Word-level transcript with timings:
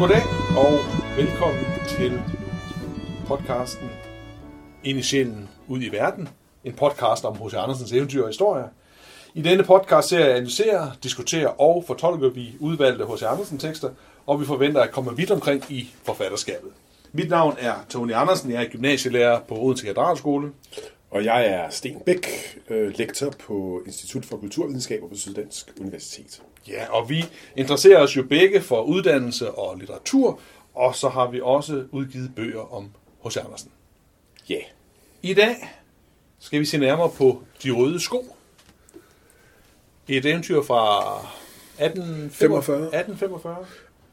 Goddag 0.00 0.22
og 0.56 0.72
velkommen 1.16 1.64
til 1.88 2.22
podcasten 3.26 3.90
Ind 4.84 4.98
i 4.98 5.02
sjælen, 5.02 5.48
ud 5.68 5.82
i 5.82 5.88
verden. 5.88 6.28
En 6.64 6.72
podcast 6.72 7.24
om 7.24 7.36
H.C. 7.36 7.54
Andersens 7.54 7.92
eventyr 7.92 8.22
og 8.22 8.28
historie. 8.28 8.64
I 9.34 9.42
denne 9.42 9.64
podcast 9.64 10.08
serie 10.08 10.34
analyserer, 10.34 10.90
diskuterer 11.02 11.60
og 11.60 11.84
fortolker 11.86 12.28
vi 12.28 12.56
udvalgte 12.60 13.04
H.C. 13.04 13.22
Andersen 13.22 13.58
tekster, 13.58 13.90
og 14.26 14.40
vi 14.40 14.46
forventer 14.46 14.80
at 14.80 14.90
komme 14.90 15.16
vidt 15.16 15.30
omkring 15.30 15.64
i 15.68 15.90
forfatterskabet. 16.02 16.70
Mit 17.12 17.30
navn 17.30 17.56
er 17.58 17.74
Tony 17.88 18.12
Andersen, 18.12 18.50
jeg 18.50 18.64
er 18.64 18.68
gymnasielærer 18.68 19.40
på 19.40 19.54
Odense 19.54 19.86
Katedralskole. 19.86 20.52
Og 21.10 21.24
jeg 21.24 21.46
er 21.46 21.70
Sten 21.70 22.00
Bæk, 22.06 22.26
øh, 22.70 22.98
lektor 22.98 23.30
på 23.30 23.82
Institut 23.86 24.24
for 24.24 24.36
Kulturvidenskaber 24.36 25.08
på 25.08 25.14
Syddansk 25.14 25.72
Universitet. 25.80 26.42
Ja, 26.68 26.86
og 26.90 27.08
vi 27.08 27.24
interesserer 27.56 28.02
os 28.02 28.16
jo 28.16 28.22
begge 28.22 28.60
for 28.60 28.82
uddannelse 28.82 29.50
og 29.50 29.78
litteratur, 29.78 30.40
og 30.74 30.94
så 30.94 31.08
har 31.08 31.30
vi 31.30 31.40
også 31.40 31.84
udgivet 31.90 32.32
bøger 32.36 32.74
om 32.74 32.90
H.C. 33.24 33.36
Andersen. 33.36 33.70
Ja. 34.48 34.54
Yeah. 34.54 34.64
I 35.22 35.34
dag 35.34 35.56
skal 36.38 36.60
vi 36.60 36.64
se 36.64 36.78
nærmere 36.78 37.10
på 37.10 37.42
De 37.62 37.70
Røde 37.70 38.00
Sko. 38.00 38.36
Et 40.08 40.26
eventyr 40.26 40.62
fra 40.62 41.12
1845. 41.84 42.76
1845. 42.76 43.66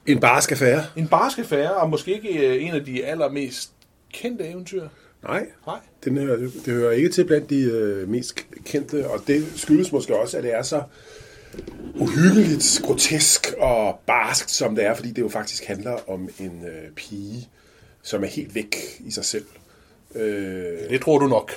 En 0.06 0.20
barsk 0.20 0.52
affære. 0.52 0.84
En 0.96 1.08
barsk 1.08 1.40
affære, 1.40 1.76
og 1.76 1.90
måske 1.90 2.14
ikke 2.14 2.48
øh, 2.48 2.64
en 2.64 2.74
af 2.74 2.86
de 2.86 3.06
allermest 3.06 3.72
kendte 4.14 4.48
eventyr. 4.48 4.88
Nej, 5.28 5.46
Nej. 5.68 5.80
Den 6.04 6.18
hører, 6.18 6.38
det 6.38 6.74
hører 6.74 6.92
ikke 6.92 7.10
til 7.10 7.26
blandt 7.26 7.50
de 7.50 7.62
øh, 7.62 8.10
mest 8.10 8.46
kendte, 8.66 9.10
og 9.10 9.20
det 9.28 9.46
skyldes 9.56 9.92
måske 9.92 10.16
også, 10.16 10.38
at 10.38 10.44
det 10.44 10.54
er 10.54 10.62
så 10.62 10.82
uhyggeligt, 11.96 12.82
grotesk 12.84 13.54
og 13.58 14.00
barskt, 14.06 14.52
som 14.52 14.76
det 14.76 14.86
er, 14.86 14.96
fordi 14.96 15.12
det 15.12 15.22
jo 15.22 15.30
faktisk 15.30 15.66
handler 15.66 16.10
om 16.10 16.30
en 16.40 16.66
øh, 16.66 16.92
pige, 16.96 17.50
som 18.02 18.24
er 18.24 18.28
helt 18.28 18.56
væk 18.56 18.76
i 19.00 19.12
sig 19.12 19.26
selv. 19.26 19.46
Øh, 20.16 20.90
det 20.90 21.02
tror 21.02 21.20
du 21.20 21.28
nok. 21.28 21.52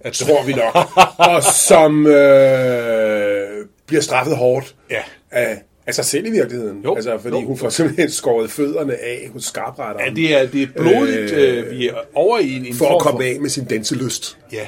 At 0.00 0.12
tror 0.12 0.44
vi 0.46 0.52
nok. 0.52 0.74
og 1.34 1.42
som 1.42 2.06
øh, 2.06 3.66
bliver 3.86 4.02
straffet 4.02 4.36
hårdt 4.36 4.76
ja. 4.90 5.02
af, 5.30 5.62
sig 5.92 6.04
selv 6.04 6.26
i 6.26 6.30
virkeligheden. 6.30 6.82
Jo, 6.84 6.94
altså, 6.94 7.18
fordi 7.18 7.36
jo. 7.36 7.46
hun 7.46 7.58
får 7.58 7.68
simpelthen 7.68 8.10
skåret 8.10 8.50
fødderne 8.50 8.96
af 8.96 9.28
hos 9.32 9.44
skarpretteren. 9.44 10.16
Ja, 10.16 10.22
det 10.22 10.40
er, 10.40 10.46
det 10.46 10.62
er 10.62 10.66
blodigt. 10.66 11.32
Øh, 11.32 11.70
vi 11.70 11.88
er 11.88 11.94
over 12.14 12.38
i 12.38 12.56
en, 12.56 12.66
en 12.66 12.74
For 12.74 12.96
at 12.96 13.02
komme 13.02 13.24
af 13.24 13.40
med 13.40 13.50
sin 13.50 13.64
danselyst. 13.64 14.38
Ja. 14.52 14.66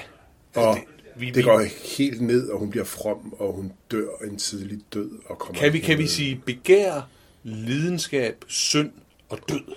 Og 0.54 0.74
det, 0.74 0.82
vi, 1.16 1.30
det 1.30 1.44
går 1.44 1.62
helt 1.96 2.20
ned, 2.20 2.48
og 2.48 2.58
hun 2.58 2.70
bliver 2.70 2.84
from, 2.84 3.34
og 3.38 3.52
hun 3.52 3.72
dør 3.90 4.08
en 4.24 4.36
tidlig 4.36 4.78
død. 4.94 5.10
Og 5.26 5.38
kommer 5.38 5.60
kan, 5.60 5.72
vi, 5.72 5.78
kan 5.78 5.98
vi 5.98 6.06
sige 6.06 6.40
begær, 6.46 7.08
lidenskab, 7.42 8.34
synd 8.46 8.90
og 9.28 9.38
død? 9.48 9.74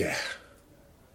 Ja. 0.00 0.10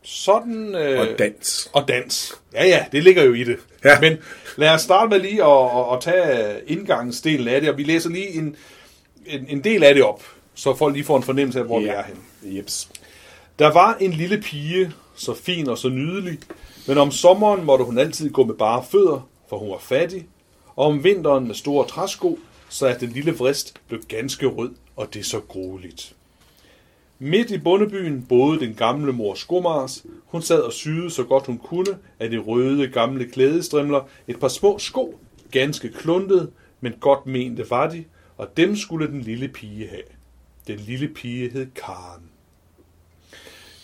Sådan... 0.04 0.76
Øh, 0.76 1.00
og 1.00 1.08
dans. 1.20 1.70
Og 1.74 1.88
dans. 1.88 2.34
Ja, 2.54 2.66
ja, 2.66 2.86
det 2.92 3.04
ligger 3.04 3.24
jo 3.24 3.34
i 3.34 3.44
det. 3.44 3.58
Ja. 3.84 4.00
Men 4.00 4.18
lad 4.58 4.70
os 4.70 4.82
starte 4.82 5.10
med 5.10 5.20
lige 5.20 5.44
at, 5.44 5.66
at, 5.66 5.94
at 5.94 6.02
tage 6.02 6.60
indgangsdelen 6.68 7.48
af 7.48 7.62
det, 7.62 7.70
og 7.70 7.78
vi 7.78 7.84
læser 7.84 8.10
lige 8.10 8.30
en, 8.30 8.56
en, 9.28 9.46
en 9.50 9.64
del 9.64 9.84
af 9.84 9.96
det 9.96 10.04
op, 10.04 10.24
så 10.54 10.76
folk 10.76 10.94
lige 10.94 11.06
får 11.06 11.18
en 11.18 11.24
fornemmelse 11.24 11.60
af, 11.60 11.66
hvor 11.66 11.80
ja. 11.80 11.86
vi 11.86 11.90
er 11.90 12.04
henne. 12.04 12.58
Jeps. 12.58 12.90
Der 13.60 13.74
var 13.74 13.98
en 14.00 14.12
lille 14.14 14.42
pige, 14.42 14.92
så 15.16 15.34
fin 15.34 15.70
og 15.70 15.78
så 15.78 15.90
nydelig, 15.90 16.40
men 16.88 16.98
om 16.98 17.12
sommeren 17.12 17.66
måtte 17.66 17.86
hun 17.86 17.98
altid 17.98 18.30
gå 18.30 18.46
med 18.46 18.56
bare 18.56 18.84
fødder, 18.92 19.30
for 19.50 19.58
hun 19.58 19.70
var 19.70 19.80
fattig, 19.80 20.28
og 20.76 20.86
om 20.86 21.04
vinteren 21.04 21.48
med 21.48 21.56
store 21.56 21.88
træsko, 21.88 22.40
så 22.70 22.88
at 22.88 23.00
den 23.00 23.10
lille 23.10 23.32
vrist 23.32 23.74
blev 23.88 24.02
ganske 24.08 24.46
rød, 24.46 24.72
og 24.96 25.14
det 25.14 25.26
så 25.26 25.40
grueligt. 25.40 26.16
Midt 27.20 27.52
i 27.52 27.58
bondebyen 27.58 28.26
boede 28.30 28.60
den 28.60 28.74
gamle 28.74 29.14
mor 29.14 29.34
Skomars. 29.34 30.06
Hun 30.26 30.42
sad 30.42 30.60
og 30.60 30.74
syede 30.74 31.12
så 31.12 31.24
godt 31.24 31.46
hun 31.46 31.58
kunne 31.58 31.98
af 32.20 32.30
de 32.30 32.38
røde 32.38 32.88
gamle 32.88 33.26
klædestrimler 33.26 34.02
et 34.28 34.40
par 34.40 34.48
små 34.48 34.80
sko, 34.80 35.20
ganske 35.52 35.90
kluntet, 35.90 36.50
men 36.82 36.94
godt 37.00 37.26
mente 37.26 37.70
var 37.70 37.90
de, 37.90 38.04
og 38.38 38.58
dem 38.58 38.76
skulle 38.76 39.08
den 39.08 39.22
lille 39.22 39.48
pige 39.48 39.88
have. 39.88 40.04
Den 40.68 40.80
lille 40.80 41.08
pige 41.08 41.50
hed 41.50 41.68
Karen. 41.76 42.24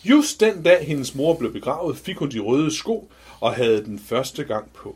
Just 0.04 0.40
den 0.40 0.64
dag 0.64 0.86
hendes 0.88 1.16
mor 1.16 1.34
blev 1.34 1.54
begravet, 1.54 1.98
fik 1.98 2.18
hun 2.18 2.32
de 2.32 2.40
røde 2.40 2.76
sko 2.76 3.12
og 3.40 3.54
havde 3.54 3.86
den 3.86 4.00
første 4.00 4.44
gang 4.44 4.74
på. 4.74 4.96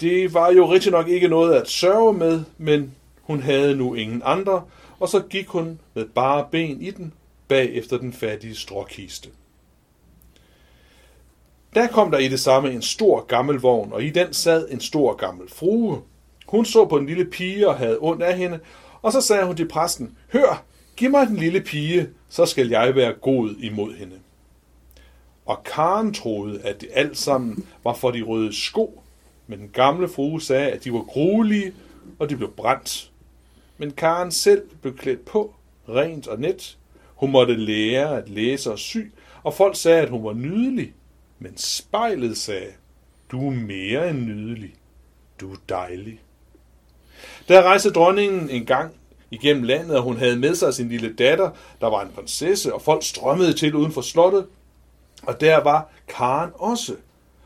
Det 0.00 0.34
var 0.34 0.52
jo 0.52 0.72
rigtig 0.72 0.92
nok 0.92 1.08
ikke 1.08 1.28
noget 1.28 1.54
at 1.54 1.68
sørge 1.68 2.12
med, 2.12 2.44
men 2.58 2.94
hun 3.22 3.42
havde 3.42 3.76
nu 3.76 3.94
ingen 3.94 4.22
andre, 4.24 4.64
og 5.00 5.08
så 5.08 5.20
gik 5.20 5.46
hun 5.46 5.80
med 5.94 6.04
bare 6.04 6.48
ben 6.50 6.80
i 6.80 6.90
den, 6.90 7.12
bag 7.48 7.74
efter 7.74 7.98
den 7.98 8.12
fattige 8.12 8.54
stråkiste. 8.54 9.28
Der 11.74 11.86
kom 11.86 12.10
der 12.10 12.18
i 12.18 12.28
det 12.28 12.40
samme 12.40 12.72
en 12.72 12.82
stor 12.82 13.24
gammel 13.24 13.56
vogn, 13.56 13.92
og 13.92 14.02
i 14.02 14.10
den 14.10 14.32
sad 14.32 14.68
en 14.70 14.80
stor 14.80 15.14
gammel 15.14 15.48
frue. 15.48 16.02
Hun 16.52 16.64
så 16.64 16.84
på 16.84 16.98
den 16.98 17.06
lille 17.06 17.24
pige 17.24 17.68
og 17.68 17.76
havde 17.76 17.98
ondt 18.00 18.22
af 18.22 18.36
hende, 18.36 18.60
og 19.02 19.12
så 19.12 19.20
sagde 19.20 19.46
hun 19.46 19.56
til 19.56 19.68
præsten, 19.68 20.16
Hør, 20.32 20.64
giv 20.96 21.10
mig 21.10 21.26
den 21.26 21.36
lille 21.36 21.60
pige, 21.60 22.08
så 22.28 22.46
skal 22.46 22.68
jeg 22.68 22.96
være 22.96 23.12
god 23.12 23.54
imod 23.58 23.94
hende. 23.94 24.16
Og 25.46 25.64
Karen 25.64 26.14
troede, 26.14 26.60
at 26.62 26.80
det 26.80 26.88
alt 26.92 27.18
sammen 27.18 27.66
var 27.84 27.94
for 27.94 28.10
de 28.10 28.22
røde 28.22 28.52
sko, 28.52 29.02
men 29.46 29.58
den 29.58 29.68
gamle 29.68 30.08
frue 30.08 30.42
sagde, 30.42 30.70
at 30.70 30.84
de 30.84 30.92
var 30.92 31.02
gruelige, 31.02 31.74
og 32.18 32.30
de 32.30 32.36
blev 32.36 32.50
brændt. 32.50 33.10
Men 33.78 33.90
Karen 33.90 34.30
selv 34.30 34.62
blev 34.82 34.96
klædt 34.96 35.24
på, 35.24 35.54
rent 35.88 36.26
og 36.26 36.40
net. 36.40 36.78
Hun 37.14 37.30
måtte 37.30 37.56
lære 37.56 38.18
at 38.18 38.28
læse 38.28 38.72
og 38.72 38.78
sy, 38.78 38.98
og 39.42 39.54
folk 39.54 39.76
sagde, 39.76 40.02
at 40.02 40.10
hun 40.10 40.24
var 40.24 40.32
nydelig. 40.32 40.92
Men 41.38 41.56
spejlet 41.56 42.36
sagde, 42.36 42.72
du 43.30 43.46
er 43.46 43.54
mere 43.54 44.10
end 44.10 44.18
nydelig. 44.18 44.74
Du 45.40 45.52
er 45.52 45.56
dejlig. 45.68 46.20
Der 47.48 47.62
rejste 47.62 47.90
dronningen 47.90 48.50
en 48.50 48.66
gang 48.66 48.94
igennem 49.30 49.62
landet, 49.62 49.96
og 49.96 50.02
hun 50.02 50.16
havde 50.16 50.36
med 50.36 50.54
sig 50.54 50.74
sin 50.74 50.88
lille 50.88 51.12
datter, 51.12 51.50
der 51.80 51.86
var 51.86 52.02
en 52.02 52.10
prinsesse, 52.14 52.74
og 52.74 52.82
folk 52.82 53.04
strømmede 53.04 53.52
til 53.52 53.74
uden 53.74 53.92
for 53.92 54.00
slottet. 54.00 54.46
Og 55.22 55.40
der 55.40 55.62
var 55.62 55.90
Karen 56.08 56.50
også. 56.54 56.94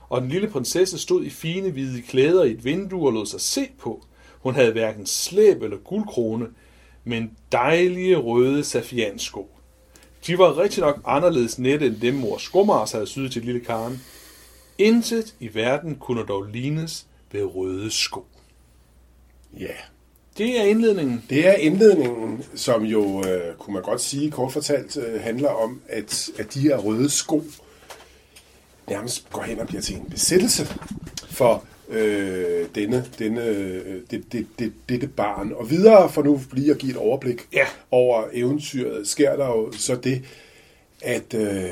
Og 0.09 0.21
den 0.21 0.29
lille 0.29 0.49
prinsesse 0.49 0.99
stod 0.99 1.25
i 1.25 1.31
fine 1.31 1.71
hvide 1.71 2.03
klæder 2.03 2.45
i 2.45 2.51
et 2.51 2.65
vindue 2.65 3.09
og 3.09 3.13
lod 3.13 3.27
sig 3.27 3.41
se 3.41 3.69
på. 3.79 4.05
Hun 4.41 4.55
havde 4.55 4.73
hverken 4.73 5.07
slæb 5.07 5.63
eller 5.63 5.77
guldkrone, 5.77 6.47
men 7.05 7.31
dejlige 7.53 8.17
røde 8.17 8.65
safiansko. 8.65 9.51
De 10.27 10.39
var 10.39 10.59
rigtig 10.59 10.81
nok 10.81 11.01
anderledes 11.05 11.59
nette 11.59 11.87
end 11.87 11.97
dem, 11.97 12.15
mor 12.15 12.39
Skummars 12.39 12.93
havde 12.93 13.07
syet 13.07 13.33
til 13.33 13.45
lille 13.45 13.61
Karen. 13.61 14.03
Intet 14.79 15.35
i 15.41 15.55
verden 15.55 15.95
kunne 15.95 16.27
dog 16.27 16.43
lignes 16.43 17.07
ved 17.33 17.45
røde 17.45 17.91
sko. 17.91 18.25
Ja. 19.61 19.75
Det 20.39 20.61
er 20.61 20.65
indledningen. 20.65 21.25
Det 21.31 21.49
er 21.49 21.53
indledningen, 21.53 22.45
som 22.55 22.83
jo, 22.83 23.25
øh, 23.27 23.55
kunne 23.59 23.75
man 23.75 23.83
godt 23.83 24.01
sige, 24.01 24.31
kort 24.31 24.53
fortalt, 24.53 24.97
øh, 24.97 25.21
handler 25.21 25.49
om, 25.49 25.81
at, 25.89 26.31
at 26.39 26.55
de 26.55 26.61
her 26.61 26.77
røde 26.77 27.11
sko 27.11 27.45
nærmest 28.89 29.31
går 29.31 29.43
hen 29.43 29.61
og 29.61 29.67
bliver 29.67 29.83
til 29.83 29.97
en 29.97 30.11
besættelse 30.11 30.67
for 31.31 31.65
øh, 31.89 32.67
denne, 32.75 33.05
denne, 33.19 33.45
øh, 33.45 34.01
det, 34.11 34.33
det, 34.33 34.47
det, 34.59 34.73
dette 34.89 35.07
barn. 35.07 35.53
Og 35.53 35.71
videre, 35.71 36.11
for 36.11 36.23
nu 36.23 36.41
lige 36.53 36.71
at 36.71 36.79
give 36.79 36.93
et 36.93 36.99
overblik 36.99 37.49
ja. 37.53 37.67
over 37.91 38.25
eventyret, 38.33 39.09
sker 39.09 39.37
der 39.37 39.47
jo 39.47 39.73
så 39.73 39.97
det, 39.97 40.23
at 41.03 41.35
øh, 41.35 41.71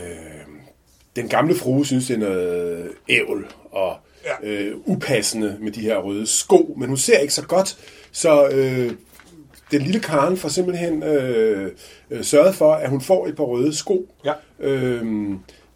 den 1.16 1.28
gamle 1.28 1.54
frue 1.54 1.86
synes, 1.86 2.06
det 2.06 2.14
er 2.14 2.18
noget 2.18 2.90
ævl 3.08 3.46
og 3.70 3.96
ja. 4.24 4.48
øh, 4.48 4.76
upassende 4.84 5.56
med 5.60 5.72
de 5.72 5.80
her 5.80 5.98
røde 5.98 6.26
sko, 6.26 6.74
men 6.78 6.88
hun 6.88 6.96
ser 6.96 7.18
ikke 7.18 7.34
så 7.34 7.42
godt, 7.42 7.76
så 8.12 8.48
øh, 8.48 8.92
den 9.70 9.82
lille 9.82 10.00
Karen 10.00 10.36
får 10.36 10.48
simpelthen 10.48 11.02
øh, 11.02 11.72
øh, 12.10 12.24
sørget 12.24 12.54
for, 12.54 12.72
at 12.72 12.90
hun 12.90 13.00
får 13.00 13.26
et 13.26 13.36
par 13.36 13.44
røde 13.44 13.74
sko. 13.74 14.14
Ja. 14.24 14.32
Øh, 14.60 15.04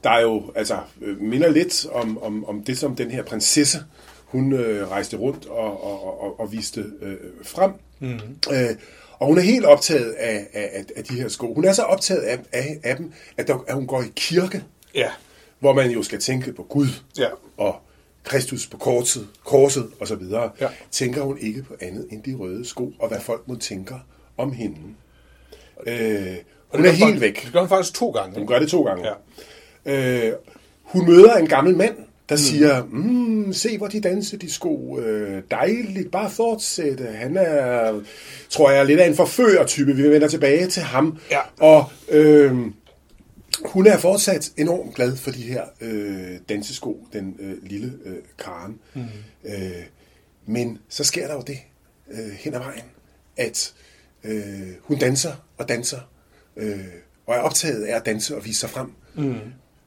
der 0.05 0.11
er 0.11 0.21
jo, 0.21 0.53
altså, 0.55 0.79
øh, 1.03 1.21
minder 1.21 1.49
lidt 1.49 1.87
om, 1.93 2.23
om, 2.23 2.45
om 2.45 2.63
det, 2.65 2.79
som 2.79 2.97
den 2.97 3.11
her 3.11 3.23
prinsesse, 3.23 3.79
hun 4.25 4.53
øh, 4.53 4.91
rejste 4.91 5.17
rundt 5.17 5.47
og, 5.47 5.85
og, 5.85 6.23
og, 6.23 6.41
og 6.41 6.53
viste 6.53 6.85
øh, 7.03 7.17
frem. 7.43 7.73
Mm-hmm. 8.01 8.37
Øh, 8.53 8.77
og 9.19 9.27
hun 9.27 9.39
er 9.39 9.43
helt 9.43 9.65
optaget 9.65 10.13
af, 10.13 10.47
af, 10.53 10.85
af 10.97 11.05
de 11.05 11.15
her 11.15 11.29
sko. 11.29 11.55
Hun 11.55 11.65
er 11.65 11.73
så 11.73 11.83
optaget 11.83 12.21
af, 12.21 12.39
af, 12.53 12.79
af 12.83 12.97
dem, 12.97 13.13
at, 13.37 13.49
der, 13.49 13.65
at 13.69 13.75
hun 13.75 13.87
går 13.87 14.03
i 14.03 14.13
kirke, 14.17 14.65
ja. 14.95 15.11
Hvor 15.59 15.73
man 15.73 15.91
jo 15.91 16.03
skal 16.03 16.21
tænke 16.21 16.53
på 16.53 16.63
Gud 16.63 16.89
ja. 17.19 17.29
og 17.57 17.77
Kristus 18.25 18.67
på 18.67 18.77
korset, 18.77 19.29
korset 19.45 19.87
og 20.01 20.09
så 20.09 20.15
videre. 20.15 20.51
Ja. 20.61 20.69
Tænker 20.91 21.23
hun 21.23 21.39
ikke 21.41 21.63
på 21.63 21.75
andet 21.81 22.07
end 22.11 22.23
de 22.23 22.35
røde 22.35 22.65
sko, 22.65 22.93
og 22.99 23.09
hvad 23.09 23.21
folk 23.21 23.49
må 23.49 23.55
tænker 23.55 23.99
om 24.37 24.53
hende. 24.53 24.77
Øh, 25.87 26.37
hun 26.69 26.85
er 26.87 26.91
helt 26.91 27.01
faktisk, 27.01 27.21
væk. 27.21 27.45
Det 27.45 27.53
gør 27.53 27.61
hun 27.61 27.69
faktisk 27.69 27.95
to 27.95 28.11
gange. 28.11 28.39
Hun 28.39 28.47
gør 28.47 28.59
det 28.59 28.69
to 28.69 28.83
gange. 28.83 29.05
Ja. 29.87 30.29
Øh, 30.29 30.33
hun 30.83 31.07
møder 31.07 31.37
en 31.37 31.47
gammel 31.47 31.77
mand, 31.77 31.97
der 32.29 32.35
mm. 32.35 32.39
siger, 32.39 32.85
mm, 32.85 33.53
se 33.53 33.79
hvor 33.79 33.87
de 33.87 34.01
danser 34.01 34.39
de 34.39 34.53
sko, 34.53 34.99
øh, 34.99 35.43
dejligt, 35.51 36.11
bare 36.11 36.31
fortsætte. 36.31 37.05
Han 37.05 37.37
er, 37.37 38.01
tror 38.51 38.71
jeg, 38.71 38.87
lidt 38.87 39.01
af 39.01 39.09
en 39.09 39.15
forfører-type. 39.15 39.97
Vi 39.97 40.11
vender 40.11 40.29
tilbage 40.29 40.67
til 40.67 40.83
ham. 40.83 41.19
Ja. 41.31 41.41
Og 41.61 41.85
øh, 42.09 42.57
hun 43.65 43.87
er 43.87 43.99
fortsat 43.99 44.53
enormt 44.57 44.95
glad 44.95 45.17
for 45.17 45.31
de 45.31 45.43
her 45.43 45.65
øh, 45.81 46.39
dansesko, 46.49 47.07
den 47.13 47.37
øh, 47.39 47.63
lille 47.63 47.93
øh, 48.05 48.17
Karen. 48.39 48.79
Mm. 48.95 49.03
Øh, 49.45 49.83
men 50.47 50.79
så 50.89 51.05
sker 51.05 51.27
der 51.27 51.35
jo 51.35 51.43
det 51.47 51.59
øh, 52.11 52.31
hen 52.31 52.55
ad 52.55 52.59
vejen, 52.59 52.85
at 53.37 53.75
øh, 54.25 54.69
hun 54.81 54.99
danser 54.99 55.33
og 55.57 55.69
danser, 55.69 56.01
øh, 56.57 56.85
og 57.27 57.35
er 57.35 57.41
optaget 57.41 57.85
af 57.85 57.97
at 57.97 58.07
danse 58.07 58.37
og 58.37 58.45
vise 58.45 58.61
sig 58.61 58.71
frem. 58.71 58.93
Mm. 59.15 59.39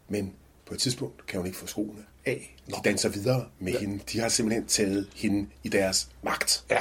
Men 0.09 0.33
på 0.65 0.73
et 0.73 0.79
tidspunkt 0.79 1.27
kan 1.27 1.37
hun 1.39 1.47
ikke 1.47 1.59
få 1.59 1.67
skoene 1.67 2.01
af. 2.25 2.55
De 2.67 2.73
danser 2.83 3.09
videre 3.09 3.45
med 3.59 3.73
ja. 3.73 3.79
hende. 3.79 3.99
De 4.11 4.19
har 4.19 4.29
simpelthen 4.29 4.65
taget 4.65 5.07
hende 5.15 5.47
i 5.63 5.69
deres 5.69 6.09
magt. 6.23 6.63
Ja. 6.69 6.77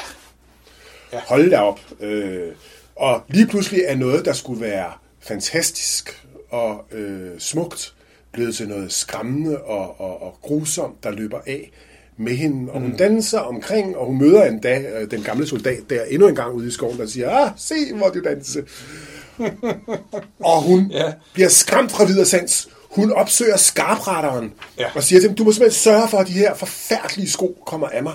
Ja. 1.12 1.20
Hold 1.20 1.50
da 1.50 1.58
op. 1.58 1.80
Øh, 2.00 2.54
og 2.96 3.22
lige 3.28 3.46
pludselig 3.46 3.82
er 3.86 3.96
noget, 3.96 4.24
der 4.24 4.32
skulle 4.32 4.60
være 4.60 4.92
fantastisk 5.20 6.26
og 6.50 6.84
øh, 6.92 7.30
smukt, 7.38 7.94
blevet 8.32 8.54
til 8.54 8.68
noget 8.68 8.92
skræmmende 8.92 9.58
og, 9.58 10.00
og, 10.00 10.22
og 10.22 10.38
grusomt, 10.42 11.04
der 11.04 11.10
løber 11.10 11.40
af 11.46 11.70
med 12.16 12.32
hende. 12.32 12.72
Og 12.72 12.80
hun 12.80 12.90
mm. 12.90 12.96
danser 12.96 13.38
omkring, 13.38 13.96
og 13.96 14.06
hun 14.06 14.18
møder 14.18 14.44
en 14.44 14.58
dag 14.58 14.86
øh, 14.94 15.10
den 15.10 15.22
gamle 15.22 15.46
soldat 15.46 15.90
der 15.90 16.02
endnu 16.04 16.28
en 16.28 16.34
gang 16.34 16.54
ude 16.54 16.68
i 16.68 16.70
skoven, 16.70 16.98
der 16.98 17.06
siger, 17.06 17.30
ah, 17.30 17.50
se 17.56 17.74
hvor 17.94 18.08
du 18.08 18.20
danser. 18.24 18.62
og 20.50 20.62
hun 20.62 20.90
ja. 20.90 21.12
bliver 21.34 21.48
skræmt 21.48 21.92
fra 21.92 22.04
videre 22.04 22.24
sans. 22.24 22.68
Hun 22.90 23.12
opsøger 23.12 23.56
skarpretteren 23.56 24.52
ja. 24.78 24.86
og 24.94 25.02
siger 25.02 25.20
til 25.20 25.28
dem, 25.28 25.36
du 25.36 25.44
må 25.44 25.52
simpelthen 25.52 25.78
sørge 25.78 26.08
for, 26.08 26.18
at 26.18 26.26
de 26.26 26.32
her 26.32 26.54
forfærdelige 26.54 27.30
sko 27.30 27.62
kommer 27.66 27.88
af 27.88 28.02
mig. 28.02 28.14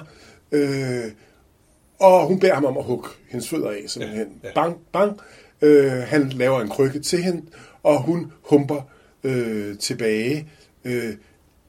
Øh, 0.52 1.04
og 2.00 2.28
hun 2.28 2.40
beder 2.40 2.54
ham 2.54 2.66
om 2.66 2.78
at 2.78 2.84
hugge 2.84 3.10
hendes 3.30 3.50
fødder 3.50 3.70
af, 3.70 3.84
simpelthen. 3.88 4.28
Ja. 4.44 4.48
Ja. 4.48 4.54
Bang, 4.54 4.78
bang. 4.94 5.20
Øh, 5.62 5.92
han 5.92 6.30
laver 6.30 6.62
en 6.62 6.70
krykke 6.70 7.00
til 7.00 7.24
hende, 7.24 7.42
og 7.86 8.02
hun 8.02 8.32
humper 8.42 8.82
øh, 9.24 9.78
tilbage. 9.78 10.48
Øh, 10.86 11.14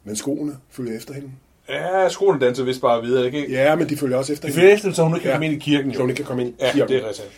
men 0.04 0.16
skoene 0.16 0.56
følger 0.70 0.96
efter 0.96 1.14
hende. 1.14 1.30
Ja, 1.68 2.08
skolen 2.08 2.40
danser 2.40 2.64
vist 2.64 2.80
bare 2.80 3.02
videre, 3.02 3.26
ikke? 3.26 3.50
Ja, 3.52 3.76
men 3.76 3.88
de 3.88 3.96
følger 3.96 4.16
også 4.16 4.32
efter 4.32 4.48
De 4.48 4.54
følger 4.54 4.74
efter, 4.74 4.92
så 4.92 5.02
hun 5.02 5.14
ikke 5.14 5.22
kan 5.22 5.30
ja. 5.30 5.34
komme 5.34 5.46
ind 5.46 5.54
i 5.54 5.58
kirken. 5.58 5.94
Så 5.94 6.00
hun 6.00 6.10
ikke 6.10 6.16
kan 6.16 6.26
komme 6.26 6.42
ind 6.42 6.50
i 6.50 6.56
ja, 6.60 6.72
kirken. 6.72 6.88
det 6.88 7.04
er 7.04 7.08
rigtigt. 7.08 7.30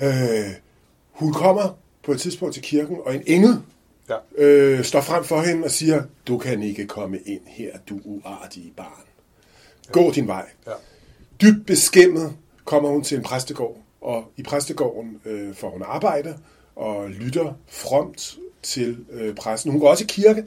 Øh, 0.00 0.54
hun 1.12 1.32
kommer 1.32 1.78
på 2.04 2.12
et 2.12 2.20
tidspunkt 2.20 2.54
til 2.54 2.62
kirken, 2.62 2.96
og 3.04 3.14
en 3.14 3.22
engel 3.26 3.56
Ja. 4.08 4.44
øh, 4.44 4.84
står 4.84 5.00
frem 5.00 5.24
for 5.24 5.40
hende 5.40 5.64
og 5.64 5.70
siger, 5.70 6.02
du 6.28 6.38
kan 6.38 6.62
ikke 6.62 6.86
komme 6.86 7.18
ind 7.26 7.40
her, 7.46 7.70
du 7.88 8.00
uartige 8.04 8.72
barn. 8.76 9.02
Gå 9.92 10.12
din 10.12 10.26
vej. 10.26 10.46
Ja. 10.66 10.72
Dybt 11.42 11.66
beskæmmet 11.66 12.32
kommer 12.64 12.88
hun 12.88 13.02
til 13.02 13.16
en 13.18 13.22
præstegård, 13.24 13.76
og 14.00 14.24
i 14.36 14.42
præstegården 14.42 15.20
øh, 15.24 15.54
får 15.54 15.70
hun 15.70 15.82
arbejde 15.86 16.34
og 16.76 17.10
lytter 17.10 17.58
fromt 17.68 18.36
til 18.62 18.96
øh, 19.12 19.34
præsten. 19.34 19.70
Hun 19.70 19.80
går 19.80 19.88
også 19.88 20.04
i 20.04 20.06
kirke, 20.08 20.44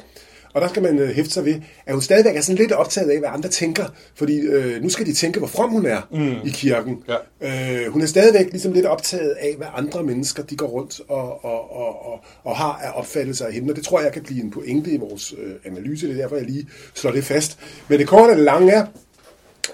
og 0.54 0.62
der 0.62 0.68
skal 0.68 0.84
man 0.84 1.00
øh, 1.00 1.10
hæfte 1.10 1.34
sig 1.34 1.46
ved, 1.46 1.56
at 1.86 1.94
hun 1.94 2.02
stadigvæk 2.02 2.36
er 2.36 2.42
sådan 2.42 2.58
lidt 2.58 2.72
optaget 2.72 3.10
af, 3.10 3.20
hvad 3.20 3.30
andre 3.34 3.50
tænker. 3.50 3.86
Fordi 4.16 4.40
øh, 4.40 4.82
nu 4.82 4.90
skal 4.90 5.06
de 5.06 5.14
tænke, 5.14 5.40
hvor 5.40 5.48
from 5.48 5.70
hun 5.70 5.86
er 5.86 6.02
mm. 6.12 6.48
i 6.48 6.50
kirken. 6.50 7.04
Ja. 7.08 7.86
Øh, 7.86 7.92
hun 7.92 8.02
er 8.02 8.06
stadigvæk 8.06 8.52
ligesom 8.52 8.74
lidt 8.74 8.86
optaget 8.86 9.30
af, 9.30 9.56
hvad 9.58 9.68
andre 9.76 10.04
mennesker 10.04 10.44
de 10.44 10.56
går 10.56 10.68
rundt 10.68 11.02
og, 11.08 11.46
og, 11.46 11.72
og, 11.72 12.06
og, 12.06 12.24
og 12.44 12.58
har 12.58 12.80
af 12.84 13.00
opfattelser 13.00 13.46
af 13.46 13.54
hende. 13.54 13.72
Og 13.72 13.76
det 13.76 13.84
tror 13.84 14.02
jeg 14.02 14.12
kan 14.12 14.24
blive 14.24 14.44
en 14.44 14.52
pointe 14.52 14.92
i 14.92 14.98
vores 14.98 15.34
øh, 15.38 15.54
analyse. 15.66 16.08
Det 16.08 16.18
er 16.18 16.22
derfor, 16.22 16.36
jeg 16.36 16.46
lige 16.46 16.68
slår 16.94 17.12
det 17.12 17.24
fast. 17.24 17.60
Men 17.88 18.00
det 18.00 18.08
korte 18.08 18.32
og 18.32 18.38
det 18.38 18.46
lange 18.46 18.72
er, 18.72 18.86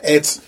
at 0.04 0.42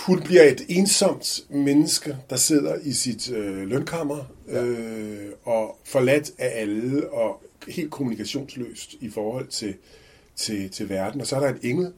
hun 0.00 0.22
bliver 0.22 0.42
et 0.42 0.62
ensomt 0.68 1.40
menneske, 1.50 2.16
der 2.30 2.36
sidder 2.36 2.76
i 2.82 2.92
sit 2.92 3.30
øh, 3.30 3.66
lønkammer 3.68 4.24
øh, 4.48 5.28
og 5.44 5.78
forladt 5.84 6.30
af 6.38 6.52
alle 6.60 7.10
og 7.10 7.42
helt 7.68 7.90
kommunikationsløst 7.90 8.94
i 9.00 9.10
forhold 9.10 9.46
til, 9.48 9.74
til, 10.36 10.70
til 10.70 10.88
verden. 10.88 11.20
Og 11.20 11.26
så 11.26 11.36
er 11.36 11.40
der 11.40 11.48
en 11.48 11.58
engel, 11.62 11.92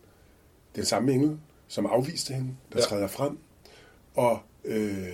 den 0.76 0.84
samme 0.84 1.12
engel, 1.12 1.36
som 1.68 1.86
afviste 1.86 2.34
hende, 2.34 2.48
der 2.72 2.78
Ja. 2.78 2.80
ja. 2.80 2.86
træder 2.88 3.06
frem 3.08 3.38
og, 4.14 4.38
øh, 4.64 5.06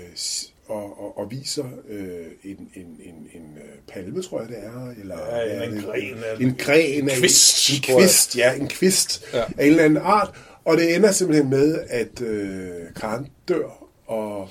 og, 0.67 1.00
og, 1.05 1.19
og 1.19 1.31
viser 1.31 1.64
øh, 1.88 2.26
en, 2.44 2.69
en, 2.75 2.87
en, 3.05 3.14
en 3.34 3.56
øh, 3.56 3.79
palme, 3.88 4.23
tror 4.23 4.40
jeg 4.40 4.49
det 4.49 4.58
er. 4.58 4.94
Eller, 5.00 5.37
Ja, 5.37 5.64
en 5.64 5.73
det- 5.73 5.84
gren 5.84 6.14
af- 6.25 6.40
En 6.40 6.55
gren 6.58 7.11
af 7.11 7.17
kvist, 7.17 7.70
en 7.70 7.82
kvist, 7.96 8.37
ja, 8.37 8.55
en 8.55 8.69
kvist 8.69 9.25
Ja. 9.32 9.38
ja. 9.38 9.44
af 9.58 9.64
en 9.64 9.70
eller 9.70 9.84
anden 9.84 10.02
art. 10.02 10.34
Og 10.64 10.76
det 10.76 10.94
ender 10.96 11.10
simpelthen 11.12 11.50
med, 11.50 11.78
at 11.88 12.22
øh, 12.22 12.68
Karen 13.00 13.26
dør 13.48 13.88
og 14.06 14.48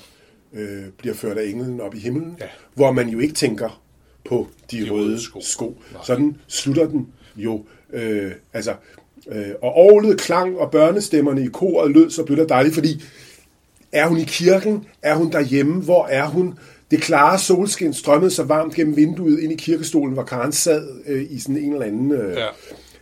øh, 0.54 0.82
bliver 0.98 1.14
ført 1.14 1.38
af 1.38 1.44
englen 1.48 1.80
op 1.80 1.94
i 1.94 1.98
himlen, 1.98 2.36
Ja. 2.40 2.46
hvor 2.74 2.92
man 2.92 3.08
jo 3.08 3.18
ikke 3.18 3.34
tænker 3.34 3.82
på 4.24 4.46
de, 4.70 4.76
De 4.78 4.84
de 4.84 4.90
røde 4.90 5.02
røde 5.04 5.20
sko. 5.22 5.40
sko. 5.40 5.50
sko. 5.50 5.78
Nej. 5.92 6.02
Sådan 6.04 6.36
slutter 6.48 6.88
den 6.88 7.08
jo. 7.36 7.64
Øh, 7.92 8.32
altså, 8.52 8.74
øh, 9.28 9.46
og 9.62 9.74
orlet 9.76 10.20
klang, 10.20 10.58
og 10.58 10.70
børnestemmerne 10.70 11.44
i 11.44 11.48
koret 11.48 11.90
lød 11.90 12.10
så 12.10 12.24
blødt 12.24 12.40
og 12.40 12.48
dejligt, 12.48 12.74
fordi 12.74 13.04
er 13.92 14.06
hun 14.06 14.18
i 14.18 14.24
kirken? 14.24 14.84
Er 15.02 15.14
hun 15.14 15.32
derhjemme? 15.32 15.82
Hvor 15.82 16.06
er 16.06 16.26
hun? 16.26 16.58
Det 16.90 17.00
klare 17.00 17.38
solskin 17.38 17.92
strømmede 17.94 18.30
så 18.30 18.42
varmt 18.42 18.74
gennem 18.74 18.96
vinduet 18.96 19.40
ind 19.40 19.52
i 19.52 19.56
kirkestolen, 19.56 20.14
hvor 20.14 20.22
Karen 20.24 20.52
sad 20.52 20.88
øh, 21.06 21.26
i 21.30 21.38
sådan 21.38 21.56
en 21.56 21.72
eller 21.72 21.86
anden 21.86 22.12
øh, 22.12 22.36
Ja. 22.36 22.46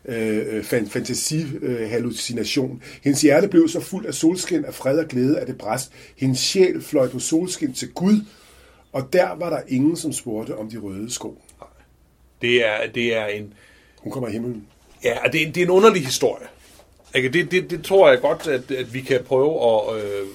Øh, 0.04 0.64
fan, 0.64 0.86
fantasi-hallucination. 0.86 2.82
Hendes 3.02 3.22
hjerte 3.22 3.48
blev 3.48 3.68
så 3.68 3.80
fuld 3.80 4.06
af 4.06 4.14
solskin, 4.14 4.64
af 4.64 4.74
fred 4.74 4.98
og 4.98 5.08
glæde, 5.08 5.38
at 5.40 5.46
det 5.46 5.58
bræst. 5.58 5.92
Hendes 6.16 6.38
sjæl 6.38 6.82
fløj 6.82 7.08
på 7.08 7.18
solskin 7.18 7.72
til 7.74 7.92
Gud, 7.92 8.24
og 8.92 9.12
der 9.12 9.30
var 9.36 9.50
der 9.50 9.60
ingen, 9.68 9.96
som 9.96 10.12
spurgte 10.12 10.56
om 10.56 10.70
de 10.70 10.78
røde 10.78 11.10
sko. 11.10 11.38
Det 12.42 12.66
er, 12.66 12.76
det 12.94 13.16
er 13.16 13.26
en... 13.26 13.54
Hun 13.98 14.12
kommer 14.12 14.28
i 14.28 14.32
himlen. 14.32 14.66
Ja, 15.04 15.16
det, 15.32 15.42
er- 15.42 15.52
det 15.52 15.60
er 15.60 15.64
en 15.64 15.70
underlig 15.70 16.04
historie. 16.04 16.46
Ikke? 17.14 17.28
Det, 17.28 17.50
det, 17.50 17.70
det 17.70 17.84
tror 17.84 18.10
jeg 18.10 18.20
godt, 18.20 18.46
at, 18.46 18.70
at 18.70 18.94
vi 18.94 19.00
kan 19.00 19.20
prøve 19.26 19.78
at, 19.80 19.96
øh, 20.04 20.26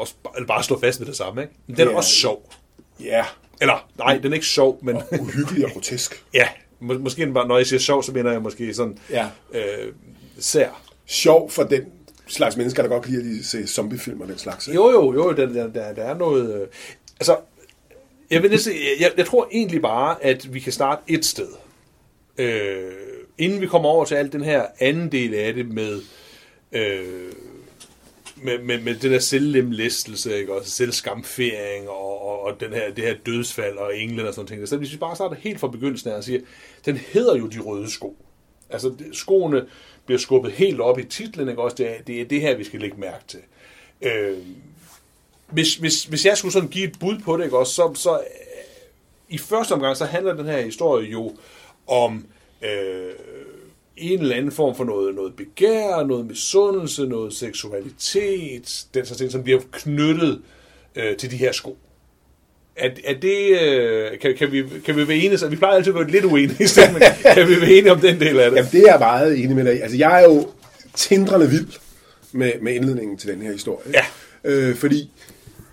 at, 0.00 0.14
at 0.38 0.46
bare 0.46 0.62
slå 0.62 0.80
fast 0.80 1.00
med 1.00 1.06
det 1.06 1.16
samme. 1.16 1.42
Ikke? 1.42 1.54
Men 1.66 1.76
den 1.76 1.86
er 1.88 1.90
Ja. 1.90 1.96
også 1.96 2.10
sjov. 2.10 2.52
Ja, 3.00 3.24
Eller, 3.60 3.88
nej, 3.98 4.18
den 4.18 4.32
er 4.32 4.34
ikke 4.34 4.46
sjov, 4.46 4.78
men 4.82 4.96
uhyggelig 5.20 5.64
og 5.64 5.70
grotesk. 5.72 6.24
ja, 6.34 6.48
må, 6.84 6.98
måske 6.98 7.26
bare, 7.26 7.48
når 7.48 7.56
jeg 7.56 7.66
siger 7.66 7.80
sjov, 7.80 8.02
så 8.02 8.12
mener 8.12 8.32
jeg 8.32 8.42
måske 8.42 8.74
sådan 8.74 8.98
Ja. 9.10 9.26
øh, 9.54 9.92
sær. 10.38 10.82
Sjov 11.06 11.50
for 11.50 11.62
den 11.62 11.82
slags 12.26 12.56
mennesker, 12.56 12.82
der 12.82 12.88
godt 12.88 13.02
kan 13.04 13.12
lide 13.12 13.38
at 13.38 13.44
se 13.44 13.66
zombiefilm 13.66 14.20
og 14.20 14.28
den 14.28 14.38
slags. 14.38 14.66
ikke? 14.68 14.74
Jo, 14.80 14.90
jo, 14.90 15.12
jo, 15.14 15.32
der, 15.32 15.46
der, 15.46 15.66
der, 15.66 15.92
der 15.94 16.02
er 16.02 16.14
noget... 16.18 16.60
Øh, 16.60 16.66
altså, 17.20 17.36
jeg, 18.30 18.42
vil 18.42 18.50
næsten, 18.50 18.72
jeg, 19.00 19.12
jeg 19.16 19.26
tror 19.26 19.48
egentlig 19.52 19.82
bare, 19.82 20.24
at 20.24 20.54
vi 20.54 20.60
kan 20.60 20.72
starte 20.72 21.02
et 21.06 21.24
sted. 21.24 21.48
Øh, 22.38 22.92
inden 23.38 23.60
vi 23.60 23.66
kommer 23.66 23.88
over 23.88 24.04
til 24.04 24.14
alt 24.14 24.32
den 24.32 24.44
her 24.44 24.66
anden 24.78 25.12
del 25.12 25.34
af 25.34 25.54
det 25.54 25.68
med... 25.68 26.00
Øh, 26.72 27.32
med, 28.44 28.58
med, 28.58 28.80
med 28.80 28.94
den 28.94 29.10
her 29.10 29.18
selvlemlæstelse, 29.18 30.38
ikke? 30.38 30.52
og 30.54 30.60
selvskamfering, 30.64 31.88
og, 31.88 32.22
og, 32.22 32.40
og 32.40 32.60
den 32.60 32.72
her, 32.72 32.90
det 32.94 33.04
her 33.04 33.14
dødsfald, 33.26 33.76
og 33.76 33.96
englen 33.98 34.26
og 34.26 34.34
sådan 34.34 34.54
noget. 34.54 34.68
Så 34.68 34.76
hvis 34.76 34.92
vi 34.92 34.96
bare 34.96 35.16
starter 35.16 35.36
helt 35.36 35.60
fra 35.60 35.68
begyndelsen 35.68 36.10
af 36.10 36.14
og 36.14 36.24
siger, 36.24 36.40
den 36.86 36.96
hedder 36.96 37.36
jo 37.36 37.46
de 37.46 37.58
røde 37.60 37.90
sko. 37.90 38.16
Altså, 38.70 38.88
det- 38.98 39.16
skoene 39.16 39.66
bliver 40.06 40.18
skubbet 40.18 40.52
helt 40.52 40.80
op 40.80 40.98
i 40.98 41.04
titlen, 41.04 41.48
ikke? 41.48 41.62
Også 41.62 41.76
det, 41.76 41.88
er- 41.90 42.02
det 42.06 42.20
er 42.20 42.24
det 42.24 42.40
her, 42.40 42.56
vi 42.56 42.64
skal 42.64 42.80
lægge 42.80 43.00
mærke 43.00 43.24
til. 43.28 43.40
Øh, 44.02 44.38
hvis, 45.50 45.74
hvis, 45.76 46.04
hvis 46.04 46.24
jeg 46.26 46.38
skulle 46.38 46.52
sådan 46.52 46.68
give 46.68 46.84
et 46.88 46.98
bud 47.00 47.18
på 47.24 47.36
det, 47.36 47.44
ikke? 47.44 47.58
Også, 47.58 47.72
så, 47.74 47.92
så 47.94 48.20
i 49.28 49.38
første 49.38 49.72
omgang, 49.72 49.96
så 49.96 50.04
handler 50.04 50.34
den 50.34 50.46
her 50.46 50.60
historie 50.60 51.10
jo 51.10 51.36
om 51.86 52.26
øh, 52.62 53.12
en 53.96 54.20
eller 54.20 54.36
anden 54.36 54.52
form 54.52 54.76
for 54.76 54.84
noget, 54.84 55.14
noget 55.14 55.36
begær, 55.36 56.06
noget 56.06 56.26
misundelse, 56.26 57.06
noget 57.06 57.34
seksualitet, 57.34 58.86
den 58.94 59.06
slags 59.06 59.18
ting, 59.18 59.32
som 59.32 59.42
bliver 59.42 59.60
knyttet 59.72 60.40
øh, 60.96 61.16
til 61.16 61.30
de 61.30 61.36
her 61.36 61.52
sko. 61.52 61.78
Er, 62.76 62.90
er 63.04 63.14
det, 63.14 63.60
øh, 63.60 64.18
kan, 64.18 64.34
kan, 64.36 64.52
vi, 64.52 64.64
kan 64.84 64.96
vi 64.96 65.08
være 65.08 65.16
enige? 65.16 65.38
Så 65.38 65.48
vi 65.48 65.56
plejer 65.56 65.74
altid 65.74 65.92
at 65.92 65.98
være 65.98 66.10
lidt 66.10 66.24
uenige 66.24 66.68
men 66.92 67.02
kan 67.34 67.48
vi 67.48 67.60
være 67.60 67.70
enige 67.70 67.92
om 67.92 68.00
den 68.00 68.20
del 68.20 68.40
af 68.40 68.50
det? 68.50 68.56
Jamen, 68.56 68.70
det 68.72 68.80
er 68.80 68.90
jeg 68.90 68.98
meget 68.98 69.38
enig 69.38 69.56
med 69.56 69.64
dig. 69.64 69.82
Altså, 69.82 69.96
jeg 69.96 70.22
er 70.22 70.24
jo 70.24 70.48
tindrende 70.94 71.50
vild 71.50 71.68
med, 72.32 72.52
med 72.62 72.74
indledningen 72.74 73.18
til 73.18 73.28
den 73.28 73.42
her 73.42 73.52
historie. 73.52 73.92
Ja. 73.94 74.04
Øh, 74.44 74.76
fordi, 74.76 75.10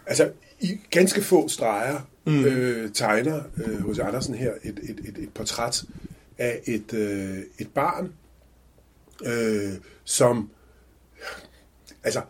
altså, 0.08 0.30
i 0.60 0.80
ganske 0.90 1.22
få 1.22 1.48
streger 1.48 2.00
mm. 2.26 2.46
øh, 2.46 2.92
tegner 2.94 3.40
øh, 3.66 3.82
hos 3.82 4.00
Andersen 4.00 4.36
her 4.36 4.52
et, 4.64 4.80
et, 4.84 5.00
et, 5.08 5.24
et 5.24 5.30
portræt 5.34 5.84
af 6.42 6.60
et, 6.66 6.94
øh, 6.94 7.38
et 7.60 7.68
barn, 7.76 8.14
øh, 9.26 9.74
som 10.04 10.50
altså, 12.04 12.22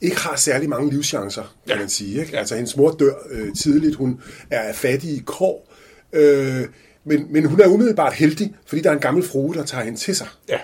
ikke 0.00 0.16
har 0.16 0.36
særlig 0.36 0.68
mange 0.68 0.90
livschancer, 0.90 1.42
kan 1.66 1.74
Ja. 1.74 1.78
man 1.80 1.88
sige. 1.88 2.20
Ikke? 2.20 2.38
Altså, 2.38 2.54
hendes 2.56 2.76
mor 2.76 2.90
dør 2.90 3.14
øh, 3.30 3.54
tidligt, 3.54 3.96
hun 3.96 4.20
er 4.50 4.72
fattig 4.72 5.10
i 5.10 5.22
kår, 5.26 5.72
øh, 6.12 6.66
men, 7.04 7.32
men 7.32 7.44
hun 7.44 7.60
er 7.60 7.66
umiddelbart 7.68 8.12
heldig, 8.14 8.56
fordi 8.66 8.82
der 8.82 8.90
er 8.90 8.94
en 8.94 9.00
gammel 9.00 9.22
frue, 9.24 9.54
der 9.54 9.64
tager 9.64 9.84
hende 9.84 9.98
til 9.98 10.16
sig. 10.16 10.28
Ja. 10.48 10.58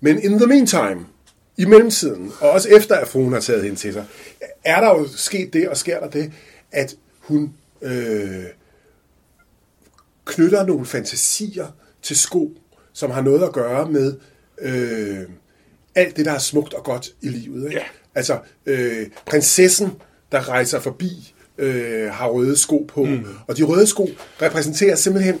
Men 0.00 0.22
in 0.22 0.38
the 0.38 0.46
meantime, 0.46 1.06
i 1.56 1.64
mellemtiden, 1.64 2.32
og 2.40 2.50
også 2.50 2.68
efter 2.68 2.94
at 2.96 3.08
fruen 3.08 3.32
har 3.32 3.40
taget 3.40 3.62
hende 3.62 3.76
til 3.76 3.92
sig, 3.92 4.06
er 4.64 4.80
der 4.80 4.88
jo 4.98 5.08
sket 5.16 5.52
det, 5.52 5.68
og 5.68 5.76
sker 5.76 6.00
der 6.00 6.10
det, 6.10 6.32
at 6.72 6.94
hun 7.18 7.54
øh, 7.82 8.44
knytter 10.24 10.66
nogle 10.66 10.86
fantasier 10.86 11.66
til 12.10 12.16
sko, 12.16 12.52
som 12.92 13.10
har 13.10 13.22
noget 13.22 13.42
at 13.42 13.52
gøre 13.52 13.90
med 13.90 14.14
øh, 14.60 15.18
alt 15.94 16.16
det, 16.16 16.24
der 16.24 16.32
er 16.32 16.38
smukt 16.38 16.74
og 16.74 16.84
godt 16.84 17.10
i 17.22 17.28
livet. 17.28 17.64
Ikke? 17.64 17.76
Ja. 17.76 17.84
Altså, 18.14 18.38
øh, 18.66 19.06
prinsessen, 19.26 19.92
der 20.32 20.48
rejser 20.48 20.80
forbi, 20.80 21.34
øh, 21.58 22.10
har 22.10 22.28
røde 22.28 22.56
sko 22.56 22.86
på, 22.88 23.04
mm. 23.04 23.24
og 23.46 23.56
de 23.56 23.62
røde 23.62 23.86
sko 23.86 24.08
repræsenterer 24.42 24.96
simpelthen 24.96 25.40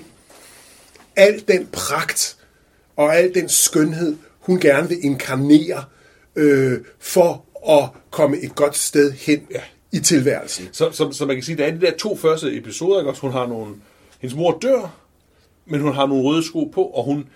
al 1.16 1.44
den 1.48 1.66
pragt 1.72 2.36
og 2.96 3.16
al 3.16 3.34
den 3.34 3.48
skønhed, 3.48 4.16
hun 4.40 4.60
gerne 4.60 4.88
vil 4.88 5.04
inkarnere 5.04 5.84
øh, 6.36 6.78
for 6.98 7.44
at 7.70 7.88
komme 8.10 8.38
et 8.38 8.54
godt 8.54 8.76
sted 8.76 9.12
hen 9.12 9.46
Ja. 9.50 9.60
i 9.92 10.00
tilværelsen. 10.00 10.68
Så, 10.72 10.92
så, 10.92 11.12
så 11.12 11.26
man 11.26 11.36
kan 11.36 11.42
sige, 11.42 11.56
der 11.56 11.66
er 11.66 11.70
de 11.70 11.80
der 11.80 11.96
to 11.98 12.16
første 12.16 12.56
episoder, 12.56 12.98
ikke 12.98 13.10
også? 13.10 13.22
Hun 13.22 13.32
har 13.32 13.46
nogle... 13.46 13.74
Hendes 14.20 14.36
mor 14.36 14.58
dør, 14.62 14.99
men 15.66 15.80
hun 15.80 15.92
har 15.92 16.06
nogle 16.06 16.24
røde 16.24 16.42
sko 16.46 16.64
på, 16.64 16.82
og 16.84 17.04
hun, 17.04 17.28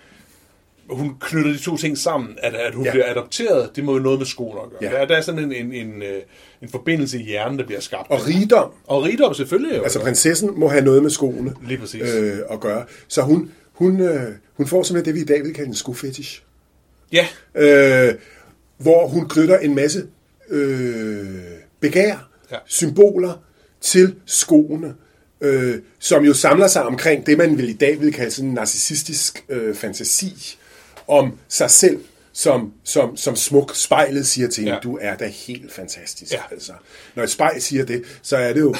hun 0.89 1.15
knytter 1.19 1.51
de 1.51 1.57
to 1.57 1.77
ting 1.77 1.97
sammen. 1.97 2.37
At, 2.41 2.53
at 2.53 2.73
hun 2.75 2.85
Ja. 2.85 2.91
bliver 2.91 3.11
adopteret, 3.11 3.75
det 3.75 3.83
må 3.83 3.93
jo 3.93 3.99
noget 3.99 4.19
med 4.19 4.25
skoene 4.25 4.59
at 4.61 4.69
gøre. 4.69 4.91
Ja. 4.91 4.99
Der, 4.99 5.05
der 5.05 5.15
er 5.17 5.21
sådan 5.21 5.39
en, 5.51 5.51
en, 5.53 5.73
en, 5.73 6.01
øh, 6.01 6.21
en 6.61 6.69
forbindelse 6.69 7.19
i 7.19 7.23
hjernen, 7.23 7.59
der 7.59 7.65
bliver 7.65 7.79
skabt. 7.81 8.11
Og 8.11 8.27
rigdom, 8.27 8.71
og 8.87 9.03
rigdom 9.03 9.33
selvfølgelig. 9.33 9.77
Jo. 9.77 9.83
altså 9.83 9.99
prinsessen 10.01 10.59
må 10.59 10.67
have 10.67 10.83
noget 10.85 11.03
med 11.03 11.09
skoene 11.09 11.53
Lige 11.67 11.77
præcis. 11.77 12.01
øh, 12.15 12.37
at 12.51 12.59
gøre. 12.59 12.85
Så 13.07 13.21
hun, 13.21 13.51
hun, 13.73 13.99
øh, 14.01 14.31
hun 14.53 14.67
får 14.67 14.83
simpelthen 14.83 15.15
det, 15.15 15.19
vi 15.19 15.23
i 15.23 15.37
dag 15.37 15.43
vil 15.43 15.53
kalde 15.53 15.67
en 15.69 15.75
skofetish. 15.75 16.43
Ja, 17.11 17.27
øh, 17.55 18.13
hvor 18.77 19.07
hun 19.07 19.29
knytter 19.29 19.57
en 19.57 19.75
masse 19.75 20.07
øh, 20.49 21.25
begær. 21.79 22.29
Ja. 22.51 22.57
symboler 22.65 23.33
til 23.81 24.15
skoene, 24.25 24.95
øh, 25.45 25.79
som 25.99 26.25
jo 26.25 26.33
samler 26.33 26.67
sig 26.67 26.83
omkring 26.83 27.25
det, 27.25 27.37
man 27.37 27.57
vil 27.57 27.69
i 27.69 27.73
dag 27.73 28.01
vil 28.01 28.13
kalde 28.13 28.31
sådan 28.31 28.49
en 28.49 28.55
narcissistisk 28.55 29.43
øh, 29.49 29.75
fantasi 29.75 30.57
om 31.07 31.33
sig 31.47 31.71
selv, 31.71 31.99
som, 32.33 32.73
som, 32.83 33.17
som 33.17 33.35
smuk 33.35 33.75
spejlet 33.75 34.27
siger 34.27 34.47
til 34.47 34.63
hende, 34.63 34.73
ja. 34.73 34.79
Du 34.79 34.97
er 35.01 35.15
da 35.15 35.27
helt 35.27 35.73
fantastisk. 35.73 36.33
Ja. 36.33 36.39
Altså. 36.51 36.71
Når 37.15 37.23
et 37.23 37.29
spejl 37.29 37.61
siger 37.61 37.85
det, 37.85 38.03
så 38.21 38.37
er 38.37 38.53
det 38.53 38.61
jo 38.61 38.75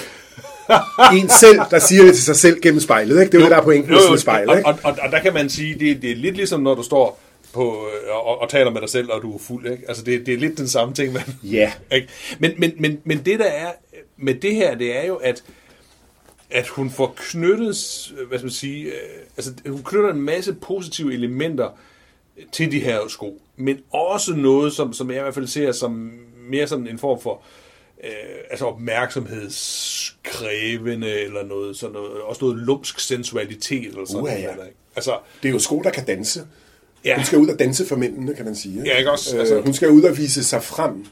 en 1.19 1.29
selv, 1.29 1.59
der 1.71 1.79
siger 1.79 2.03
det 2.03 2.13
til 2.13 2.23
sig 2.23 2.35
selv 2.35 2.61
gennem 2.61 2.79
spejlet. 2.79 3.21
Ikke? 3.21 3.31
Det 3.31 3.37
er 3.37 3.39
jo, 3.39 3.43
det, 3.43 3.51
der 3.51 3.57
er 3.57 3.63
pointen 3.63 3.91
med 3.91 3.99
sådan 3.99 4.13
et 4.13 4.21
spejl. 4.21 4.49
og, 4.49 4.57
Ikke? 4.57 4.69
og, 4.69 4.79
og, 4.83 4.97
og 5.01 5.11
der 5.11 5.19
kan 5.19 5.33
man 5.33 5.49
sige, 5.49 5.79
det, 5.79 6.01
det 6.01 6.11
er 6.11 6.15
lidt 6.15 6.35
ligesom, 6.35 6.61
når 6.61 6.75
du 6.75 6.83
står 6.83 7.19
på, 7.53 7.87
øh, 7.87 8.15
og, 8.15 8.41
og 8.41 8.49
taler 8.49 8.71
med 8.71 8.81
dig 8.81 8.89
selv, 8.89 9.11
og 9.11 9.21
du 9.21 9.35
er 9.35 9.39
fuld. 9.39 9.71
Ikke? 9.71 9.83
Altså, 9.87 10.03
det, 10.03 10.25
det 10.25 10.33
er 10.33 10.37
lidt 10.37 10.57
den 10.57 10.67
samme 10.67 10.93
ting, 10.93 11.13
man... 11.13 11.23
Ja. 11.43 11.71
Ikke? 11.95 12.07
Men, 12.39 12.51
men, 12.57 12.71
men, 12.79 12.99
men 13.03 13.17
det, 13.25 13.39
der 13.39 13.45
er 13.45 13.71
med 14.17 14.35
det 14.35 14.55
her, 14.55 14.75
det 14.75 14.97
er 14.97 15.05
jo, 15.05 15.15
at 15.15 15.43
at 16.49 16.67
hun 16.67 16.89
får 16.89 17.13
knyttet, 17.17 17.75
hvad 18.27 18.39
skal 18.39 18.45
man 18.45 18.51
sige, 18.51 18.85
øh, 18.85 18.91
altså 19.37 19.53
hun 19.67 19.83
knytter 19.83 20.09
en 20.09 20.21
masse 20.21 20.53
positive 20.53 21.13
elementer 21.13 21.69
til 22.51 22.71
de 22.71 22.79
her 22.79 23.07
sko, 23.07 23.41
men 23.55 23.79
også 23.91 24.33
noget, 24.35 24.73
som, 24.73 24.93
som 24.93 25.09
jeg 25.09 25.17
i 25.17 25.21
hvert 25.21 25.33
fald 25.33 25.47
ser 25.47 25.71
som 25.71 26.11
mere 26.49 26.67
sådan 26.67 26.87
en 26.87 26.99
form 26.99 27.21
for 27.21 27.41
øh, 28.03 28.09
altså 28.49 28.65
opmærksomhedskrævende 28.65 31.21
eller 31.21 31.43
noget, 31.43 31.77
sådan 31.77 31.93
noget, 31.93 32.21
også 32.21 32.45
noget 32.45 32.57
lumsk 32.57 32.99
sensualitet 32.99 33.87
eller 33.87 34.05
sådan 34.05 34.21
Uha, 34.21 34.31
noget. 34.33 34.45
ja. 34.45 34.51
eller, 34.51 34.65
ikke? 34.65 34.77
Altså, 34.95 35.17
Det 35.43 35.49
er 35.49 35.53
jo 35.53 35.59
sko, 35.59 35.81
der 35.81 35.89
kan 35.89 36.05
danse. 36.05 36.47
Ja. 37.05 37.15
Hun 37.15 37.25
skal 37.25 37.37
ud 37.39 37.47
og 37.47 37.59
danse 37.59 37.85
for 37.85 37.95
mændene, 37.95 38.33
kan 38.33 38.45
man 38.45 38.55
sige. 38.55 38.81
Ja, 38.85 38.97
ikke 38.97 39.11
også? 39.11 39.35
Øh, 39.35 39.39
Altså- 39.39 39.61
hun 39.61 39.73
skal 39.73 39.89
ud 39.89 40.01
og 40.03 40.17
vise 40.17 40.43
sig 40.43 40.63
frem. 40.63 41.05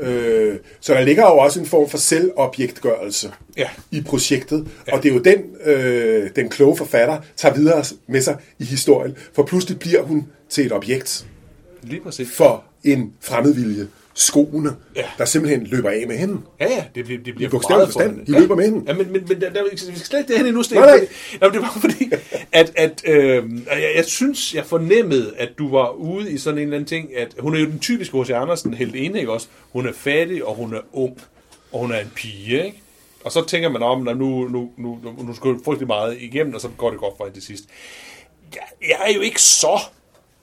Øh, 0.00 0.56
så 0.80 0.94
der 0.94 1.00
ligger 1.04 1.22
jo 1.22 1.38
også 1.38 1.60
en 1.60 1.66
form 1.66 1.88
for 1.90 1.98
selvobjektgørelse 1.98 3.32
Ja. 3.56 3.68
i 3.90 4.00
projektet. 4.00 4.66
Ja. 4.88 4.96
Og 4.96 5.02
det 5.02 5.08
er 5.10 5.14
jo 5.14 5.20
den, 5.20 5.38
øh, 5.64 6.30
den 6.36 6.48
kloge 6.48 6.76
forfatter 6.76 7.18
tager 7.36 7.54
videre 7.54 7.84
med 8.06 8.20
sig 8.20 8.36
i 8.58 8.64
historien. 8.64 9.16
For 9.34 9.42
pludselig 9.42 9.78
bliver 9.78 10.02
hun 10.02 10.26
til 10.50 10.66
et 10.66 10.72
objekt 10.72 11.26
lige 11.82 12.00
præcis. 12.00 12.28
for 12.32 12.64
en 12.84 13.12
fremmedvilje. 13.20 13.86
Skoene, 14.20 14.76
Ja. 14.96 15.04
der 15.18 15.24
simpelthen 15.24 15.66
løber 15.66 15.90
af 15.90 16.04
med 16.08 16.16
hende. 16.16 16.40
Ja, 16.60 16.66
ja, 16.70 16.84
det, 16.94 17.04
bliver- 17.04 17.22
det 17.22 17.34
bliver 17.34 17.50
bogstavelig 17.50 17.82
meget 17.84 17.92
for 17.92 18.02
hende. 18.02 18.26
De 18.26 18.32
ja. 18.32 18.38
løber 18.40 18.54
med 18.56 18.64
hende. 18.64 18.84
Ja, 18.86 18.92
men, 18.94 19.12
men, 19.12 19.24
men 19.28 19.40
der, 19.40 19.50
der, 19.50 19.62
vi 19.70 19.76
skal 19.78 19.96
slet 19.96 20.18
ikke 20.20 20.32
derhen 20.32 20.46
endnu, 20.46 20.62
Sten. 20.62 20.78
Nej, 20.78 20.86
nej. 20.96 21.08
Jamen, 21.42 21.54
det 21.54 21.62
var 21.62 21.76
fordi, 21.80 22.10
at, 22.52 22.72
at 22.76 23.02
øh, 23.06 23.44
jeg, 23.66 23.92
jeg 23.96 24.04
synes, 24.04 24.54
jeg 24.54 24.66
fornemmede, 24.66 25.34
at 25.36 25.48
du 25.58 25.70
var 25.70 25.90
ude 25.90 26.32
i 26.32 26.38
sådan 26.38 26.58
en 26.58 26.62
eller 26.62 26.76
anden 26.76 26.88
ting, 26.88 27.16
at 27.16 27.34
hun 27.38 27.54
er 27.56 27.60
jo 27.60 27.66
den 27.66 27.78
typiske 27.78 28.22
H.C. 28.22 28.30
Andersen 28.30 28.74
helt 28.74 28.94
inde, 28.94 29.18
ikke 29.18 29.32
også? 29.32 29.46
Hun 29.72 29.86
er 29.88 29.92
fattig, 29.92 30.44
og 30.44 30.54
hun 30.54 30.74
er 30.74 30.80
ung, 30.92 31.18
og 31.72 31.80
hun 31.80 31.92
er 31.92 31.98
en 32.00 32.12
pige, 32.14 32.64
ikke? 32.64 32.82
Og 33.24 33.32
så 33.32 33.44
tænker 33.46 33.68
man 33.68 33.82
om, 33.82 34.08
at 34.08 34.16
nu, 34.16 34.48
nu, 34.48 34.70
nu, 34.76 34.98
nu, 35.04 35.22
nu 35.22 35.34
skal 35.34 35.50
du 35.50 35.60
frygtelig 35.64 35.86
meget 35.86 36.16
igennem, 36.20 36.54
og 36.54 36.60
så 36.60 36.68
går 36.76 36.90
det 36.90 36.98
godt 36.98 37.14
for 37.16 37.24
hende 37.24 37.36
til 37.36 37.46
sidst. 37.46 37.64
Jeg, 38.54 38.62
jeg 38.88 38.96
er 39.10 39.12
jo 39.14 39.20
ikke 39.20 39.42
så 39.42 39.80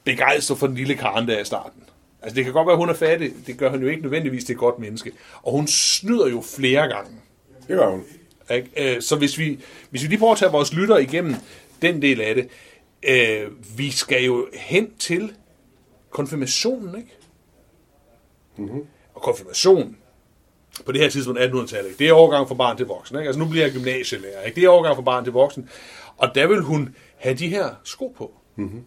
begejstret 0.03 0.57
for 0.57 0.67
den 0.67 0.75
lille 0.75 0.95
Karen 0.95 1.27
der 1.27 1.39
i 1.39 1.45
starten. 1.45 1.81
Altså, 2.25 2.35
det 2.35 2.43
kan 2.43 2.53
godt 2.53 2.67
være, 2.67 2.73
at 2.73 2.79
hun 2.79 2.89
er 2.89 2.93
fattig. 2.93 3.31
Det 3.47 3.57
gør 3.57 3.69
hun 3.69 3.81
jo 3.81 3.87
ikke 3.87 4.01
nødvendigvis 4.01 4.43
til 4.43 4.53
et 4.53 4.59
godt 4.59 4.79
menneske. 4.79 5.11
Og 5.43 5.51
hun 5.51 5.67
snyder 5.67 6.27
jo 6.27 6.41
flere 6.57 6.87
gange. 6.87 7.11
Det 7.67 7.77
gør 7.77 7.89
hun. 7.89 8.03
Ikke? 8.51 8.95
Øh, 8.95 9.01
Så 9.01 9.15
hvis 9.15 9.37
vi, 9.37 9.59
hvis 9.89 10.03
vi 10.03 10.07
lige 10.07 10.19
prøver 10.19 10.31
at 10.33 10.37
tage 10.39 10.51
vores 10.51 10.73
lytter 10.73 10.97
igennem 10.97 11.35
den 11.81 12.01
del 12.01 12.21
af 12.21 12.35
det, 12.35 12.47
øh, 13.03 13.51
vi 13.77 13.91
skal 13.91 14.23
jo 14.23 14.47
hen 14.53 14.91
til 14.99 15.31
konfirmationen, 16.09 16.97
ikke? 16.97 17.17
Mm-hmm. 18.57 18.81
Og 19.13 19.21
konfirmation 19.21 19.97
på 20.85 20.91
det 20.91 21.01
her 21.01 21.09
tidspunkt 21.09 21.39
1800-tallet, 21.39 21.85
ikke? 21.89 21.99
det 21.99 22.07
er 22.07 22.13
overgang 22.13 22.47
fra 22.47 22.55
barn 22.55 22.77
til 22.77 22.85
voksen. 22.85 23.17
Ikke? 23.17 23.27
Altså 23.27 23.39
nu 23.39 23.45
bliver 23.49 23.65
jeg 23.65 23.73
gymnasielærer, 23.73 24.41
ikke? 24.41 24.55
det 24.55 24.63
er 24.63 24.69
overgang 24.69 24.95
fra 24.95 25.01
barn 25.01 25.23
til 25.23 25.33
voksen. 25.33 25.69
Og 26.17 26.35
der 26.35 26.47
vil 26.47 26.61
hun 26.61 26.95
have 27.17 27.35
de 27.35 27.47
her 27.47 27.69
sko 27.83 28.07
på. 28.17 28.33
Mm-hmm. 28.55 28.83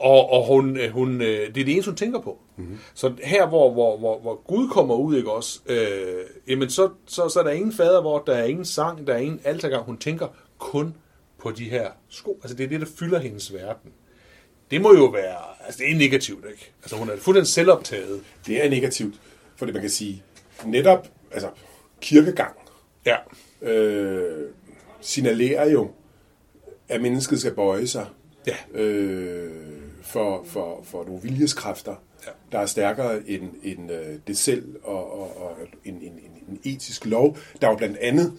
Og, 0.00 0.30
og 0.30 0.46
hun, 0.46 0.76
øh, 0.76 0.90
hun, 0.90 1.20
øh, 1.20 1.28
det 1.28 1.60
er 1.60 1.64
det 1.64 1.68
eneste, 1.68 1.90
hun 1.90 1.96
tænker 1.96 2.20
på. 2.20 2.38
Mm-hmm. 2.56 2.78
Så 2.94 3.12
her, 3.24 3.46
hvor, 3.46 3.72
hvor, 3.72 3.98
hvor, 3.98 4.18
hvor 4.18 4.42
Gud 4.46 4.68
kommer 4.68 4.94
ud, 4.94 5.16
ikke 5.16 5.32
også, 5.32 5.60
øh, 5.66 6.24
jamen 6.48 6.70
så, 6.70 6.90
så, 7.06 7.28
så 7.28 7.40
er 7.40 7.44
der 7.44 7.50
ingen 7.50 7.72
fader, 7.72 8.00
hvor 8.00 8.18
der 8.18 8.32
er 8.32 8.44
ingen 8.44 8.64
sang, 8.64 9.06
der 9.06 9.14
er 9.14 9.18
ingen 9.18 9.40
altergang. 9.44 9.84
Hun 9.84 9.98
tænker 9.98 10.28
kun 10.58 10.94
på 11.38 11.50
de 11.50 11.64
her 11.64 11.90
sko. 12.08 12.38
Altså 12.42 12.56
det 12.56 12.64
er 12.64 12.68
det, 12.68 12.80
der 12.80 12.86
fylder 12.98 13.18
hendes 13.18 13.54
verden. 13.54 13.92
Det 14.70 14.80
må 14.80 14.94
jo 14.94 15.04
være, 15.04 15.38
altså 15.66 15.78
det 15.78 15.92
er 15.92 15.98
negativt, 15.98 16.44
ikke? 16.50 16.72
Altså 16.82 16.96
hun 16.96 17.08
er 17.08 17.16
fuldstændig 17.16 17.48
selvoptaget. 17.48 18.20
Det 18.46 18.64
er 18.64 18.70
negativt, 18.70 19.14
fordi 19.56 19.72
man 19.72 19.80
kan 19.80 19.90
sige, 19.90 20.22
netop 20.64 21.08
altså, 21.32 21.48
kirkegang 22.00 22.54
Ja, 23.06 23.16
øh, 23.62 24.48
signalerer 25.00 25.70
jo, 25.70 25.90
at 26.88 27.02
mennesket 27.02 27.40
skal 27.40 27.54
bøje 27.54 27.86
sig 27.86 28.06
ja, 28.46 28.80
øh, 28.80 29.50
for, 30.12 30.44
for, 30.44 30.80
for 30.84 31.04
nogle 31.04 31.22
viljeskræfter, 31.22 31.94
Ja. 32.26 32.30
der 32.52 32.58
er 32.58 32.66
stærkere 32.66 33.28
end, 33.30 33.50
end 33.62 33.92
øh, 33.92 34.16
det 34.26 34.38
selv 34.38 34.76
og, 34.82 35.20
og, 35.20 35.42
og 35.42 35.56
en, 35.84 35.94
en, 35.94 36.02
en, 36.02 36.30
en 36.48 36.60
etisk 36.64 37.06
lov, 37.06 37.36
der 37.60 37.68
jo 37.68 37.76
blandt 37.76 37.96
andet 37.96 38.32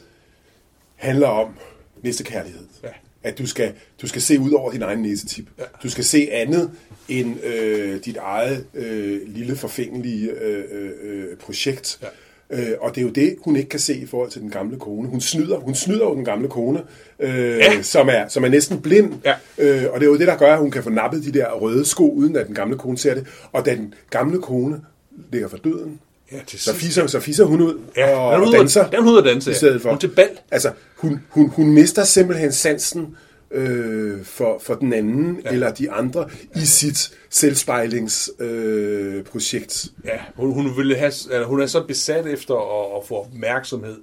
handler 0.95 1.27
om 1.27 1.55
næstekærlighed. 2.03 2.67
Ja. 2.83 2.89
At 3.23 3.37
du 3.37 3.47
skal, 3.47 3.73
du 4.01 4.07
skal 4.07 4.21
se 4.21 4.39
ud 4.39 4.51
over 4.51 4.71
din 4.71 4.81
egen 4.81 5.01
næsetip. 5.01 5.49
Ja. 5.59 5.63
Du 5.83 5.89
skal 5.89 6.03
se 6.03 6.29
andet 6.31 6.71
end 7.09 7.43
øh, 7.43 8.05
dit 8.05 8.17
eget 8.17 8.65
øh, 8.73 9.21
lille 9.27 9.55
forfængelige 9.55 10.31
øh, 10.31 10.63
øh, 10.71 10.91
øh, 11.01 11.37
projekt. 11.37 11.99
Ja. 12.01 12.07
Øh, 12.53 12.67
og 12.81 12.95
det 12.95 13.01
er 13.01 13.05
jo 13.05 13.09
det, 13.11 13.35
hun 13.43 13.55
ikke 13.55 13.69
kan 13.69 13.79
se 13.79 13.95
i 13.95 14.05
forhold 14.05 14.29
til 14.31 14.41
den 14.41 14.49
gamle 14.49 14.79
kone. 14.79 15.07
Hun 15.09 15.21
snyder, 15.21 15.57
hun 15.59 15.75
snyder 15.75 16.05
jo 16.05 16.15
den 16.15 16.25
gamle 16.25 16.47
kone, 16.47 16.81
øh, 17.19 17.57
Ja. 17.57 17.81
som, 17.81 18.09
er, 18.11 18.27
som 18.27 18.43
er 18.43 18.49
næsten 18.49 18.81
blind. 18.81 19.13
Ja. 19.25 19.33
Øh, 19.57 19.83
og 19.93 19.99
det 19.99 20.05
er 20.05 20.09
jo 20.11 20.17
det, 20.17 20.27
der 20.27 20.35
gør, 20.37 20.53
at 20.53 20.59
hun 20.59 20.71
kan 20.71 20.83
få 20.83 20.89
nappet 20.89 21.23
de 21.23 21.31
der 21.31 21.51
røde 21.51 21.85
sko, 21.85 22.11
uden 22.11 22.35
at 22.35 22.47
den 22.47 22.55
gamle 22.55 22.77
kone 22.77 22.97
ser 22.97 23.13
det. 23.13 23.27
Og 23.51 23.65
da 23.65 23.75
den 23.75 23.93
gamle 24.09 24.39
kone 24.41 24.81
ligger 25.31 25.47
for 25.47 25.57
døden, 25.57 25.99
ja 26.31 26.37
til 26.47 26.59
så 26.59 26.73
fisser, 26.75 27.07
så 27.07 27.19
fisser 27.19 27.43
hun 27.45 27.61
ud 27.61 27.79
Ja, 27.97 28.15
og, 28.19 28.25
og 28.47 28.53
danser. 28.53 28.85
den 28.89 28.95
er 28.99 29.09
ude 29.11 29.17
at 29.17 29.25
danse, 29.25 29.49
I 29.49 29.53
ja. 29.53 29.57
stedet 29.57 29.81
for. 29.81 29.89
Hun 29.89 29.99
til 29.99 30.07
bal. 30.07 30.29
Altså, 30.51 30.71
hun, 30.97 31.19
hun, 31.29 31.47
hun 31.49 31.69
mister 31.71 32.03
simpelthen 32.03 32.51
sansen 32.51 33.15
øh, 33.51 34.23
for, 34.23 34.59
for 34.59 34.73
den 34.75 34.93
anden, 34.93 35.41
ja. 35.45 35.49
eller 35.49 35.73
de 35.73 35.91
andre, 35.91 36.29
i 36.55 36.65
sit 36.65 37.17
selvspejlingsprojekt. 37.29 38.51
Øh, 38.51 39.23
projekt. 39.23 39.87
Ja, 40.05 40.19
hun, 40.35 40.53
hun, 40.53 40.77
ville 40.77 40.95
have, 40.95 41.11
eller 41.31 41.47
hun 41.47 41.61
er 41.61 41.65
så 41.65 41.83
besat 41.83 42.25
efter 42.25 42.55
at, 42.55 42.97
at 42.97 43.07
få 43.07 43.15
opmærksomhed 43.15 43.97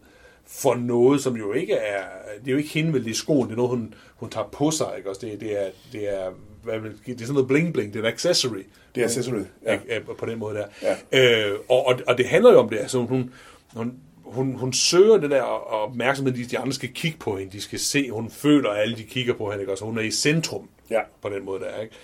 for 0.47 0.75
noget, 0.75 1.23
som 1.23 1.37
jo 1.37 1.53
ikke 1.53 1.73
er, 1.73 2.03
det 2.41 2.49
er 2.49 2.53
jo 2.53 2.59
ikke 2.59 2.71
hende 2.71 2.93
vel, 2.93 3.05
det 3.05 3.11
er 3.11 3.15
skoen, 3.15 3.49
det 3.49 3.53
er 3.53 3.57
noget, 3.57 3.71
hun, 3.71 3.95
hun 4.17 4.31
tager 4.31 4.49
på 4.53 4.71
sig, 4.71 4.87
ikke 4.97 5.11
også? 5.11 5.27
Det, 5.27 5.41
det 5.41 5.63
er, 5.63 5.71
det 5.93 6.15
er, 6.15 6.31
hvad 6.63 6.79
vil, 6.79 6.93
det 7.07 7.21
er 7.21 7.27
sådan 7.27 7.35
noget 7.35 7.49
bling-bling, 7.49 7.93
det 7.93 7.97
er 7.97 8.01
en 8.01 8.13
accessory. 8.13 8.63
Det 8.95 9.01
er 9.01 9.05
accessory, 9.05 9.43
ja. 9.67 9.73
Ikke? 9.73 9.97
Øh, 9.97 10.17
På 10.19 10.27
den 10.27 10.39
måde 10.39 10.55
der. 10.55 10.67
Ja. 11.13 11.51
Øh, 11.51 11.59
og, 11.69 11.87
og, 11.87 12.01
og 12.07 12.19
det 12.19 12.27
handler 12.27 12.53
jo 12.53 12.59
om 12.59 12.69
det, 12.69 12.79
altså 12.79 12.99
hun, 12.99 13.31
hun, 13.75 13.95
hun, 14.33 14.55
hun 14.55 14.73
søger 14.73 15.17
det 15.17 15.31
der 15.31 15.43
opmærksomhed, 15.43 16.35
de, 16.35 16.45
de 16.45 16.59
andre 16.59 16.73
skal 16.73 16.93
kigge 16.93 17.19
på 17.19 17.37
hende, 17.39 17.53
de 17.53 17.61
skal 17.61 17.79
se, 17.79 18.11
hun 18.11 18.31
føler, 18.31 18.71
at 18.71 18.81
alle 18.83 18.97
de 18.97 19.03
kigger 19.05 19.35
på 19.35 19.51
hende, 19.51 19.63
ikke 19.63 19.73
også? 19.73 19.85
Hun 19.85 19.99
er 19.99 20.03
i 20.03 20.11
centrum 20.11 20.69
Ja. 20.91 21.01
på 21.23 21.29
den 21.29 21.45
måde 21.45 21.61
der, 21.61 21.81
ikke? 21.81 21.95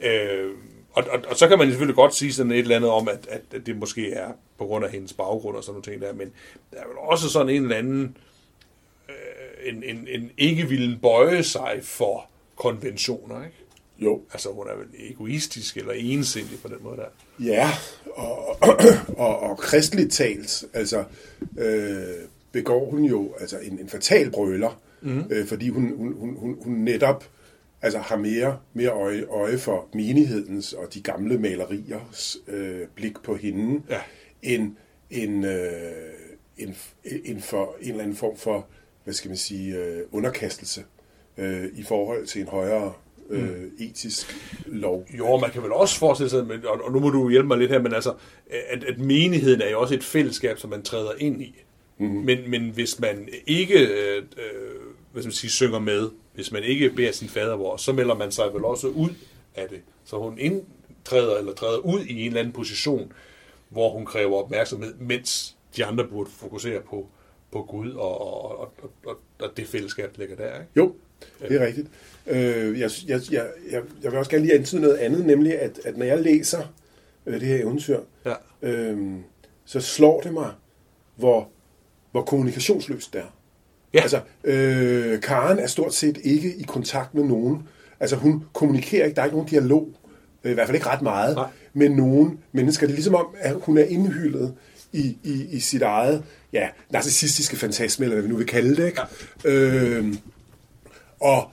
Øh, 0.00 0.50
og, 0.92 1.04
og, 1.10 1.22
og, 1.28 1.36
så 1.36 1.48
kan 1.48 1.58
man 1.58 1.68
selvfølgelig 1.68 1.94
godt 1.96 2.14
sige 2.14 2.32
sådan 2.32 2.52
et 2.52 2.58
eller 2.58 2.76
andet 2.76 2.90
om, 2.90 3.08
at, 3.08 3.26
at, 3.30 3.40
at 3.54 3.66
det 3.66 3.76
måske 3.76 4.12
er 4.12 4.28
på 4.58 4.66
grund 4.66 4.84
af 4.84 4.90
hendes 4.90 5.12
baggrund 5.12 5.56
og 5.56 5.64
sådan 5.64 5.72
nogle 5.72 5.82
ting 5.82 6.02
der, 6.02 6.12
men 6.12 6.32
der 6.72 6.76
er 6.76 6.86
vel 6.88 6.96
også 6.98 7.28
sådan 7.28 7.48
en 7.48 7.62
eller 7.62 7.76
anden, 7.76 8.16
øh, 9.08 9.68
en, 9.74 9.82
en, 9.82 10.08
en 10.08 10.30
ikke 10.38 10.68
vil 10.68 10.98
bøje 11.02 11.42
sig 11.42 11.80
for 11.82 12.26
konventioner, 12.56 13.44
ikke? 13.44 13.56
Jo. 13.98 14.22
Altså 14.32 14.52
hun 14.52 14.66
er 14.68 14.76
vel 14.76 14.86
egoistisk 15.10 15.76
eller 15.76 15.92
ensindig 15.92 16.58
på 16.62 16.68
den 16.68 16.76
måde 16.80 16.96
der. 16.96 17.06
Ja, 17.44 17.68
og, 18.16 18.62
og, 19.16 19.38
og 19.40 19.58
kristeligt 19.58 20.12
talt, 20.12 20.64
altså 20.72 21.04
øh, 21.58 22.04
begår 22.52 22.90
hun 22.90 23.04
jo 23.04 23.34
altså 23.40 23.58
en, 23.58 23.78
en 23.78 23.88
fatal 23.88 24.30
brøler, 24.30 24.80
mm. 25.02 25.22
øh, 25.30 25.46
fordi 25.46 25.68
hun, 25.68 25.96
hun, 25.96 26.12
hun, 26.12 26.36
hun, 26.36 26.58
hun 26.62 26.72
netop 26.72 27.24
altså 27.82 27.98
har 27.98 28.16
mere, 28.16 28.58
mere 28.74 28.90
øje, 28.90 29.24
øje 29.24 29.58
for 29.58 29.88
menighedens 29.94 30.72
og 30.72 30.94
de 30.94 31.00
gamle 31.02 31.38
maleriers 31.38 32.36
øh, 32.48 32.80
blik 32.94 33.22
på 33.22 33.34
hende, 33.36 33.82
Ja. 33.90 34.00
end, 34.42 34.72
end, 35.10 35.46
øh, 35.46 35.92
end, 36.58 36.74
end 37.24 37.40
for 37.40 37.76
en 37.80 37.90
eller 37.90 38.02
anden 38.02 38.16
form 38.16 38.36
for, 38.36 38.66
hvad 39.04 39.14
skal 39.14 39.28
man 39.28 39.36
sige, 39.36 39.76
øh, 39.76 40.00
underkastelse 40.12 40.84
øh, 41.36 41.64
i 41.74 41.82
forhold 41.82 42.26
til 42.26 42.40
en 42.40 42.48
højere 42.48 42.92
øh, 43.30 43.64
etisk 43.78 44.36
lov. 44.66 45.06
Jo, 45.18 45.36
man 45.36 45.50
kan 45.50 45.62
vel 45.62 45.72
også 45.72 45.98
forestille 45.98 46.30
sig, 46.30 46.46
men, 46.46 46.66
og, 46.66 46.80
og 46.84 46.92
nu 46.92 47.00
må 47.00 47.10
du 47.10 47.30
hjælpe 47.30 47.48
mig 47.48 47.58
lidt 47.58 47.70
her, 47.70 47.82
men 47.82 47.94
altså, 47.94 48.14
at, 48.70 48.84
at 48.84 48.98
menigheden 48.98 49.60
er 49.60 49.70
jo 49.70 49.80
også 49.80 49.94
et 49.94 50.04
fællesskab, 50.04 50.58
som 50.58 50.70
man 50.70 50.82
træder 50.82 51.10
ind 51.18 51.42
i. 51.42 51.54
Mm-hmm. 51.98 52.20
Men, 52.20 52.50
men 52.50 52.70
hvis 52.70 53.00
man 53.00 53.28
ikke 53.46 53.86
øh, 53.86 54.16
øh, 54.16 54.22
hvad 55.12 55.22
skal 55.22 55.28
man 55.28 55.32
sige, 55.32 55.50
synger 55.50 55.78
med, 55.78 56.10
hvis 56.34 56.52
man 56.52 56.62
ikke 56.62 56.90
beder 56.90 57.12
sin 57.12 57.28
fader 57.28 57.56
vor, 57.56 57.76
så 57.76 57.92
melder 57.92 58.14
man 58.14 58.32
sig 58.32 58.54
vel 58.54 58.64
også 58.64 58.88
ud 58.88 59.10
af 59.54 59.68
det. 59.68 59.80
Så 60.04 60.16
hun 60.16 60.38
indtræder 60.38 61.38
eller 61.38 61.52
træder 61.52 61.78
ud 61.78 62.00
i 62.00 62.20
en 62.20 62.26
eller 62.26 62.40
anden 62.40 62.52
position, 62.52 63.12
hvor 63.68 63.90
hun 63.92 64.06
kræver 64.06 64.36
opmærksomhed, 64.36 64.94
mens 65.00 65.56
de 65.76 65.84
andre 65.84 66.04
burde 66.04 66.30
fokusere 66.30 66.80
på, 66.80 67.08
på 67.52 67.62
Gud 67.62 67.92
og, 67.92 68.20
og, 68.20 68.60
og, 68.60 68.90
og, 69.06 69.18
og 69.38 69.56
det 69.56 69.66
fællesskab, 69.66 70.16
der 70.16 70.18
ligger 70.18 70.36
der. 70.36 70.60
Ikke? 70.60 70.72
Jo, 70.76 70.94
det 71.40 71.62
er 71.62 71.66
rigtigt. 71.66 71.88
Øh, 72.28 72.80
jeg, 72.80 72.90
jeg, 73.08 73.20
jeg, 73.30 73.46
jeg, 73.70 73.82
jeg 74.02 74.10
vil 74.12 74.18
også 74.18 74.30
gerne 74.30 74.44
lige 74.44 74.54
antyde 74.58 74.80
noget 74.80 74.96
andet, 74.96 75.26
nemlig 75.26 75.60
at, 75.60 75.80
at 75.84 75.96
når 75.96 76.06
jeg 76.06 76.18
læser 76.18 76.72
øh, 77.26 77.40
det 77.40 77.48
her 77.48 77.56
eventyr, 77.56 77.98
Ja. 78.26 78.34
øh, 78.62 78.98
så 79.64 79.80
slår 79.80 80.20
det 80.20 80.32
mig, 80.32 80.50
hvor, 81.16 81.48
hvor 82.12 82.22
kommunikationsløst 82.22 83.12
det 83.12 83.20
er. 83.20 83.34
Ja. 83.94 84.00
Altså, 84.00 84.20
øh, 84.44 85.20
Karen 85.20 85.58
er 85.58 85.66
stort 85.66 85.94
set 85.94 86.18
ikke 86.24 86.54
i 86.56 86.62
kontakt 86.62 87.14
med 87.14 87.24
nogen. 87.24 87.62
Altså, 88.00 88.16
hun 88.16 88.44
kommunikerer 88.52 89.04
ikke, 89.04 89.14
der 89.16 89.20
er 89.22 89.26
ikke 89.26 89.36
nogen 89.36 89.50
dialog, 89.50 89.88
øh, 90.44 90.50
i 90.50 90.54
hvert 90.54 90.66
fald 90.66 90.74
ikke 90.76 90.86
ret 90.88 91.02
meget, 91.02 91.36
Nej. 91.36 91.48
med 91.72 91.88
nogen 91.88 92.38
mennesker. 92.52 92.86
Det 92.86 92.92
er 92.92 92.96
ligesom 92.96 93.14
om, 93.14 93.26
at 93.38 93.54
hun 93.62 93.78
er 93.78 93.84
indhyldet 93.84 94.54
i, 94.92 95.16
i, 95.24 95.46
i 95.50 95.60
sit 95.60 95.82
eget, 95.82 96.24
ja, 96.52 96.68
narcissistiske 96.90 97.56
fantasme, 97.56 98.04
eller 98.04 98.14
hvad 98.14 98.22
vi 98.22 98.28
nu 98.28 98.36
vil 98.36 98.46
kalde 98.46 98.76
det, 98.76 98.86
ikke? 98.86 99.00
Ja. 99.44 99.50
Øh, 99.50 100.14
og 101.20 101.50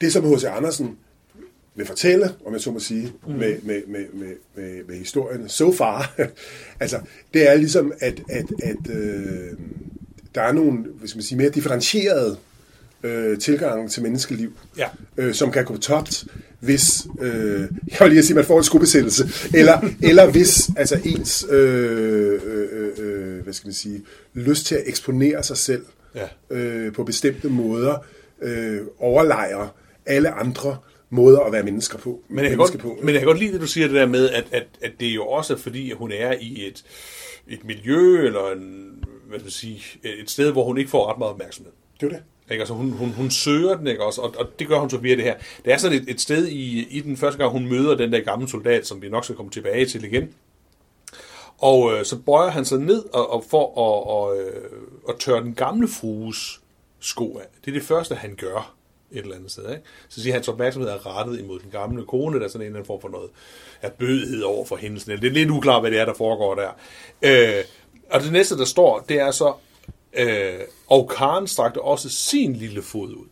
det, 0.00 0.12
som 0.12 0.34
H.C. 0.34 0.44
Andersen 0.44 0.96
vil 1.74 1.86
fortælle, 1.86 2.30
om 2.46 2.52
jeg 2.52 2.60
så 2.60 2.70
må 2.70 2.78
sige, 2.80 3.12
mm. 3.26 3.32
med, 3.34 3.56
med, 3.62 3.82
med, 3.86 4.04
med, 4.12 4.34
med, 4.56 4.84
med 4.88 4.96
historien 4.96 5.48
so 5.48 5.72
far, 5.72 6.14
altså, 6.80 7.00
det 7.34 7.50
er 7.50 7.54
ligesom, 7.54 7.92
at, 8.00 8.20
at, 8.30 8.46
at 8.62 8.90
øh, 8.94 9.52
der 10.34 10.42
er 10.42 10.52
nogle, 10.52 10.78
hvis 11.00 11.14
man 11.14 11.22
sige, 11.22 11.38
mere 11.38 11.50
differentierede 11.50 12.36
øh, 13.02 13.38
tilgange 13.38 13.88
til 13.88 14.02
menneskeliv, 14.02 14.52
Ja. 14.78 14.88
øh, 15.16 15.34
som 15.34 15.52
kan 15.52 15.64
gå 15.64 15.76
topt, 15.76 16.24
hvis, 16.60 17.06
øh, 17.20 17.60
jeg 17.90 17.98
vil 18.00 18.10
lige 18.10 18.22
sige, 18.22 18.34
man 18.36 18.44
får 18.44 18.58
en 18.58 18.64
skubesættelse, 18.64 19.28
eller, 19.54 19.88
eller 20.02 20.30
hvis 20.30 20.70
altså 20.76 21.00
ens, 21.04 21.46
øh, 21.50 22.40
øh, 22.44 22.88
øh, 22.98 23.42
hvad 23.42 23.52
skal 23.52 23.66
man 23.66 23.74
sige, 23.74 24.02
lyst 24.34 24.66
til 24.66 24.74
at 24.74 24.82
eksponere 24.86 25.42
sig 25.42 25.56
selv 25.56 25.84
Ja. 26.14 26.56
øh, 26.56 26.92
på 26.92 27.04
bestemte 27.04 27.48
måder, 27.48 28.04
øh, 28.42 28.80
overlejer 28.98 29.74
alle 30.06 30.30
andre 30.30 30.76
måder 31.10 31.40
at 31.40 31.52
være 31.52 31.62
mennesker 31.62 31.98
på. 31.98 32.22
Men 32.28 32.38
jeg, 32.38 32.50
kan 32.50 32.58
menneske 32.58 32.78
godt, 32.78 33.04
men 33.04 33.14
jeg 33.14 33.20
kan 33.20 33.26
godt 33.26 33.38
lide 33.38 33.52
det, 33.52 33.60
du 33.60 33.66
siger 33.66 33.86
det 33.86 33.96
der 33.96 34.06
med, 34.06 34.30
at, 34.30 34.44
at, 34.52 34.66
at 34.82 34.92
det 35.00 35.08
er 35.08 35.14
jo 35.14 35.26
også 35.26 35.56
fordi, 35.56 35.90
at 35.90 35.96
hun 35.96 36.12
er 36.12 36.32
i 36.40 36.66
et, 36.66 36.84
et 37.48 37.64
miljø, 37.64 38.26
eller 38.26 38.50
en, 38.50 39.04
hvad 39.28 39.38
skal 39.38 39.44
man 39.44 39.50
sige, 39.50 39.82
et 40.02 40.30
sted, 40.30 40.52
hvor 40.52 40.64
hun 40.64 40.78
ikke 40.78 40.90
får 40.90 41.10
ret 41.10 41.18
meget 41.18 41.32
opmærksomhed. 41.32 41.72
Det 42.00 42.06
er 42.06 42.10
det. 42.10 42.22
Ikke? 42.50 42.62
Altså, 42.62 42.74
hun, 42.74 42.90
hun, 42.90 43.10
hun 43.10 43.30
søger 43.30 43.76
den, 43.76 43.86
ikke 43.86 44.04
også? 44.04 44.20
Og, 44.20 44.34
og 44.38 44.58
det 44.58 44.68
gør 44.68 44.78
hun 44.78 44.90
så 44.90 44.98
via 44.98 45.16
det 45.16 45.24
her. 45.24 45.34
Det 45.64 45.72
er 45.72 45.76
sådan 45.76 46.02
et, 46.02 46.10
et 46.10 46.20
sted 46.20 46.46
i, 46.48 46.86
i 46.90 47.00
den 47.00 47.16
første 47.16 47.38
gang, 47.38 47.52
hun 47.52 47.68
møder 47.68 47.96
den 47.96 48.12
der 48.12 48.20
gamle 48.20 48.48
soldat, 48.48 48.86
som 48.86 49.02
vi 49.02 49.08
nok 49.08 49.24
skal 49.24 49.36
komme 49.36 49.50
tilbage 49.50 49.86
til 49.86 50.04
igen. 50.04 50.34
Og 51.58 51.92
øh, 51.92 52.04
så 52.04 52.18
bøjer 52.18 52.50
han 52.50 52.64
sig 52.64 52.78
ned 52.78 53.04
og, 53.12 53.32
og 53.32 53.44
for 53.50 53.66
at, 53.66 54.08
og, 54.10 54.40
øh, 54.40 54.70
at 55.08 55.14
tørre 55.18 55.42
den 55.42 55.54
gamle 55.54 55.88
frues 55.88 56.60
sko 57.00 57.38
af. 57.38 57.46
Det 57.64 57.70
er 57.70 57.74
det 57.74 57.82
første, 57.82 58.14
han 58.14 58.34
gør 58.34 58.74
et 59.12 59.18
eller 59.18 59.36
andet 59.36 59.50
sted. 59.50 59.70
Ikke? 59.70 59.82
Så 60.08 60.22
siger 60.22 60.32
han, 60.32 60.38
hans 60.38 60.48
opmærksomhed 60.48 60.90
er 60.90 61.18
rettet 61.18 61.40
imod 61.40 61.58
den 61.58 61.70
gamle 61.70 62.04
kone, 62.04 62.38
der 62.38 62.44
er 62.44 62.48
sådan 62.48 62.60
en 62.60 62.66
eller 62.66 62.78
anden 62.78 62.86
form 62.86 63.00
for 63.00 63.08
noget 63.08 63.30
erbødighed 63.82 64.42
over 64.42 64.64
for 64.64 64.76
hende. 64.76 65.00
Det 65.00 65.24
er 65.24 65.30
lidt 65.30 65.50
uklart, 65.50 65.82
hvad 65.82 65.90
det 65.90 65.98
er, 65.98 66.04
der 66.04 66.14
foregår 66.14 66.54
der. 66.54 66.70
Øh, 67.22 67.64
og 68.10 68.20
det 68.20 68.32
næste, 68.32 68.58
der 68.58 68.64
står, 68.64 69.04
det 69.08 69.20
er 69.20 69.30
så, 69.30 69.52
øh, 70.12 70.60
og 70.86 71.08
Karen 71.16 71.46
strakte 71.46 71.80
også 71.80 72.10
sin 72.10 72.52
lille 72.52 72.82
fod 72.82 73.08
ud. 73.08 73.26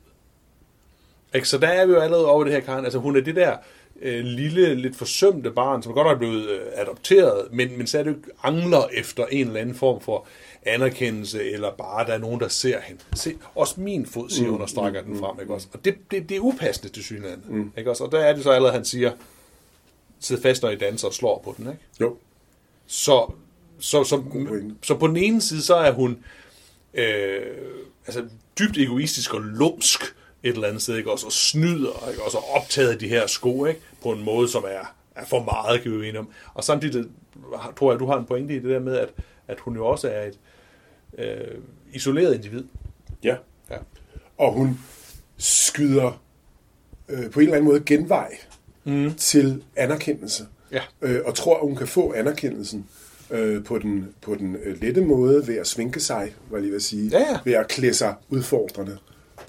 Ikke? 1.34 1.48
Så 1.48 1.58
der 1.58 1.68
er 1.68 1.86
vi 1.86 1.92
jo 1.92 2.00
allerede 2.00 2.26
over 2.26 2.44
det 2.44 2.52
her, 2.52 2.60
Karen. 2.60 2.84
Altså 2.84 2.98
hun 2.98 3.16
er 3.16 3.20
det 3.20 3.36
der 3.36 3.56
øh, 4.02 4.24
lille, 4.24 4.74
lidt 4.74 4.96
forsømte 4.96 5.50
barn, 5.50 5.82
som 5.82 5.92
godt 5.92 6.06
nok 6.06 6.14
er 6.14 6.18
blevet 6.18 6.48
øh, 6.50 6.60
adopteret, 6.74 7.48
men, 7.52 7.78
men 7.78 7.86
så 7.86 7.98
er 7.98 8.02
det 8.02 8.10
jo 8.10 8.16
angler 8.42 8.88
efter 8.92 9.26
en 9.26 9.46
eller 9.46 9.60
anden 9.60 9.74
form 9.74 10.00
for 10.00 10.26
anerkendelse, 10.62 11.50
eller 11.50 11.70
bare 11.70 12.06
der 12.06 12.12
er 12.12 12.18
nogen, 12.18 12.40
der 12.40 12.48
ser 12.48 12.80
hende. 12.80 13.02
Se, 13.14 13.36
også 13.54 13.80
min 13.80 14.06
fod, 14.06 14.30
siger 14.30 14.50
hun 14.50 14.60
og 14.60 14.68
strækker 14.68 15.02
den 15.02 15.18
frem. 15.18 15.40
Ikke 15.40 15.54
også? 15.54 15.68
Og 15.72 15.84
det, 15.84 15.94
det, 16.10 16.28
det 16.28 16.36
er 16.36 16.40
upassende 16.40 16.92
til 16.92 17.04
synligheden. 17.04 17.44
Mm. 17.48 17.72
Ikke 17.76 17.90
også? 17.90 18.04
Og 18.04 18.12
der 18.12 18.18
er 18.18 18.34
det 18.34 18.42
så 18.42 18.50
allerede, 18.50 18.74
han 18.74 18.84
siger, 18.84 19.12
sid 20.20 20.42
fast, 20.42 20.62
når 20.62 20.70
I 20.70 20.76
danser 20.76 21.08
og 21.08 21.14
slår 21.14 21.40
på 21.44 21.54
den. 21.56 21.66
Ikke? 21.66 21.80
Jo. 22.00 22.16
Så, 22.86 23.32
så, 23.78 24.04
så, 24.04 24.22
så 24.82 24.94
på 24.94 25.06
den 25.06 25.16
ene 25.16 25.40
side, 25.40 25.62
så 25.62 25.74
er 25.74 25.92
hun 25.92 26.18
øh, 26.94 27.40
altså 28.06 28.24
dybt 28.58 28.78
egoistisk 28.78 29.34
og 29.34 29.40
lumsk 29.40 30.02
et 30.42 30.54
eller 30.54 30.68
andet 30.68 30.82
sted, 30.82 30.96
ikke? 30.96 31.10
Også, 31.10 31.26
og 31.26 31.32
snyder, 31.32 32.08
ikke? 32.10 32.22
Også 32.22 32.38
og 32.38 32.50
optaget 32.50 33.00
de 33.00 33.08
her 33.08 33.26
sko, 33.26 33.64
ikke? 33.64 33.80
På 34.02 34.12
en 34.12 34.24
måde, 34.24 34.48
som 34.48 34.64
er, 34.68 34.94
er 35.14 35.24
for 35.24 35.44
meget, 35.44 35.82
kan 35.82 36.00
vi 36.00 36.08
jo 36.08 36.18
om. 36.18 36.28
Og 36.54 36.64
samtidig 36.64 37.04
tror 37.78 37.90
jeg, 37.90 37.94
at 37.94 38.00
du 38.00 38.06
har 38.06 38.18
en 38.18 38.24
pointe 38.24 38.54
i 38.54 38.58
det 38.58 38.70
der 38.70 38.78
med, 38.78 38.96
at, 38.96 39.08
at 39.48 39.60
hun 39.60 39.76
jo 39.76 39.86
også 39.86 40.08
er 40.08 40.22
et 40.22 40.38
øh, 41.18 41.58
isoleret 41.92 42.34
individ. 42.34 42.64
Ja. 43.24 43.36
Ja. 43.70 43.76
Og 44.38 44.52
hun 44.52 44.78
skyder 45.36 46.22
øh, 47.08 47.30
på 47.30 47.40
en 47.40 47.44
eller 47.44 47.56
anden 47.56 47.70
måde 47.70 47.80
genvej 47.86 48.30
mm. 48.84 49.14
til 49.14 49.62
anerkendelse. 49.76 50.46
Ja. 50.72 50.82
Øh, 51.02 51.20
og 51.24 51.34
tror, 51.34 51.54
at 51.54 51.66
hun 51.66 51.76
kan 51.76 51.86
få 51.86 52.12
anerkendelsen 52.12 52.86
øh, 53.30 53.64
på 53.64 53.78
den, 53.78 54.08
på 54.20 54.34
den 54.34 54.56
øh, 54.64 54.82
lette 54.82 55.00
måde 55.00 55.46
ved 55.46 55.56
at 55.56 55.66
sminke 55.66 56.00
sig, 56.00 56.34
var 56.50 56.58
lige 56.58 56.70
ved 56.70 56.76
at 56.76 56.82
sige. 56.82 57.08
Ja, 57.08 57.18
ja. 57.18 57.38
Ved 57.44 57.52
at 57.52 57.68
klæde 57.68 57.94
sig 57.94 58.14
udfordrende 58.28 58.98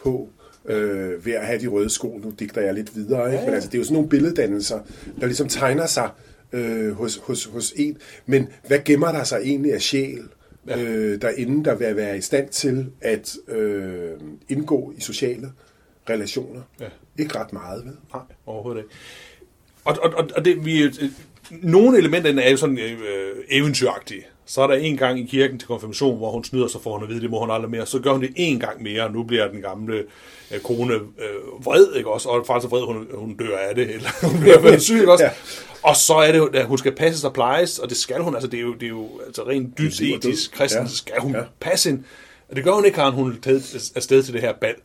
på. 0.03 0.29
Øh, 0.65 1.25
ved 1.25 1.33
at 1.33 1.45
have 1.45 1.62
de 1.62 1.67
røde 1.67 1.89
sko. 1.89 2.19
Nu 2.23 2.33
digter 2.39 2.62
jeg 2.62 2.73
lidt 2.73 2.95
videre. 2.95 3.25
Ikke? 3.25 3.35
Ja, 3.35 3.39
ja. 3.39 3.45
Men 3.45 3.53
altså, 3.53 3.69
det 3.69 3.75
er 3.75 3.79
jo 3.79 3.83
sådan 3.83 3.93
nogle 3.93 4.09
billeddannelser, 4.09 4.79
der 5.19 5.25
ligesom 5.25 5.47
tegner 5.47 5.85
sig 5.85 6.09
øh, 6.53 6.91
hos, 6.91 7.19
hos, 7.23 7.45
hos 7.45 7.73
en. 7.75 7.97
Men 8.25 8.47
hvad 8.67 8.79
gemmer 8.85 9.12
der 9.12 9.23
sig 9.23 9.41
egentlig 9.43 9.73
af 9.73 9.81
sjæl? 9.81 10.23
Ja. 10.67 10.81
øh, 10.81 11.21
derinde, 11.21 11.65
der 11.65 11.75
vil 11.75 11.95
være 11.95 12.17
i 12.17 12.21
stand 12.21 12.49
til 12.49 12.91
at 13.01 13.35
øh, 13.47 14.12
indgå 14.49 14.93
i 14.97 15.01
sociale 15.01 15.51
relationer. 16.09 16.62
Ja. 16.79 16.85
Ikke 17.17 17.39
ret 17.39 17.53
meget, 17.53 17.85
vel? 17.85 17.93
Nej, 18.13 18.23
overhovedet 18.45 18.81
ikke. 18.81 18.95
Og, 19.85 19.97
og, 20.01 20.13
og, 20.13 20.29
og 20.35 20.45
det, 20.45 20.65
vi, 20.65 20.83
øh, 20.83 20.93
nogle 21.51 21.97
elementer 21.97 22.41
er 22.41 22.51
jo 22.51 22.57
sådan 22.57 22.77
øh, 22.77 23.35
eventyragtige. 23.49 24.25
Så 24.45 24.62
er 24.62 24.67
der 24.67 24.75
en 24.75 24.97
gang 24.97 25.19
i 25.19 25.25
kirken 25.25 25.59
til 25.59 25.67
konfirmation, 25.67 26.17
hvor 26.17 26.31
hun 26.31 26.43
snyder 26.43 26.67
sig 26.67 26.81
for 26.81 26.93
hun 26.93 27.03
at 27.03 27.09
vide, 27.09 27.21
det 27.21 27.29
må 27.29 27.39
hun 27.39 27.51
aldrig 27.51 27.71
mere. 27.71 27.85
Så 27.85 27.99
gør 27.99 28.12
hun 28.12 28.21
det 28.21 28.33
en 28.35 28.59
gang 28.59 28.83
mere, 28.83 29.03
og 29.03 29.12
nu 29.12 29.23
bliver 29.23 29.47
den 29.47 29.62
gamle 29.62 30.03
øh, 30.53 30.59
kone 30.59 30.93
øh, 30.93 31.65
vred, 31.65 31.95
ikke 31.95 32.09
også? 32.09 32.29
Og 32.29 32.45
faktisk 32.47 32.71
vred, 32.71 32.81
hun, 32.81 33.07
hun 33.13 33.35
dør 33.35 33.57
af 33.57 33.75
det, 33.75 33.95
eller 33.95 34.09
hun 34.27 34.39
bliver 34.39 34.77
syg, 34.88 34.99
ikke 34.99 35.12
også? 35.12 35.23
Ja. 35.23 35.31
Og 35.84 35.96
så 35.96 36.13
er 36.13 36.32
det 36.32 36.38
jo, 36.38 36.46
at 36.46 36.65
hun 36.65 36.78
skal 36.78 36.96
passe 36.96 37.28
og 37.28 37.34
plejes, 37.34 37.80
og 37.80 37.89
det 37.89 37.98
skal 37.98 38.22
hun, 38.22 38.34
altså 38.36 38.48
det 38.50 38.58
er 38.58 38.62
jo, 38.62 38.74
det 38.74 38.84
er 38.84 38.88
jo 38.89 39.22
altså 39.26 39.44
rent 39.48 39.78
dybt 39.78 40.02
etisk, 40.02 40.52
kristen, 40.52 40.82
Ja. 40.82 40.88
så 40.88 40.96
skal 40.98 41.20
hun 41.20 41.36
Ja. 41.36 41.42
passe 41.60 41.89
ind. 41.89 42.04
Og 42.50 42.56
det 42.56 42.63
gør 42.63 42.72
hun 42.72 42.86
ikke, 42.86 43.00
har 43.00 43.10
hun 43.12 43.42
taget 43.42 43.92
afsted 43.96 44.24
til 44.24 44.34
det 44.34 44.42
her 44.42 44.54
bal. 44.54 44.76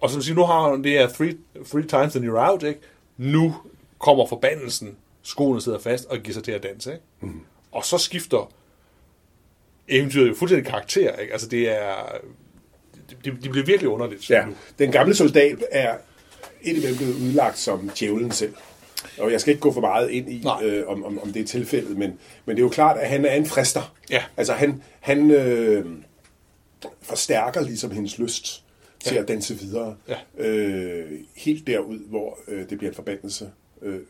Og 0.00 0.10
som 0.10 0.22
siger, 0.22 0.36
nu 0.36 0.44
har 0.44 0.70
hun 0.70 0.84
det 0.84 0.92
her 0.92 1.08
three, 1.08 1.36
three 1.70 1.82
times 1.82 2.16
and 2.16 2.24
you're 2.28 2.50
out, 2.50 2.62
ikke? 2.62 2.80
Nu 3.16 3.54
kommer 3.98 4.26
forbandelsen, 4.26 4.96
skoene 5.22 5.60
sidder 5.60 5.78
fast 5.78 6.04
og 6.04 6.18
giver 6.18 6.34
sig 6.34 6.44
til 6.44 6.52
at 6.52 6.62
danse, 6.62 6.92
ikke? 6.92 7.04
Mm. 7.20 7.40
Og 7.72 7.84
så 7.84 7.98
skifter 7.98 8.52
eventyret 9.88 10.28
jo 10.28 10.34
fuldstændig 10.34 10.70
karakter, 10.70 11.16
ikke? 11.16 11.32
Altså 11.32 11.48
det 11.48 11.68
er... 11.82 11.94
Det, 13.24 13.34
det 13.42 13.50
bliver 13.50 13.66
virkelig 13.66 13.88
underligt. 13.88 14.30
Ja. 14.30 14.44
nu. 14.46 14.52
Den 14.78 14.92
gamle 14.92 15.14
soldat 15.14 15.64
er 15.70 15.94
indimellem 16.62 16.96
blevet 16.96 17.14
udlagt 17.14 17.58
som 17.58 17.90
djævlen 17.98 18.30
selv. 18.30 18.54
Og 19.18 19.32
jeg 19.32 19.40
skal 19.40 19.50
ikke 19.50 19.60
gå 19.60 19.72
for 19.72 19.80
meget 19.80 20.10
ind 20.10 20.32
i, 20.32 20.40
Nej. 20.44 20.62
øh, 20.64 20.88
om, 20.88 21.04
om, 21.04 21.18
om 21.22 21.32
det 21.32 21.42
er 21.42 21.46
tilfældet, 21.46 21.96
men, 21.96 22.18
men 22.44 22.56
det 22.56 22.62
er 22.62 22.64
jo 22.64 22.68
klart, 22.68 22.98
at 22.98 23.08
han 23.08 23.24
er 23.24 23.34
en 23.34 23.46
frister. 23.46 23.94
Ja. 24.10 24.22
Altså 24.36 24.52
han, 24.52 24.82
han 25.00 25.30
øh, 25.30 25.86
forstærker 27.02 27.60
ligesom 27.60 27.90
hendes 27.90 28.18
lyst 28.18 28.62
til 29.04 29.14
Ja. 29.14 29.20
at 29.22 29.28
danse 29.28 29.58
videre. 29.58 29.96
Ja. 30.08 30.44
Øh, 30.44 31.10
helt 31.36 31.66
derud, 31.66 31.98
hvor 32.08 32.38
øh, 32.48 32.68
det 32.70 32.78
bliver 32.78 32.90
en 32.90 32.94
forbandelse 32.96 33.50
øh, 33.82 34.00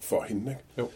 for 0.00 0.24
hende. 0.28 0.50
Ikke? 0.50 0.62
Jo. 0.78 0.88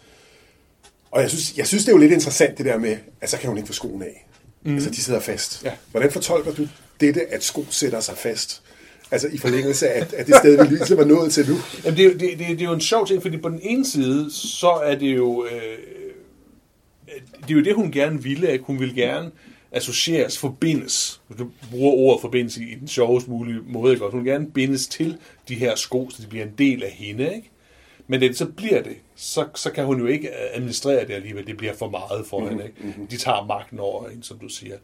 Og 1.11 1.21
jeg 1.23 1.31
synes, 1.31 1.59
jeg 1.59 1.67
synes, 1.67 1.85
det 1.85 1.89
er 1.91 1.97
jo 1.97 2.01
lidt 2.01 2.13
interessant 2.13 2.59
det 2.59 2.67
der 2.67 2.79
med, 2.79 2.97
at 3.21 3.31
så 3.31 3.39
kan 3.39 3.49
hun 3.49 3.57
ikke 3.59 3.67
få 3.67 3.73
skoene 3.73 4.05
af. 4.05 4.27
Mm. 4.63 4.75
Altså, 4.75 4.91
de 4.91 4.97
sidder 5.03 5.21
fast. 5.21 5.65
Ja. 5.65 5.73
Hvordan 5.91 6.13
fortolker 6.13 6.55
du 6.55 6.69
dette, 7.01 7.27
at 7.27 7.45
sko 7.45 7.65
sætter 7.71 8.01
sig 8.01 8.17
fast? 8.19 8.63
Altså 9.11 9.29
i 9.29 9.39
forlængelse 9.39 9.89
af, 9.89 10.07
af 10.17 10.25
det 10.25 10.37
sted, 10.37 10.69
vi 10.69 10.75
ligesom 10.77 10.99
er 10.99 11.05
nået 11.05 11.33
til 11.33 11.49
nu. 11.49 11.57
Jamen, 11.85 11.97
det, 11.97 12.05
er 12.07 12.09
jo- 12.13 12.19
det, 12.19 12.39
det, 12.39 12.49
det 12.49 12.61
er 12.61 12.65
jo 12.65 12.73
en 12.73 12.81
sjov 12.81 13.07
ting, 13.07 13.23
fordi 13.23 13.37
på 13.37 13.49
den 13.49 13.61
ene 13.63 13.87
side, 13.87 14.33
så 14.33 14.71
er 14.71 14.95
det 14.95 15.17
jo... 15.17 15.45
Øh, 15.53 15.79
det 17.43 17.51
er 17.51 17.55
jo 17.55 17.65
det, 17.65 17.75
hun 17.75 17.93
gerne 17.93 18.23
ville, 18.23 18.49
at 18.49 18.61
hun 18.63 18.81
vil 18.81 18.95
gerne 18.95 19.31
associeres, 19.73 20.39
forbindes. 20.39 21.21
Du 21.39 21.51
bruger 21.71 21.93
ordet 21.93 22.21
forbindelse 22.21 22.63
i 22.63 22.75
den 22.81 22.89
sjovest 22.89 23.29
mulige 23.29 23.61
måde, 23.67 23.93
ikke? 23.93 24.07
Hun 24.11 24.25
vil 24.25 24.33
gerne 24.33 24.51
bindes 24.51 24.87
til 24.87 25.17
de 25.49 25.55
her 25.55 25.75
sko, 25.77 26.11
så 26.11 26.23
de 26.23 26.27
bliver 26.27 26.45
en 26.45 26.53
del 26.59 26.83
af 26.83 26.91
hende, 26.91 27.35
ikke? 27.35 27.51
Men 28.07 28.21
det 28.21 28.37
så 28.39 28.47
bliver 28.47 28.83
det, 28.83 28.97
så, 29.17 29.47
så 29.55 29.71
kan 29.71 29.85
hun 29.85 30.01
jo 30.01 30.07
ikke 30.07 30.31
administrere 30.55 31.07
det 31.07 31.15
alligevel. 31.15 31.47
Det 31.47 31.57
bliver 31.57 31.75
for 31.75 31.89
meget 31.91 32.27
for 32.27 32.49
hende, 32.49 32.65
ikke? 32.65 32.95
De 33.11 33.17
tager 33.17 33.47
magten 33.47 33.79
over 33.79 34.09
hende, 34.09 34.25
som 34.25 34.39
du 34.39 34.49
siger. 34.49 34.75
Øh, 34.75 34.81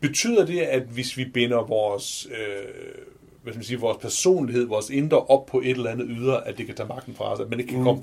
betyder 0.00 0.46
det, 0.46 0.60
at 0.60 0.82
hvis 0.82 1.16
vi 1.16 1.24
binder 1.24 1.62
vores, 1.62 2.28
øh, 2.30 2.64
hvad 3.42 3.52
skal 3.52 3.58
man 3.58 3.64
sige, 3.64 3.80
vores 3.80 3.98
personlighed, 4.00 4.66
vores 4.66 4.90
indre 4.90 5.18
op 5.18 5.46
på 5.46 5.60
et 5.60 5.70
eller 5.70 5.90
andet 5.90 6.06
ydre, 6.10 6.48
at 6.48 6.58
det 6.58 6.66
kan 6.66 6.74
tage 6.74 6.88
magten 6.88 7.14
fra 7.14 7.32
os, 7.32 7.40
at 7.40 7.50
man 7.50 7.60
ikke 7.60 7.72
kan 7.72 7.82
komme, 7.82 8.02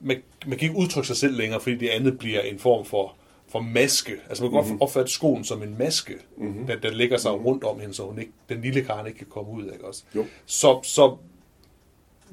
man, 0.00 0.22
man 0.46 0.58
kan 0.58 0.68
ikke 0.68 0.80
udtrykke 0.80 1.06
sig 1.06 1.16
selv 1.16 1.36
længere, 1.36 1.60
fordi 1.60 1.76
det 1.76 1.88
andet 1.88 2.18
bliver 2.18 2.40
en 2.40 2.58
form 2.58 2.84
for, 2.84 3.14
for 3.48 3.60
maske. 3.60 4.12
Altså 4.28 4.44
man 4.44 4.52
kan 4.52 4.62
godt 4.62 4.82
opfatte 4.82 5.12
skoen 5.12 5.44
som 5.44 5.62
en 5.62 5.78
maske, 5.78 6.14
mm-hmm. 6.36 6.66
der, 6.66 6.76
der 6.76 6.90
lægger 6.90 7.16
sig 7.16 7.32
rundt 7.32 7.64
om 7.64 7.80
hende, 7.80 7.94
så 7.94 8.02
hun 8.02 8.18
ikke, 8.18 8.32
den 8.48 8.60
lille 8.60 8.84
Karen 8.84 9.06
ikke 9.06 9.18
kan 9.18 9.26
komme 9.30 9.50
ud. 9.52 9.64
Ikke 9.72 9.84
også? 9.84 10.02
Jo. 10.14 10.26
Så, 10.46 10.80
så 10.82 11.16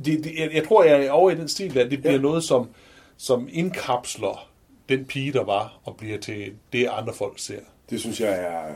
det, 0.05 0.23
det, 0.23 0.33
jeg, 0.37 0.49
jeg 0.53 0.67
tror, 0.67 0.83
jeg 0.83 1.05
er 1.05 1.11
over 1.11 1.31
i 1.31 1.35
den 1.35 1.47
stil, 1.47 1.77
at 1.77 1.91
det 1.91 1.99
bliver 1.99 2.13
ja. 2.13 2.21
noget, 2.21 2.43
som, 2.43 2.69
som 3.17 3.49
indkapsler 3.51 4.49
den 4.89 5.05
pige, 5.05 5.33
der 5.33 5.43
var, 5.43 5.79
og 5.83 5.97
bliver 5.97 6.17
til 6.17 6.53
det, 6.73 6.87
andre 6.91 7.13
folk 7.13 7.39
ser. 7.39 7.59
Det 7.89 7.99
synes 7.99 8.21
jeg 8.21 8.43
er 8.43 8.75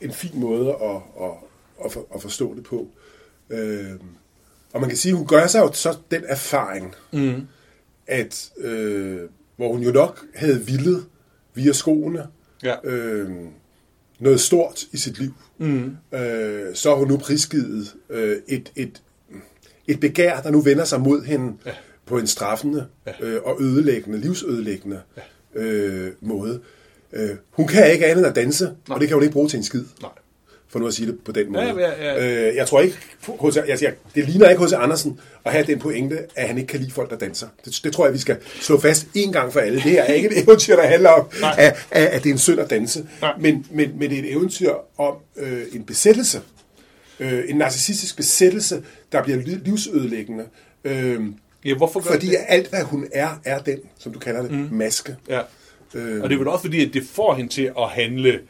en 0.00 0.12
fin 0.12 0.40
måde 0.40 0.68
at, 0.68 1.24
at, 1.24 1.30
at, 1.84 1.92
for, 1.92 2.06
at 2.14 2.22
forstå 2.22 2.54
det 2.54 2.64
på. 2.64 2.88
Øh, 3.50 3.90
og 4.72 4.80
man 4.80 4.90
kan 4.90 4.98
sige, 4.98 5.12
at 5.12 5.18
hun 5.18 5.26
gør 5.26 5.46
sig 5.46 5.60
jo 5.60 5.72
så 5.72 5.96
den 6.10 6.24
erfaring, 6.26 6.94
mm. 7.12 7.46
at 8.06 8.50
øh, 8.58 9.20
hvor 9.56 9.72
hun 9.72 9.82
jo 9.82 9.90
nok 9.90 10.24
havde 10.34 10.66
villet 10.66 11.06
via 11.54 11.72
skoene 11.72 12.26
Ja. 12.62 12.74
øh, 12.84 13.30
noget 14.18 14.40
stort 14.40 14.82
i 14.92 14.96
sit 14.96 15.18
liv, 15.18 15.32
mm. 15.58 15.96
øh, 16.12 16.74
så 16.74 16.88
har 16.88 16.96
hun 16.96 17.08
nu 17.08 17.16
prisgivet 17.16 17.94
øh, 18.10 18.36
et, 18.48 18.72
et, 18.76 19.02
et 19.86 20.00
begær, 20.00 20.40
der 20.40 20.50
nu 20.50 20.60
vender 20.60 20.84
sig 20.84 21.00
mod 21.00 21.22
hende 21.22 21.56
ja. 21.66 21.70
på 22.06 22.18
en 22.18 22.26
straffende 22.26 22.86
ja. 23.06 23.12
øh, 23.20 23.42
og 23.44 23.62
ødelæggende, 23.62 24.18
livsødelæggende 24.18 25.00
ja. 25.16 25.62
øh, 25.62 26.12
måde. 26.20 26.54
Øh, 26.54 26.60
hun 27.50 27.66
kan 27.68 27.92
ikke 27.92 28.06
andet 28.06 28.18
end 28.18 28.26
at 28.26 28.34
danse, 28.36 28.64
Nej. 28.64 28.94
og 28.94 29.00
det 29.00 29.08
kan 29.08 29.14
hun 29.14 29.22
ikke 29.22 29.32
bruge 29.32 29.48
til 29.48 29.56
en 29.56 29.64
skid. 29.64 29.84
Nej. 30.02 30.10
For 30.68 30.78
nu 30.78 30.86
at 30.86 30.94
sige 30.94 31.06
det 31.06 31.18
på 31.24 31.32
den 31.32 31.52
måde. 31.52 31.64
Ja, 31.64 31.74
ja, 31.78 32.14
ja. 32.14 32.48
Øh, 32.48 32.56
jeg 32.56 32.66
tror 32.66 32.80
ikke, 32.80 32.96
H.C. 33.42 33.56
jeg 33.68 33.78
siger, 33.78 33.90
det 34.14 34.28
ligner 34.28 34.48
ikke 34.48 34.64
H.C. 34.64 34.72
Andersen 34.72 35.20
at 35.44 35.52
have 35.52 35.64
den 35.66 35.78
pointe, 35.78 36.18
at 36.36 36.46
han 36.48 36.58
ikke 36.58 36.68
kan 36.68 36.80
lide 36.80 36.90
folk, 36.92 37.10
der 37.10 37.16
danser. 37.16 37.46
Det, 37.64 37.80
det 37.84 37.92
tror 37.92 38.04
jeg, 38.06 38.14
vi 38.14 38.18
skal 38.18 38.36
slå 38.60 38.80
fast 38.80 39.06
en 39.14 39.32
gang 39.32 39.52
for 39.52 39.60
alle. 39.60 39.74
Det 39.74 39.82
her 39.82 40.02
er 40.02 40.12
ikke 40.12 40.28
et 40.36 40.38
eventyr, 40.44 40.76
der 40.76 40.86
handler 40.86 41.10
om, 41.10 41.26
at, 41.58 41.76
at, 41.90 42.06
at 42.06 42.22
det 42.24 42.28
er 42.30 42.32
en 42.32 42.38
synd 42.38 42.60
at 42.60 42.70
danse. 42.70 43.06
Nej. 43.20 43.32
Men, 43.40 43.66
men, 43.70 43.98
men 43.98 44.10
det 44.10 44.18
er 44.18 44.22
et 44.22 44.32
eventyr 44.32 44.72
om 44.98 45.14
øh, 45.36 45.62
en 45.72 45.84
besættelse. 45.84 46.40
Øh, 47.20 47.42
en 47.48 47.56
narcissistisk 47.56 48.16
besættelse, 48.16 48.82
der 49.12 49.22
bliver 49.22 49.38
li- 49.38 49.64
livsødelæggende. 49.64 50.44
Øh, 50.84 51.20
Ja, 51.64 51.74
hvorfor 51.74 52.00
gør 52.00 52.10
fordi 52.12 52.26
det? 52.28 52.36
alt, 52.48 52.68
hvad 52.68 52.82
hun 52.82 53.06
er, 53.12 53.40
er 53.44 53.58
den, 53.58 53.78
som 53.98 54.12
du 54.12 54.18
kalder 54.18 54.42
det, 54.42 54.50
mm. 54.50 54.68
maske. 54.72 55.16
Ja. 55.28 55.40
Øh, 55.94 56.22
Og 56.22 56.28
det 56.28 56.34
er 56.34 56.38
vel 56.38 56.48
også 56.48 56.64
fordi, 56.64 56.86
at 56.88 56.94
det 56.94 57.02
får 57.04 57.34
hende 57.34 57.52
til 57.52 57.72
at 57.78 57.88
handle... 57.88 58.40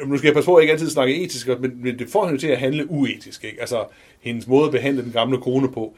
øh, 0.00 0.08
Nu 0.08 0.18
skal 0.18 0.28
jeg 0.28 0.34
passe 0.34 0.46
på, 0.46 0.54
at 0.56 0.60
jeg 0.60 0.62
ikke 0.64 0.72
altid 0.72 0.90
snakker 0.90 1.14
etisk, 1.24 1.48
men 1.48 1.82
men 1.82 1.98
det 1.98 2.08
får 2.08 2.26
hende 2.26 2.40
til 2.40 2.46
at 2.48 2.58
handle 2.58 2.90
uetisk. 2.90 3.44
Ikke? 3.44 3.60
Altså, 3.60 3.84
hendes 4.20 4.46
måde 4.46 4.64
at 4.64 4.70
behandle 4.72 5.02
den 5.02 5.12
gamle 5.12 5.38
kone 5.40 5.72
på, 5.72 5.94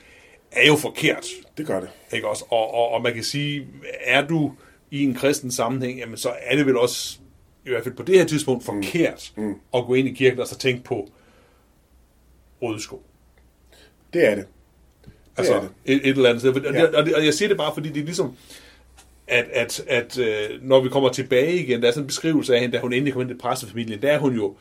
er 0.53 0.67
jo 0.67 0.77
forkert. 0.77 1.27
det 1.59 1.67
gør 1.67 1.81
det. 1.81 1.89
Ikke 2.13 2.29
også? 2.29 2.45
Og, 2.49 2.75
og, 2.75 2.89
og 2.89 3.03
man 3.03 3.15
kan 3.15 3.23
sige, 3.25 3.67
er 4.05 4.27
du 4.27 4.53
i 4.91 5.05
en 5.05 5.15
kristen 5.15 5.51
sammenhæng, 5.51 5.99
jamen 5.99 6.17
så 6.17 6.33
er 6.43 6.57
det 6.57 6.67
vel 6.67 6.77
også, 6.77 7.19
i 7.67 7.69
hvert 7.71 7.85
fald 7.85 7.95
på 7.95 8.03
det 8.03 8.19
her 8.19 8.25
tidspunkt, 8.25 8.65
forkert 8.65 9.33
mm. 9.37 9.55
at 9.75 9.85
gå 9.87 9.95
ind 9.95 10.09
i 10.09 10.13
kirken 10.13 10.41
og 10.41 10.47
så 10.47 10.59
tænke 10.59 10.85
på 10.85 11.09
røde 12.63 12.81
sko. 12.83 13.03
Det 14.13 14.27
er 14.27 14.35
det. 14.35 14.45
Det 15.05 15.13
Altså 15.37 15.55
er 15.55 15.61
det. 15.61 15.71
et, 15.85 15.95
et 15.97 16.09
eller 16.17 16.29
andet 16.29 16.41
sted. 16.43 16.55
Og, 16.67 16.73
Ja. 16.75 16.99
og, 16.99 17.07
det, 17.07 17.15
og 17.15 17.25
jeg 17.25 17.35
siger 17.35 17.49
det 17.49 17.57
bare, 17.57 17.75
fordi 17.75 17.89
det 17.89 18.01
er 18.01 18.05
ligesom, 18.05 18.37
at, 19.29 19.45
at, 19.53 19.81
at 19.89 20.19
øh, 20.19 20.63
når 20.63 20.81
vi 20.81 20.89
kommer 20.89 21.09
tilbage 21.09 21.57
igen, 21.57 21.83
der 21.83 21.89
er 21.89 21.93
sådan 21.93 22.03
en 22.03 22.07
beskrivelse 22.07 22.55
af 22.55 22.61
hende, 22.61 22.77
da 22.77 22.81
hun 22.81 22.93
endelig 22.93 23.13
kom 23.13 23.23
ind 23.23 23.31
i 23.31 23.35
pressefamilien, 23.35 24.03
der 24.03 24.13
er 24.13 24.19
hun 24.19 24.35
jo 24.35 24.57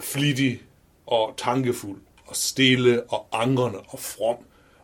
flittig 0.00 0.62
og 1.06 1.34
tankefuld 1.36 1.98
og 2.26 2.36
stille 2.36 3.02
og 3.02 3.26
angrende 3.32 3.78
og 3.88 3.98
from. 3.98 4.36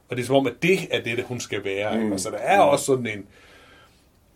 Og 0.09 0.16
det 0.16 0.23
er 0.23 0.27
som 0.27 0.37
om, 0.37 0.47
at 0.47 0.62
det 0.62 0.88
er 0.90 1.01
det, 1.01 1.25
hun 1.25 1.40
skal 1.40 1.64
være. 1.64 2.01
Mm. 2.01 2.18
Så 2.18 2.31
der 2.31 2.37
er 2.37 2.61
også 2.61 2.85
sådan 2.85 3.07
en... 3.07 3.27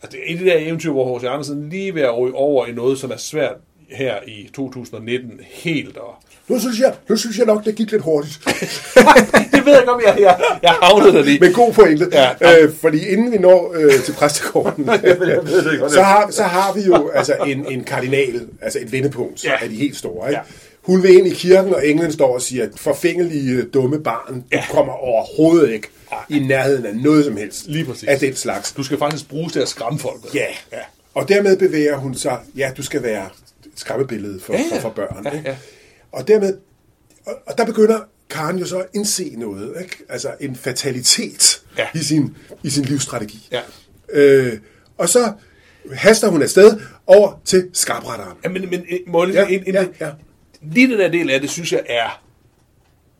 Altså, 0.02 0.18
det 0.18 0.20
er 0.20 0.24
en 0.26 0.38
af 0.38 0.44
de 0.44 0.50
der 0.50 0.58
eventyr, 0.58 0.90
hvor 0.90 1.18
H.C. 1.18 1.24
Andersen 1.24 1.68
lige 1.68 1.94
ved 1.94 2.02
at 2.02 2.18
ryge 2.18 2.34
over 2.34 2.66
i 2.66 2.72
noget, 2.72 2.98
som 2.98 3.10
er 3.10 3.16
svært 3.16 3.56
her 3.88 4.18
i 4.26 4.50
2019 4.54 5.40
helt 5.44 5.96
og... 5.96 6.14
Nu 6.48 6.60
synes 6.60 6.78
jeg, 6.80 6.94
nu 7.08 7.16
synes 7.16 7.38
jeg 7.38 7.46
nok, 7.46 7.64
det 7.64 7.74
gik 7.74 7.90
lidt 7.90 8.02
hurtigt. 8.02 8.38
det 9.52 9.64
ved 9.66 9.72
jeg 9.72 9.80
ikke, 9.80 9.92
om 9.92 10.00
jeg, 10.06 10.16
jeg, 10.20 10.40
jeg 10.62 10.70
havnede 10.82 11.12
der 11.12 11.22
lige. 11.22 11.40
Men 11.40 11.52
god 11.52 11.72
pointe. 11.72 12.08
Ja. 12.12 12.62
Øh, 12.62 12.72
fordi 12.80 13.06
inden 13.08 13.32
vi 13.32 13.38
når 13.38 13.74
øh, 13.78 14.02
til 14.04 14.12
præstegården, 14.12 14.84
så, 15.90 16.02
har, 16.02 16.28
så 16.30 16.42
har 16.42 16.72
vi 16.72 16.80
jo 16.80 17.10
altså 17.14 17.34
en, 17.46 17.66
en 17.72 17.84
kardinal, 17.84 18.46
altså 18.62 18.78
et 18.82 18.92
vendepunkt 18.92 19.44
Ja. 19.44 19.52
af 19.62 19.68
de 19.68 19.74
helt 19.74 19.96
store. 19.96 20.28
Ikke? 20.28 20.38
Ja. 20.38 20.52
Hun 20.82 21.02
vil 21.02 21.18
ind 21.18 21.26
i 21.26 21.30
kirken, 21.34 21.74
og 21.74 21.86
englen 21.88 22.12
står 22.12 22.34
og 22.34 22.42
siger, 22.42 22.68
forfængelige 22.76 23.62
dumme 23.62 24.02
barn, 24.02 24.34
du 24.34 24.42
Ja. 24.52 24.64
kommer 24.70 24.92
overhovedet 24.92 25.70
ikke 25.70 25.88
i 26.28 26.38
nærheden 26.38 26.86
af 26.86 26.96
noget 26.96 27.24
som 27.24 27.36
helst 27.36 27.66
Lige 27.66 27.84
præcis. 27.84 28.08
af 28.08 28.18
den 28.18 28.36
slags. 28.36 28.72
Du 28.72 28.82
skal 28.82 28.98
faktisk 28.98 29.28
bruges 29.28 29.52
til 29.52 29.60
at 29.60 29.68
skræmme 29.68 29.98
folk. 29.98 30.34
Ja. 30.34 30.40
ja. 30.72 30.78
Og 31.14 31.28
dermed 31.28 31.56
bevæger 31.56 31.96
hun 31.96 32.14
sig, 32.14 32.38
ja, 32.56 32.70
du 32.76 32.82
skal 32.82 33.02
være 33.02 33.26
skræmmebillede 33.76 34.40
for, 34.40 34.52
Ja, 34.52 34.58
for, 34.58 34.74
ja. 34.76 34.80
for 34.82 34.88
børn. 34.88 35.26
Ja, 35.26 35.30
ikke? 35.30 35.58
Og 36.12 36.28
dermed, 36.28 36.58
og, 37.26 37.34
og 37.46 37.58
der 37.58 37.64
begynder 37.66 38.00
Karen 38.30 38.58
jo 38.58 38.66
så 38.66 38.78
at 38.78 38.86
indse 38.94 39.34
noget, 39.36 39.74
ikke? 39.82 39.96
altså 40.08 40.34
en 40.40 40.56
fatalitet 40.56 41.62
Ja. 41.78 41.86
i, 41.94 41.98
sin, 41.98 42.36
i 42.62 42.70
sin 42.70 42.84
livsstrategi. 42.84 43.48
Ja. 43.52 43.60
Øh, 44.12 44.58
og 44.98 45.08
så 45.08 45.32
haster 45.92 46.28
hun 46.28 46.42
afsted 46.42 46.80
over 47.06 47.40
til 47.44 47.70
skarpretteren. 47.72 48.36
Ja, 48.44 48.48
men, 48.48 48.70
men 48.70 48.80
øh, 48.90 48.98
må 49.06 49.24
jeg 49.24 49.28
lige, 49.28 49.40
Ja, 49.40 49.48
ja, 49.48 49.54
en, 49.56 49.64
en, 49.66 49.74
ja, 49.74 50.06
ja. 50.06 50.12
Lige 50.62 50.88
den 50.90 50.98
der 50.98 51.08
del 51.08 51.30
af 51.30 51.40
det, 51.40 51.50
synes 51.50 51.72
jeg 51.72 51.82
er... 51.88 52.22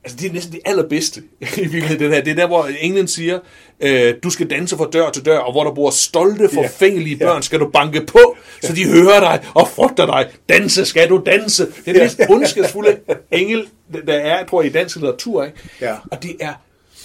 Altså, 0.05 0.19
det 0.21 0.29
er 0.29 0.33
næsten 0.33 0.53
det 0.53 0.61
allerbedste 0.65 1.21
i 1.43 1.61
virkeligheden, 1.61 1.99
det 2.01 2.11
her. 2.15 2.21
Det 2.25 2.31
er 2.31 2.35
der, 2.35 2.47
hvor 2.47 2.69
England 2.81 3.09
siger, 3.09 3.39
øh, 3.81 4.15
du 4.23 4.31
skal 4.31 4.51
danse 4.51 4.77
fra 4.77 4.89
dør 4.93 5.11
til 5.11 5.25
dør, 5.25 5.39
og 5.39 5.53
hvor 5.53 5.65
der 5.65 5.75
bor 5.75 5.91
stolte, 5.91 6.49
forfængelige 6.55 7.17
Ja. 7.21 7.25
børn, 7.25 7.43
skal 7.43 7.61
du 7.61 7.71
banke 7.71 8.07
på, 8.07 8.37
så 8.63 8.73
de 8.73 8.85
hører 8.89 9.21
dig 9.21 9.45
og 9.55 9.69
frygter 9.69 10.07
dig. 10.07 10.29
Danse, 10.49 10.85
skal 10.85 11.09
du 11.09 11.23
danse. 11.27 11.67
Det 11.67 11.75
er 11.87 11.93
den 11.93 12.03
mest 12.03 12.21
ondskabsfulde 12.31 12.97
engel, 13.31 13.67
der 14.07 14.15
er, 14.15 14.47
tror 14.47 14.63
jeg, 14.63 14.71
i 14.71 14.73
dansk 14.73 14.97
litteratur. 14.97 15.45
Ikke? 15.45 15.59
Ja. 15.81 15.95
Og 16.11 16.23
det 16.23 16.37
er 16.41 16.53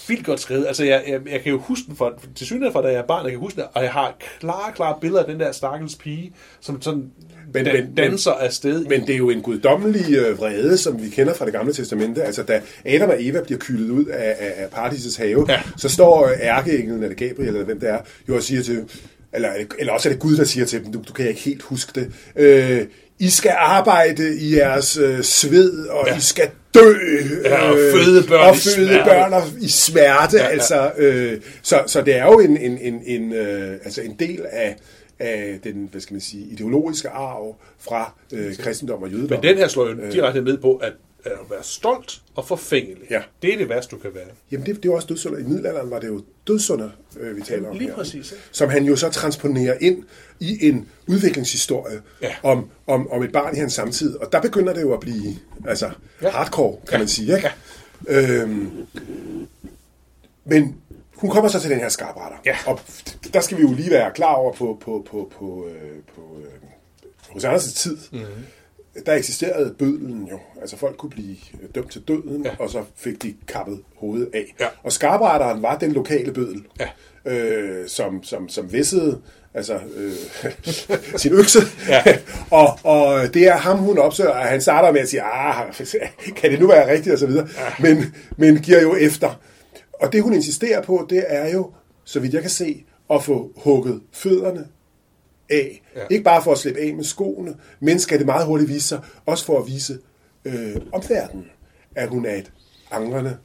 vildt 0.08 0.25
godt 0.25 0.39
skrevet. 0.39 0.67
Altså, 0.67 0.84
jeg, 0.84 1.03
jeg, 1.08 1.19
jeg 1.32 1.41
kan 1.41 1.51
jo 1.51 1.58
huske 1.60 1.84
den 1.88 1.95
fra, 1.95 2.12
til 2.36 2.45
synligheden 2.45 2.73
fra, 2.73 2.82
da 2.82 2.88
jeg 2.88 2.97
er 2.97 3.08
barn, 3.08 3.23
jeg 3.23 3.32
kan 3.32 3.39
huske 3.39 3.56
den, 3.56 3.65
og 3.73 3.84
jeg 3.84 3.91
har 3.91 4.15
klare, 4.39 4.71
klare 4.75 4.95
billeder 5.01 5.21
af 5.23 5.27
den 5.32 5.39
der 5.39 5.51
stakkels 5.51 5.95
pige, 5.95 6.34
som 6.62 6.82
sådan 6.82 7.03
Men- 7.53 7.63
men, 7.65 7.73
men- 7.73 7.95
danser 7.95 8.31
afsted. 8.31 8.85
Men 8.85 9.01
det 9.01 9.09
er 9.13 9.17
jo 9.17 9.29
en 9.29 9.41
guddommelig 9.41 10.15
øh, 10.17 10.37
vrede, 10.37 10.77
som 10.77 11.03
vi 11.03 11.09
kender 11.09 11.33
fra 11.33 11.45
det 11.45 11.53
gamle 11.53 11.73
testamente. 11.73 12.23
Altså, 12.23 12.43
da 12.43 12.61
Adam 12.85 13.09
og 13.09 13.15
Eva 13.19 13.41
bliver 13.41 13.59
kyldet 13.59 13.89
ud 13.89 14.05
af, 14.05 14.35
af, 14.39 14.53
af 14.57 14.69
paradisets 14.69 15.15
have, 15.15 15.45
Ja. 15.49 15.61
så 15.77 15.89
står 15.89 16.27
øh, 16.27 16.33
ærkeenglen, 16.41 17.03
eller 17.03 17.15
Gabriel, 17.15 17.47
eller 17.47 17.63
hvem 17.63 17.79
det 17.79 17.89
er, 17.89 17.97
jo 18.29 18.35
og 18.35 18.43
siger 18.43 18.63
til 18.63 18.83
eller, 19.35 19.49
eller 19.79 19.93
også 19.93 20.09
er 20.09 20.13
det 20.13 20.21
Gud, 20.21 20.37
der 20.37 20.43
siger 20.43 20.65
til 20.65 20.83
dem, 20.83 20.91
du, 20.93 21.01
du 21.07 21.13
kan 21.13 21.27
ikke 21.27 21.39
helt 21.41 21.61
huske 21.61 21.91
det, 21.95 22.11
øh, 22.35 22.81
I 23.19 23.29
skal 23.29 23.51
arbejde 23.57 24.37
i 24.37 24.55
jeres 24.57 24.97
øh, 24.97 25.23
sved, 25.23 25.85
og 25.87 26.07
ja. 26.07 26.17
I 26.17 26.21
skal 26.21 26.49
dø. 26.73 26.93
Ja, 27.45 27.61
og 27.71 27.77
føde 27.93 28.23
børn 28.27 28.49
og 28.49 28.55
i 28.55 28.57
føde 28.59 28.87
smerte. 28.87 29.03
børn 29.09 29.33
og 29.33 29.43
i 29.61 29.67
smerte. 29.67 30.37
Ja. 30.37 30.43
ja. 30.43 30.49
Altså, 30.49 30.91
øh, 30.97 31.37
så, 31.61 31.83
så 31.87 32.01
det 32.01 32.15
er 32.15 32.25
jo 32.25 32.39
en, 32.39 32.57
en, 32.57 32.77
en, 32.81 33.01
en, 33.05 33.33
øh, 33.33 33.71
altså 33.83 34.01
en 34.01 34.15
del 34.19 34.45
af, 34.51 34.75
af 35.23 35.59
den 35.63 35.88
hvad 35.91 36.01
skal 36.01 36.13
man 36.13 36.21
sige, 36.21 36.45
ideologiske 36.45 37.09
arv 37.09 37.55
fra 37.79 38.13
øh, 38.33 38.57
kristendom 38.57 39.03
og 39.03 39.09
jødedom. 39.12 39.38
Men 39.39 39.43
den 39.49 39.57
her 39.57 39.67
slår 39.67 39.88
jo 39.89 40.12
direkte 40.12 40.41
ned 40.41 40.57
på, 40.57 40.75
at, 40.75 40.93
at 41.25 41.31
være 41.49 41.63
stolt 41.63 42.21
og 42.36 42.47
forfængelig. 42.47 43.03
Ja. 43.09 43.21
Det 43.41 43.53
er 43.53 43.57
det 43.57 43.69
værste, 43.69 43.95
du 43.95 44.01
kan 44.01 44.12
være. 44.13 44.25
Jamen, 44.51 44.65
det, 44.65 44.83
det 44.83 44.89
er 44.89 44.93
også 44.93 45.07
dødsunder. 45.07 45.39
I 45.39 45.43
middelalderen 45.43 45.89
var 45.91 45.99
det 45.99 46.07
jo 46.07 46.21
dødsunder, 46.47 46.89
øh, 47.19 47.38
vi 47.38 47.41
taler 47.41 47.69
om 47.69 47.77
Lige 47.77 47.88
her. 47.88 47.95
præcis, 47.95 48.31
ikke? 48.31 48.43
Som 48.51 48.69
han 48.69 48.86
jo 48.86 48.95
så 48.95 49.09
transponerer 49.09 49.77
ind 49.81 50.03
i 50.39 50.67
en 50.67 50.88
udviklingshistorie 51.07 52.01
Ja. 52.21 52.36
om, 52.43 52.69
om, 52.88 53.12
om 53.12 53.23
et 53.23 53.31
barn 53.31 53.55
i 53.55 53.59
hans 53.59 53.73
samtid. 53.73 54.15
Og 54.15 54.31
der 54.31 54.41
begynder 54.41 54.73
det 54.73 54.81
jo 54.81 54.93
at 54.93 54.99
blive 54.99 55.36
altså, 55.67 55.89
Ja. 56.21 56.29
hardcore, 56.29 56.77
kan 56.88 56.91
Ja. 56.91 56.97
man 56.97 57.07
sige. 57.07 57.36
Ikke? 57.36 57.49
Øhm, 58.09 58.69
men 60.45 60.75
hun 61.15 61.30
kommer 61.30 61.49
så 61.49 61.60
til 61.60 61.69
den 61.69 61.80
her 61.80 61.89
skarpretter. 61.89 62.38
Ja. 62.45 62.56
Og 62.67 62.80
der 63.34 63.39
skal 63.41 63.58
vi 63.58 63.62
jo 63.62 63.73
lige 63.73 63.91
være 63.91 64.12
klar 64.15 64.34
over 64.34 64.54
på, 64.54 64.78
på, 64.82 65.06
på, 65.12 65.32
på, 65.39 65.67
øh, 65.69 65.99
på 66.15 66.21
øh, 66.39 66.69
hos 67.30 67.45
Anders' 67.45 67.76
tid. 67.76 67.97
Mhm. 68.12 68.21
Mm-hmm. 68.21 68.43
Der 69.06 69.13
eksisterede 69.13 69.76
bødlen 69.80 70.28
jo. 70.32 70.39
Altså 70.62 70.78
folk 70.78 70.97
kunne 70.97 71.10
blive 71.10 71.36
dømt 71.76 71.91
til 71.91 72.02
døden, 72.02 72.45
Ja. 72.45 72.52
og 72.60 72.69
så 72.69 72.84
fik 72.95 73.23
de 73.23 73.34
kappet 73.47 73.80
hovedet 73.95 74.30
af. 74.34 74.56
Ja. 74.60 74.65
Og 74.84 74.91
skarpretteren 74.91 75.62
var 75.62 75.78
den 75.78 75.91
lokale 75.91 76.34
bødel, 76.34 76.63
Ja. 76.80 77.32
øh, 77.32 77.88
som, 77.88 78.23
som, 78.23 78.49
som 78.49 78.71
væssede 78.71 79.21
altså, 79.54 79.80
øh, 79.95 80.12
sin 81.21 81.34
økse. 81.34 81.60
Ja. 81.88 82.04
og, 82.60 82.80
og 82.84 83.34
det 83.34 83.47
er 83.47 83.58
ham, 83.58 83.78
hun 83.78 83.97
opsøger, 83.97 84.30
og 84.30 84.38
han 84.45 84.62
starter 84.62 84.91
med 84.91 85.02
at 85.02 85.10
sige, 85.10 85.21
ah, 85.21 85.73
kan 86.36 86.52
det 86.52 86.60
nu 86.60 86.67
være 86.67 86.91
rigtigt, 86.93 87.13
og 87.13 87.19
så 87.19 87.26
videre. 87.28 87.47
Ja. 87.58 87.69
Men, 87.80 88.15
men 88.38 88.58
giver 88.58 88.82
jo 88.82 88.95
efter. 88.95 89.39
Og 89.93 90.13
det, 90.13 90.23
hun 90.23 90.34
insisterer 90.34 90.82
på, 90.82 91.08
det 91.10 91.23
er 91.27 91.49
jo, 91.49 91.71
så 92.03 92.19
vidt 92.19 92.34
jeg 92.34 92.41
kan 92.41 92.51
se, 92.51 92.86
at 93.10 93.23
få 93.23 93.51
hugget 93.56 94.01
fødderne 94.12 94.67
af. 95.49 95.82
Ja. 95.95 96.01
Ja. 96.01 96.06
Ikke 96.10 96.23
bare 96.23 96.43
for 96.43 96.51
at 96.51 96.58
slippe 96.58 96.79
af 96.79 96.93
med 96.93 97.03
skoene, 97.03 97.56
men 97.79 97.99
skal 97.99 98.17
det 98.17 98.25
meget 98.25 98.45
hurtigt 98.45 98.69
vise 98.69 98.88
sig, 98.88 99.01
også 99.25 99.45
for 99.45 99.60
at 99.60 99.67
vise 99.67 99.99
øh, 100.45 100.75
omverdenen, 100.91 101.51
at 101.95 102.10
hun 102.10 102.25
er 102.25 102.36
et 102.36 102.51
angrende 102.91 103.38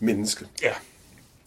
menneske. 0.00 0.46
Ja. 0.62 0.72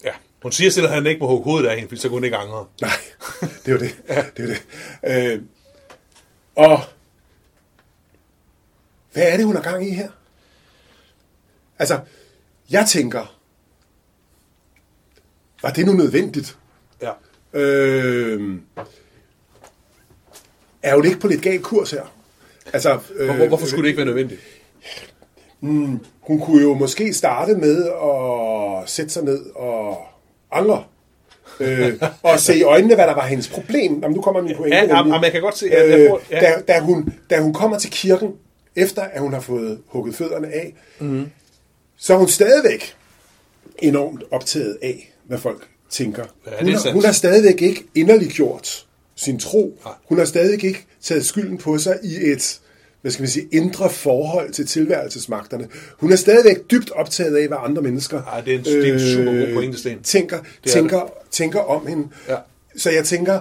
ja. 0.04 0.12
Hun 0.42 0.52
siger 0.52 0.70
selv, 0.70 0.86
at 0.86 0.92
han 0.92 1.06
ikke 1.06 1.20
må 1.20 1.26
hugge 1.26 1.44
hovedet 1.44 1.68
af 1.68 1.74
hende, 1.74 1.88
fordi 1.88 2.00
så 2.00 2.08
kunne 2.08 2.16
hun 2.16 2.24
ikke 2.24 2.36
angre. 2.36 2.66
Nej, 2.80 2.90
det 3.66 3.68
er 3.68 3.72
jo 3.72 3.78
det. 3.78 3.96
det, 4.36 4.50
er 4.50 4.54
det. 5.02 5.32
Øh, 5.32 5.42
og 6.54 6.80
hvad 9.12 9.32
er 9.32 9.36
det, 9.36 9.46
hun 9.46 9.56
har 9.56 9.62
gang 9.62 9.88
i 9.88 9.90
her? 9.90 10.08
Altså, 11.78 12.00
jeg 12.70 12.86
tænker, 12.88 13.38
var 15.64 15.70
det 15.70 15.86
nu 15.86 15.92
nødvendigt? 15.92 16.56
Ja. 17.02 17.10
Øh, 17.60 18.58
er 20.82 20.94
hun 20.94 21.04
ikke 21.04 21.18
på 21.20 21.28
lidt 21.28 21.42
gal 21.42 21.62
kurs 21.62 21.90
her? 21.90 22.12
Altså, 22.72 22.98
øh, 23.16 23.36
Hvor, 23.36 23.46
hvorfor 23.46 23.66
skulle 23.66 23.82
det 23.82 23.88
ikke 23.88 23.96
være 23.96 24.06
nødvendigt? 24.06 24.40
Hun 26.20 26.40
kunne 26.40 26.62
jo 26.62 26.74
måske 26.74 27.12
starte 27.12 27.54
med 27.54 27.84
at 27.86 28.90
sætte 28.90 29.12
sig 29.12 29.24
ned 29.24 29.44
og 29.54 29.98
angre. 30.52 30.84
øh, 31.60 32.02
og 32.22 32.40
se 32.40 32.56
i 32.58 32.62
øjnene, 32.62 32.94
hvad 32.94 33.06
der 33.06 33.14
var 33.14 33.26
hendes 33.26 33.48
problem. 33.48 34.00
Jamen, 34.02 34.16
nu 34.16 34.22
kommer 34.22 34.42
min 34.42 34.56
pointe. 34.56 34.76
Ja, 34.76 34.96
jamen, 34.96 35.24
jeg 35.24 35.32
kan 35.32 35.40
godt 35.40 35.58
se, 35.58 35.70
at 35.70 35.90
jeg 35.90 35.98
Øh, 36.00 36.10
ja. 36.30 36.40
da, 36.40 36.60
da, 36.68 36.80
hun, 36.80 37.12
da 37.30 37.40
hun 37.40 37.54
kommer 37.54 37.78
til 37.78 37.90
kirken, 37.90 38.32
efter 38.76 39.02
at 39.02 39.20
hun 39.20 39.32
har 39.32 39.40
fået 39.40 39.78
hugget 39.86 40.14
fødderne 40.14 40.48
af, 40.48 40.74
mm. 40.98 41.26
så 41.96 42.14
er 42.14 42.18
hun 42.18 42.28
stadigvæk 42.28 42.96
enormt 43.78 44.22
optaget 44.30 44.78
af, 44.82 45.13
hvad 45.26 45.38
folk 45.38 45.68
tænker. 45.90 46.22
Ja, 46.46 46.50
det 46.50 46.58
er 46.58 46.64
hun, 46.64 46.72
har, 46.72 46.92
hun 46.92 47.04
har 47.04 47.12
stadigvæk 47.12 47.62
ikke 47.62 47.84
inderligt 47.94 48.32
gjort 48.32 48.86
sin 49.16 49.38
tro. 49.38 49.78
Nej. 49.84 49.94
Hun 50.08 50.18
har 50.18 50.24
stadigvæk 50.24 50.64
ikke 50.64 50.84
taget 51.02 51.26
skylden 51.26 51.58
på 51.58 51.78
sig 51.78 51.98
i 52.02 52.16
et 52.32 52.60
hvad 53.02 53.12
skal 53.12 53.22
man 53.22 53.30
sige, 53.30 53.48
indre 53.52 53.90
forhold 53.90 54.52
til 54.52 54.66
tilværelsesmagterne. 54.66 55.68
Hun 55.98 56.12
er 56.12 56.16
stadigvæk 56.16 56.56
dybt 56.70 56.90
optaget 56.90 57.36
af, 57.36 57.48
hvad 57.48 57.58
andre 57.60 57.82
mennesker 57.82 58.22
Ej, 58.22 58.40
det 58.40 58.54
er 58.54 58.58
en- 58.58 58.64
det 58.64 58.88
er 58.88 58.92
en 58.94 59.00
super 59.00 59.46
god 59.46 59.54
pointe, 59.54 59.78
Sten. 59.78 60.02
tænker, 60.02 60.36
er 60.38 60.42
tænker, 60.70 61.12
tænker 61.30 61.60
om 61.60 61.86
hende. 61.86 62.08
Ja. 62.28 62.36
Så 62.76 62.90
jeg 62.90 63.04
tænker... 63.04 63.40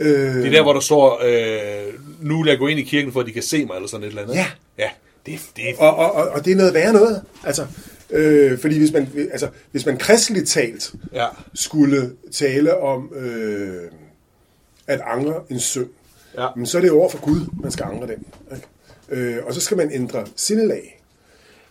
Øh, 0.00 0.34
Det 0.34 0.46
er 0.46 0.50
der, 0.50 0.62
hvor 0.62 0.72
der 0.72 0.80
står, 0.80 1.20
øh, 1.24 1.92
nu 2.20 2.42
vil 2.42 2.48
jeg 2.50 2.58
gå 2.58 2.66
ind 2.66 2.80
i 2.80 2.82
kirken, 2.82 3.12
for 3.12 3.20
at 3.20 3.26
de 3.26 3.32
kan 3.32 3.42
se 3.42 3.64
mig, 3.64 3.74
eller 3.74 3.88
sådan 3.88 4.04
et 4.04 4.08
eller 4.08 4.22
andet. 4.22 4.34
Ja. 4.34 4.46
Ja, 4.78 4.88
det, 5.26 5.40
det. 5.56 5.64
Og, 5.78 5.96
og, 5.96 6.12
og, 6.12 6.28
og 6.28 6.44
det 6.44 6.52
er 6.52 6.56
noget 6.56 6.74
værre 6.74 6.92
noget. 6.92 7.22
Altså, 7.44 7.66
øh, 8.10 8.58
fordi 8.58 8.78
hvis 8.78 8.92
man, 8.92 9.08
altså, 9.32 9.48
hvis 9.70 9.86
man 9.86 9.98
kristeligt 9.98 10.48
talt 10.48 10.94
Ja. 11.12 11.26
skulle 11.54 12.12
tale 12.32 12.76
om 12.76 13.12
øh, 13.14 13.90
at 14.86 15.00
angre 15.06 15.40
en 15.50 15.60
synd, 15.60 15.88
Ja. 16.38 16.48
men 16.56 16.66
så 16.66 16.76
er 16.78 16.80
det 16.82 16.88
jo 16.88 16.98
over 17.00 17.08
for 17.10 17.20
Gud, 17.20 17.40
man 17.62 17.70
skal 17.72 17.84
angre 17.84 18.06
den. 18.06 18.24
Ikke? 18.54 18.66
Øh, 19.36 19.44
og 19.46 19.54
så 19.54 19.60
skal 19.60 19.76
man 19.76 19.92
ændre 19.92 20.26
sindelag. 20.36 21.02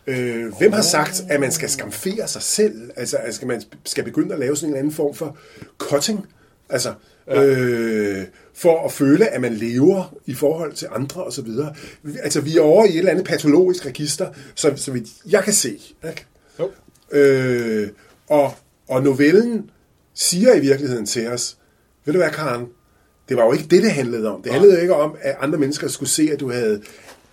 Øh, 0.07 0.53
hvem 0.57 0.71
har 0.71 0.81
sagt, 0.81 1.23
at 1.29 1.39
man 1.39 1.51
skal 1.51 1.69
skamfere 1.69 2.27
sig 2.27 2.41
selv? 2.41 2.91
Altså, 2.95 3.17
at 3.17 3.35
skal 3.35 3.47
man 3.47 3.61
skal 3.85 4.03
begynde 4.03 4.33
at 4.33 4.39
lave 4.39 4.55
sådan 4.57 4.73
en 4.73 4.77
anden 4.79 4.93
form 4.93 5.15
for 5.15 5.37
cutting? 5.77 6.25
Altså, 6.69 6.93
ja. 7.27 7.43
øh, 7.45 8.23
for 8.53 8.85
at 8.85 8.91
føle, 8.91 9.27
at 9.27 9.41
man 9.41 9.53
lever 9.53 10.13
i 10.25 10.33
forhold 10.33 10.73
til 10.73 10.87
andre 10.91 11.23
og 11.23 11.33
så 11.33 11.41
videre. 11.41 11.75
Altså, 12.23 12.41
vi 12.41 12.57
er 12.57 12.61
over 12.61 12.85
i 12.85 12.89
et 12.89 12.97
eller 12.97 13.11
andet 13.11 13.25
patologisk 13.25 13.85
register, 13.85 14.27
så, 14.55 14.73
så 14.75 14.91
vidt 14.91 15.07
jeg 15.29 15.43
kan 15.43 15.53
se. 15.53 15.79
Ikke? 16.09 16.25
Jo. 16.59 16.71
Øh, 17.11 17.87
og, 18.29 18.53
og 18.89 19.03
novellen 19.03 19.69
siger 20.13 20.53
i 20.55 20.59
virkeligheden 20.59 21.05
til 21.05 21.27
os, 21.27 21.57
ved 22.05 22.13
du 22.13 22.19
hvad, 22.19 22.29
Karen, 22.29 22.65
det 23.29 23.37
var 23.37 23.45
jo 23.45 23.53
ikke 23.53 23.65
det, 23.71 23.83
det 23.83 23.91
handlede 23.91 24.31
om. 24.33 24.41
Det 24.41 24.51
handlede 24.51 24.75
jo 24.75 24.81
ikke 24.81 24.95
om, 24.95 25.15
at 25.21 25.35
andre 25.39 25.59
mennesker 25.59 25.87
skulle 25.87 26.09
se, 26.09 26.29
at 26.33 26.39
du 26.39 26.51
havde... 26.51 26.81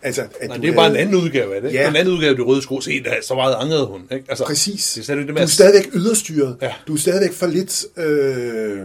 Altså, 0.04 0.22
at 0.40 0.48
Nej, 0.48 0.56
du 0.56 0.62
det 0.62 0.70
er 0.70 0.74
bare 0.74 0.86
en 0.86 0.92
havde, 0.92 1.02
anden 1.06 1.22
udgave 1.22 1.54
af 1.56 1.62
det. 1.62 1.72
Ja. 1.74 1.80
Ja. 1.82 1.88
En 1.88 1.96
anden 1.96 2.14
udgave 2.14 2.30
af 2.30 2.36
det 2.36 2.46
røde 2.46 2.62
sko. 2.62 2.80
Se, 2.80 3.02
der, 3.04 3.14
så 3.22 3.34
meget 3.34 3.54
angrede 3.54 3.86
hun. 3.86 4.02
Ikke? 4.12 4.24
Altså, 4.28 4.44
Præcis. 4.44 4.92
Det 4.94 5.10
er 5.10 5.14
det 5.14 5.28
du 5.28 5.32
med 5.32 5.40
er 5.40 5.44
at- 5.44 5.50
stadigvæk 5.50 5.90
yderstyret. 5.94 6.56
Ja. 6.62 6.72
Du 6.86 6.94
er 6.94 6.98
stadigvæk 6.98 7.32
for 7.32 7.46
lidt 7.46 7.84
øh, 7.96 8.78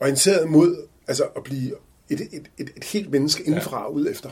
orienteret 0.00 0.50
mod 0.50 0.76
altså, 1.08 1.24
at 1.36 1.42
blive 1.42 1.74
et, 2.10 2.20
et, 2.20 2.50
et, 2.58 2.70
et 2.76 2.84
helt 2.84 3.10
menneske 3.10 3.42
indenfra 3.42 3.80
ja. 3.80 3.88
ud 3.88 4.06
efter. 4.10 4.30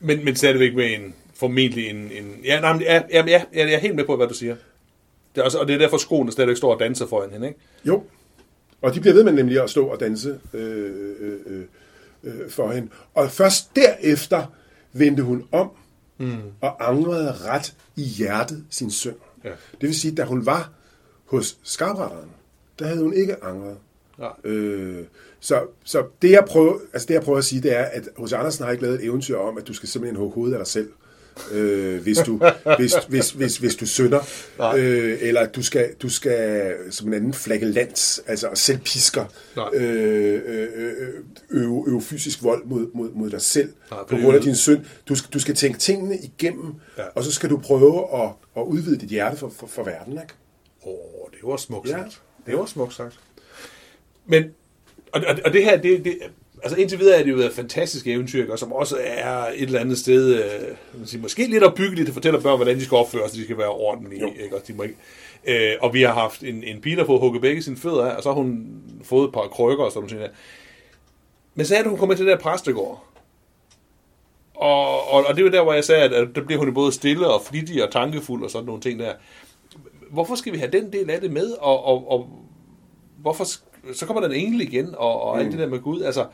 Men, 0.00 0.24
men 0.24 0.36
stadigvæk 0.36 0.74
med 0.74 0.94
en, 0.94 1.14
formentlig 1.34 1.90
en... 1.90 1.96
en 1.96 2.40
ja, 2.44 2.60
nej, 2.60 2.72
men, 2.72 2.82
ja, 2.82 3.02
ja, 3.10 3.24
ja, 3.26 3.42
jeg 3.52 3.72
er 3.72 3.78
helt 3.78 3.94
med 3.94 4.04
på, 4.04 4.16
hvad 4.16 4.28
du 4.28 4.34
siger. 4.34 4.56
Det 5.34 5.40
er 5.40 5.44
også, 5.44 5.58
og 5.58 5.68
det 5.68 5.74
er 5.74 5.78
derfor, 5.78 5.96
skoene 5.96 6.32
stadigvæk 6.32 6.56
står 6.56 6.74
og 6.74 6.80
danser 6.80 7.06
foran 7.06 7.30
hende. 7.30 7.48
Ikke? 7.48 7.60
Jo. 7.84 8.02
Og 8.82 8.94
de 8.94 9.00
bliver 9.00 9.14
ved 9.14 9.24
med 9.24 9.32
nemlig 9.32 9.62
at 9.62 9.70
stå 9.70 9.86
og 9.86 10.00
danse 10.00 10.40
øh, 10.54 10.90
øh, 11.20 11.40
øh, 11.46 11.64
øh, 12.24 12.50
for 12.50 12.72
hende. 12.72 12.88
Og 13.14 13.30
først 13.30 13.76
derefter 13.76 14.46
vendte 14.92 15.22
hun 15.22 15.48
om 15.52 15.70
mm. 16.18 16.36
og 16.60 16.88
angrede 16.90 17.32
ret 17.32 17.74
i 17.96 18.02
hjertet 18.02 18.64
sin 18.70 18.90
søn. 18.90 19.14
Ja. 19.44 19.50
Det 19.50 19.88
vil 19.88 19.94
sige, 19.94 20.14
da 20.14 20.24
hun 20.24 20.46
var 20.46 20.70
hos 21.24 21.58
skarpretteren, 21.62 22.30
der 22.78 22.86
havde 22.86 23.02
hun 23.02 23.14
ikke 23.14 23.44
angret. 23.44 23.76
Nej. 24.18 24.30
Øh, 24.44 25.04
så, 25.40 25.62
så 25.84 26.04
det, 26.22 26.30
jeg 26.30 26.44
prøver, 26.48 26.78
altså 26.92 27.06
det, 27.08 27.14
jeg 27.14 27.22
prøver 27.22 27.38
at 27.38 27.44
sige, 27.44 27.62
det 27.62 27.76
er, 27.76 27.82
at 27.84 28.08
hos 28.16 28.32
Andersen 28.32 28.64
har 28.64 28.70
ikke 28.72 28.82
lavet 28.82 28.98
et 29.00 29.04
eventyr 29.04 29.36
om, 29.36 29.58
at 29.58 29.68
du 29.68 29.72
skal 29.74 29.88
simpelthen 29.88 30.16
hugge 30.16 30.34
hovedet 30.34 30.54
af 30.54 30.58
dig 30.58 30.66
selv, 30.66 30.88
øh, 31.52 32.02
hvis, 32.02 32.18
du, 32.18 32.40
hvis, 32.78 32.94
hvis, 33.08 33.30
hvis, 33.30 33.56
hvis 33.56 33.76
du 33.76 33.86
synder. 33.86 34.20
Nej. 34.58 34.78
Øh, 34.78 35.18
eller 35.20 35.40
at 35.40 35.54
du 35.56 35.62
skal, 35.62 35.94
du 36.02 36.08
skal 36.08 36.74
som 36.90 37.08
en 37.08 37.14
anden 37.14 37.32
flagellant, 37.34 38.20
altså 38.26 38.48
selv 38.54 38.78
pisker, 38.78 39.24
Nej. 39.56 39.68
øh, 39.74 40.42
øh, 40.46 40.68
øh, 40.74 41.08
øve, 41.50 41.84
øve 41.88 42.02
fysisk 42.02 42.42
vold 42.42 42.64
mod, 42.64 42.86
mod, 42.94 43.10
mod 43.10 43.30
dig 43.30 43.40
selv, 43.40 43.72
Nej, 43.90 44.00
på 44.08 44.16
grund 44.16 44.36
af 44.36 44.42
din 44.42 44.54
synd. 44.56 44.84
Du 45.08 45.14
skal, 45.14 45.30
du 45.34 45.38
skal 45.38 45.54
tænke 45.54 45.78
tingene 45.78 46.18
igennem, 46.18 46.74
Ja. 46.98 47.02
og 47.14 47.24
så 47.24 47.32
skal 47.32 47.50
du 47.50 47.56
prøve 47.58 48.22
at, 48.22 48.30
at 48.56 48.62
udvide 48.62 48.96
dit 48.98 49.08
hjerte 49.08 49.36
for, 49.36 49.48
for, 49.48 49.66
for 49.66 49.84
verden. 49.84 50.12
Ikke? 50.12 50.34
Åh, 50.86 50.92
oh, 50.92 51.30
det 51.30 51.38
var 51.42 51.56
smukt 51.56 51.88
Ja. 51.88 51.92
sagt. 51.92 52.22
Det 52.46 52.58
var 52.58 52.66
smukt 52.66 52.94
sagt. 52.94 53.18
Men, 54.26 54.44
og, 55.12 55.22
og, 55.28 55.36
og 55.44 55.52
det 55.52 55.64
her, 55.64 55.76
det, 55.76 56.04
det, 56.04 56.18
altså 56.62 56.78
indtil 56.78 56.98
videre 56.98 57.18
er 57.18 57.22
det 57.22 57.30
jo 57.30 57.38
et 57.38 57.52
fantastisk 57.52 58.06
eventyr, 58.06 58.52
og 58.52 58.58
som 58.58 58.72
også 58.72 58.96
er 59.00 59.46
et 59.54 59.62
eller 59.62 59.80
andet 59.80 59.98
sted, 59.98 60.34
øh, 60.34 60.76
man 60.98 61.06
siger, 61.06 61.22
måske 61.22 61.46
lidt 61.46 61.64
opbyggeligt, 61.64 62.06
det 62.06 62.14
fortæller 62.14 62.40
børn, 62.40 62.56
hvordan 62.56 62.76
de 62.76 62.84
skal 62.84 62.96
opføre 62.96 63.28
sig, 63.28 63.38
de 63.38 63.44
skal 63.44 63.58
være 63.58 63.68
ordentlige, 63.68 64.20
Jo. 64.20 64.32
ikke? 64.44 64.56
Og, 64.56 64.62
de 64.68 64.72
må 64.72 64.82
ikke, 64.82 64.96
øh, 65.46 65.72
og 65.80 65.94
vi 65.94 66.02
har 66.02 66.12
haft 66.12 66.42
en, 66.42 66.64
en 66.64 66.80
pige, 66.80 66.96
der 66.96 67.06
får 67.06 67.18
hugget 67.18 67.42
begge 67.42 67.62
sine 67.62 67.76
fødder 67.76 68.04
af, 68.04 68.16
og 68.16 68.22
så 68.22 68.28
har 68.28 68.36
hun 68.36 68.66
fået 69.04 69.28
et 69.28 69.32
par 69.32 69.40
krykker 69.40 69.84
og 69.84 69.92
sådan 69.92 70.08
noget. 70.12 70.30
Men 71.54 71.66
så 71.66 71.74
er 71.74 71.78
det, 71.82 71.90
hun 71.90 71.98
kommer 71.98 72.14
til 72.14 72.26
det 72.26 72.32
der 72.32 72.38
præstegård. 72.38 73.04
Og, 74.54 75.12
og, 75.12 75.24
og 75.26 75.34
det 75.34 75.38
er 75.38 75.46
jo 75.46 75.52
der, 75.52 75.62
hvor 75.62 75.72
jeg 75.72 75.84
sagde, 75.84 76.02
at, 76.02 76.12
at 76.12 76.28
der 76.34 76.44
bliver 76.44 76.58
hun 76.58 76.74
både 76.74 76.92
stille 76.92 77.26
og 77.26 77.42
flittig 77.42 77.84
og 77.84 77.92
tankefuld 77.92 78.44
og 78.44 78.50
sådan 78.50 78.66
nogle 78.66 78.80
ting 78.80 78.98
der. 78.98 79.12
Hvorfor 80.10 80.34
skal 80.34 80.52
vi 80.52 80.58
have 80.58 80.70
den 80.70 80.92
del 80.92 81.10
af 81.10 81.20
det 81.20 81.30
med? 81.30 81.50
Og, 81.50 81.84
og, 81.84 82.10
og 82.10 82.28
hvorfor, 83.18 83.46
så 83.94 84.06
kommer 84.06 84.20
der 84.20 84.28
en 84.28 84.34
engel 84.46 84.60
igen, 84.60 84.88
og, 84.96 85.22
og 85.22 85.40
alt 85.40 85.50
det 85.50 85.58
der 85.58 85.66
med 85.68 85.78
Gud. 85.80 86.02
Altså, 86.02 86.26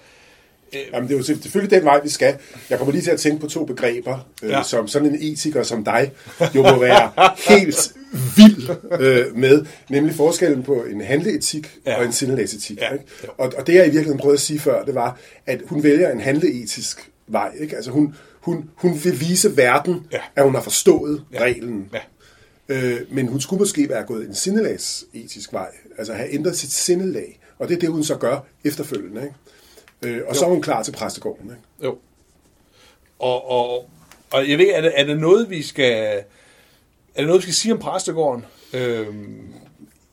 Jamen, 0.93 1.09
det 1.09 1.15
er 1.15 1.19
jo 1.19 1.25
selvfølgelig 1.25 1.71
den 1.79 1.85
vej, 1.85 2.01
vi 2.03 2.09
skal. 2.09 2.37
Jeg 2.71 2.79
kommer 2.79 2.93
lige 2.93 3.03
til 3.03 3.11
at 3.11 3.21
tænke 3.21 3.41
på 3.41 3.47
to 3.47 3.65
begreber, 3.65 4.19
øh, 4.43 4.51
Ja. 4.51 4.63
som 4.63 4.89
sådan 4.89 5.09
en 5.09 5.19
etiker 5.33 5.63
som 5.63 5.85
dig 5.85 6.13
jo 6.55 6.63
må 6.63 6.79
være 6.79 7.11
helt 7.57 7.93
vild 8.37 8.71
øh, 9.01 9.37
med, 9.37 9.65
nemlig 9.89 10.15
forskellen 10.15 10.63
på 10.63 10.75
en 10.85 11.01
handleetik 11.01 11.79
Ja. 11.87 11.99
og 11.99 12.05
en 12.05 12.13
sindelagsetik. 12.13 12.79
Ja. 12.81 12.93
Ikke? 12.93 13.05
Og, 13.39 13.53
og 13.59 13.67
det, 13.67 13.75
jeg 13.75 13.83
i 13.83 13.85
virkeligheden 13.85 14.19
prøvede 14.19 14.35
at 14.37 14.41
sige 14.41 14.59
før, 14.59 14.85
det 14.85 14.95
var, 14.95 15.19
at 15.47 15.61
hun 15.67 15.83
vælger 15.83 16.11
en 16.13 16.21
handleetisk 16.21 17.11
vej. 17.27 17.53
Ikke? 17.61 17.77
Altså 17.77 17.91
hun, 17.91 18.15
hun, 18.41 18.71
hun 18.75 19.01
vil 19.05 19.21
vise 19.21 19.57
verden, 19.57 20.07
Ja. 20.13 20.19
at 20.37 20.45
hun 20.45 20.55
har 20.55 20.63
forstået 20.63 21.25
ja. 21.33 21.39
reglen. 21.43 21.89
Ja. 21.93 22.01
Øh, 22.69 23.01
men 23.11 23.29
hun 23.29 23.41
skulle 23.41 23.61
måske 23.61 23.89
være 23.89 24.03
gået 24.05 24.29
en 24.29 24.35
sindelagsetisk 24.35 25.53
vej, 25.53 25.69
altså 25.99 26.13
have 26.15 26.35
ændret 26.35 26.57
sit 26.57 26.73
sindelag. 26.73 27.40
Og 27.61 27.69
det 27.69 27.75
er 27.77 27.81
det, 27.81 27.89
hun 27.89 28.05
så 28.05 28.17
gør 28.17 28.39
efterfølgende. 28.65 29.23
Ikke? 30.03 30.17
Øh, 30.19 30.23
og 30.29 30.37
så 30.37 30.45
er 30.45 30.49
hun 30.49 30.63
klar 30.63 30.83
til 30.83 30.93
præstegården. 30.93 31.45
Ikke? 31.51 31.63
Jo. 31.85 31.99
Og, 33.19 33.51
og, 33.51 33.91
og 34.31 34.49
jeg 34.51 34.59
ved 34.59 34.67
er 34.75 34.81
det, 34.81 34.93
er 34.97 35.05
det 35.05 35.21
noget, 35.21 35.51
vi 35.51 35.63
skal... 35.63 36.23
Er 37.15 37.21
det 37.21 37.27
noget, 37.27 37.39
vi 37.39 37.43
skal 37.43 37.55
sige 37.55 37.73
om 37.73 37.79
præstegården? 37.79 38.45
Øhm, 38.73 39.39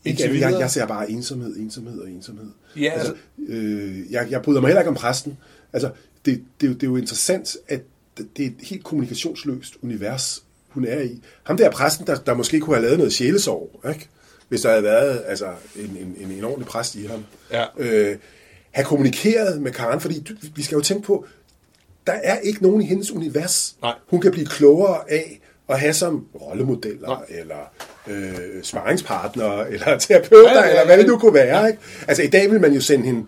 Ikke, 0.05 0.39
jeg, 0.39 0.59
jeg, 0.59 0.71
ser 0.71 0.85
bare 0.85 1.11
ensomhed, 1.11 1.55
ensomhed 1.57 1.99
og 2.01 2.09
ensomhed. 2.09 2.45
Ja, 2.77 2.91
altså, 2.95 3.13
øh, 3.47 4.11
jeg, 4.11 4.27
jeg 4.29 4.41
bryder 4.41 4.61
mig 4.61 4.67
heller 4.67 4.81
ikke 4.81 4.89
om 4.89 4.95
præsten. 4.95 5.37
Altså, 5.73 5.91
det, 6.25 6.43
det, 6.61 6.67
er 6.67 6.71
jo- 6.71 6.73
det 6.73 6.83
er 6.83 6.87
jo 6.87 6.95
interessant, 6.97 7.57
at 7.67 7.81
det 8.17 8.45
er 8.45 8.47
et 8.47 8.55
helt 8.63 8.83
kommunikationsløst 8.83 9.73
univers, 9.81 10.43
hun 10.69 10.85
er 10.85 11.01
i. 11.01 11.21
Ham 11.43 11.57
der 11.57 11.71
præsten, 11.71 12.07
der, 12.07 12.15
der 12.15 12.33
måske 12.33 12.59
kunne 12.59 12.75
have 12.75 12.83
lavet 12.85 12.97
noget 12.97 13.13
sjælesorg, 13.13 13.81
ikke? 13.89 14.07
Hvis 14.49 14.61
der 14.61 14.69
havde 14.69 14.83
været 14.83 15.23
altså, 15.27 15.45
en, 15.75 15.97
en, 16.01 16.15
en, 16.19 16.31
en 16.37 16.43
ordentlig 16.43 16.67
præst 16.67 16.95
i 16.95 17.05
ham. 17.05 17.25
Ja. 17.51 17.65
Øh, 17.77 18.17
have 18.71 18.85
kommunikeret 18.85 19.61
med 19.61 19.71
Karen, 19.71 19.99
fordi 20.01 20.19
du- 20.19 20.33
vi 20.55 20.63
skal 20.63 20.75
jo 20.75 20.81
tænke 20.81 21.03
på, 21.03 21.25
der 22.07 22.13
er 22.13 22.37
ikke 22.39 22.63
nogen 22.63 22.81
i 22.81 22.85
hendes 22.85 23.11
univers, 23.11 23.75
Nej. 23.81 23.93
hun 24.07 24.21
kan 24.21 24.31
blive 24.31 24.45
klogere 24.47 25.11
af 25.11 25.39
at 25.69 25.79
have 25.79 25.93
som 25.93 26.27
rollemodeller, 26.41 27.07
Nej. 27.07 27.39
eller 27.39 27.71
øh, 28.07 28.63
sparringspartner, 28.63 29.59
eller 29.63 29.97
terapeuter, 29.99 30.51
Ja, 30.51 30.59
ja, 30.59 30.63
ja, 30.65 30.69
eller 30.69 30.85
hvad 30.85 30.97
det 30.97 31.03
ja. 31.03 31.07
nu 31.09 31.17
kunne 31.17 31.33
være. 31.33 31.67
Ikke? 31.67 31.79
Altså 32.07 32.23
i 32.23 32.27
dag 32.27 32.51
vil 32.51 32.61
man 32.61 32.73
jo 32.73 32.81
sende 32.81 33.05
hende 33.05 33.25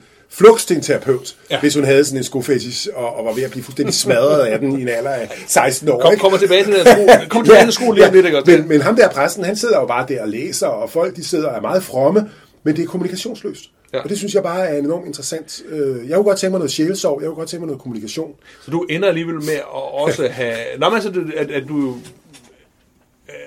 til 0.68 0.76
en 0.76 0.82
terapeut, 0.82 1.36
Ja. 1.50 1.56
ja. 1.56 1.62
hvis 1.62 1.76
hun 1.76 1.84
havde 1.84 2.06
sådan 2.06 2.18
en 2.18 2.24
skofetis, 2.24 2.88
og, 2.96 3.16
og 3.16 3.26
var 3.26 3.34
ved 3.34 3.44
at 3.44 3.52
blive 3.52 3.64
fuldstændig 3.64 3.96
smadret 3.96 4.46
af 4.46 4.60
den 4.60 4.80
i 4.80 4.82
en 4.82 4.88
alder 4.90 5.10
af 5.10 5.30
16 5.48 5.90
år. 5.90 6.00
Kom, 6.00 6.12
ikke? 6.12 6.22
kommer 6.22 6.38
tilbage 6.38 6.64
til 6.64 6.74
den 6.74 6.86
skole, 6.86 7.28
kom 7.30 7.44
tilbage 7.44 7.60
til 7.60 7.66
den 7.66 7.72
skole 7.74 7.96
lige 7.96 8.08
om 8.08 8.14
lidt, 8.14 8.26
ikke? 8.26 8.42
men, 8.46 8.68
men 8.68 8.82
ham 8.82 8.96
der 8.96 9.10
præsten, 9.10 9.44
han 9.44 9.56
sidder 9.56 9.80
jo 9.80 9.86
bare 9.86 10.06
der 10.08 10.22
og 10.22 10.28
læser, 10.30 10.68
og 10.68 10.90
folk 10.90 11.16
de 11.16 11.24
sidder 11.24 11.50
og 11.50 11.58
er 11.58 11.62
meget 11.62 11.84
fromme, 11.84 12.30
men 12.64 12.76
det 12.76 12.84
er 12.84 12.88
kommunikationsløst. 12.88 13.64
Ja. 13.94 13.98
Ja. 13.98 14.04
Og 14.04 14.10
det 14.10 14.18
synes 14.18 14.34
jeg 14.34 14.44
bare 14.44 14.68
er 14.68 14.78
enormt 14.80 15.06
interessant. 15.08 15.62
Øh, 15.70 16.10
Jeg 16.10 16.16
kunne 16.16 16.24
godt 16.24 16.38
tænke 16.38 16.52
mig 16.52 16.60
noget 16.60 16.72
sjælesov, 16.72 17.22
jeg 17.22 17.28
kunne 17.28 17.36
godt 17.36 17.50
tænke 17.50 17.62
mig 17.62 17.68
noget 17.68 17.82
kommunikation. 17.82 18.36
Så 18.66 18.72
du 18.72 18.82
ender 18.90 19.08
alligevel 19.08 19.36
med 19.36 19.54
at 19.54 19.64
også 19.94 20.28
have... 20.32 20.56
Nå, 20.80 20.90
men 20.90 20.96
altså, 20.96 21.24
at, 21.38 21.52
at 21.52 21.64
du... 21.70 21.96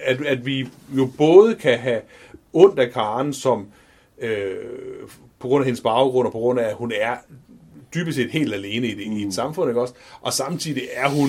At, 0.04 0.16
at 0.26 0.46
vi 0.46 0.68
jo 0.96 1.08
både 1.18 1.54
kan 1.54 1.78
have 1.78 2.00
ondt 2.52 2.78
af 2.78 2.92
Karen, 2.92 3.32
som 3.32 3.66
øh, 4.22 4.46
på 5.42 5.48
grund 5.48 5.62
af 5.62 5.66
hendes 5.66 5.80
baggrund, 5.80 6.26
og 6.26 6.32
på 6.32 6.38
grund 6.38 6.60
af, 6.60 6.64
at 6.68 6.74
hun 6.74 6.92
er 7.00 7.16
dybest 7.94 8.16
set 8.16 8.30
helt 8.30 8.54
alene 8.54 8.86
i, 8.86 8.94
det, 8.94 9.20
i 9.20 9.26
et 9.26 9.34
samfund, 9.34 9.70
ikke 9.70 9.80
også? 9.80 9.94
Og 10.20 10.32
samtidig 10.32 10.88
er 10.92 11.08
hun 11.08 11.28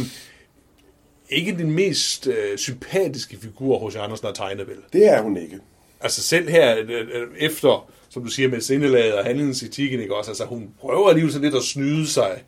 ikke 1.29 1.51
den 1.57 1.71
mest 1.71 2.27
øh, 2.27 2.57
sympatiske 2.57 3.37
figur 3.37 3.79
hos 3.79 3.95
Andersen 3.95 4.25
har 4.25 4.33
tegnet, 4.33 4.67
vel? 4.67 4.77
Det 4.93 5.05
er 5.09 5.21
hun 5.21 5.37
ikke. 5.37 5.59
altså 6.01 6.23
selv 6.23 6.49
her, 6.49 6.77
øh, 6.79 6.89
øh, 6.89 7.27
efter, 7.37 7.89
som 8.09 8.23
du 8.23 8.29
siger, 8.29 8.49
med 8.49 8.61
sindelaget 8.61 9.13
og 9.13 9.25
handlingsetikken, 9.25 9.99
ikke 9.99 10.15
også? 10.15 10.31
Altså, 10.31 10.45
hun 10.45 10.69
prøver 10.79 11.09
alligevel 11.09 11.31
sådan 11.33 11.45
lidt 11.45 11.55
at 11.55 11.63
snyde 11.63 12.07
sig 12.07 12.43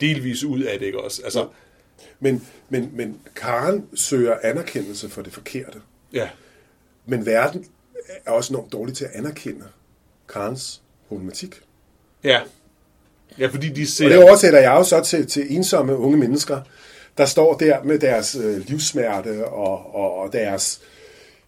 delvis 0.00 0.44
ud 0.44 0.60
af 0.62 0.78
det, 0.78 0.86
ikke 0.86 1.00
også? 1.00 1.22
Altså, 1.24 1.48
Men, 2.20 2.46
men, 2.68 2.90
men 2.92 3.20
Karen 3.36 3.86
søger 3.94 4.36
anerkendelse 4.42 5.08
for 5.08 5.22
det 5.22 5.32
forkerte. 5.32 5.78
ja, 6.12 6.28
Men 7.06 7.26
verden 7.26 7.64
er 8.26 8.30
også 8.30 8.52
enormt 8.52 8.72
dårlig 8.72 8.94
til 8.94 9.04
at 9.04 9.10
anerkende 9.14 9.64
Karens 10.28 10.82
problematik. 11.08 11.60
ja. 12.24 12.40
Ja, 13.38 13.46
fordi 13.46 13.68
de 13.68 13.86
ser... 13.86 14.04
Og 14.04 14.10
det 14.10 14.24
oversætter 14.24 14.58
jeg 14.58 14.72
jo 14.72 14.84
så 14.84 15.00
til, 15.00 15.26
til 15.26 15.56
ensomme 15.56 15.96
unge 15.96 16.16
mennesker, 16.16 16.60
der 17.18 17.24
står 17.24 17.54
der 17.54 17.82
med 17.82 17.98
deres 17.98 18.34
øh, 18.34 18.68
livssmerte 18.68 19.44
og, 19.46 19.94
og, 19.94 20.18
og 20.18 20.32
deres 20.32 20.80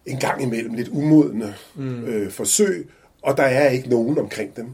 en 0.05 0.19
gang 0.19 0.43
imellem 0.43 0.73
lidt 0.73 0.87
umodne 0.87 1.55
mm. 1.75 2.05
øh, 2.05 2.31
forsøg, 2.31 2.89
og 3.21 3.37
der 3.37 3.43
er 3.43 3.69
ikke 3.69 3.89
nogen 3.89 4.17
omkring 4.17 4.55
dem. 4.55 4.67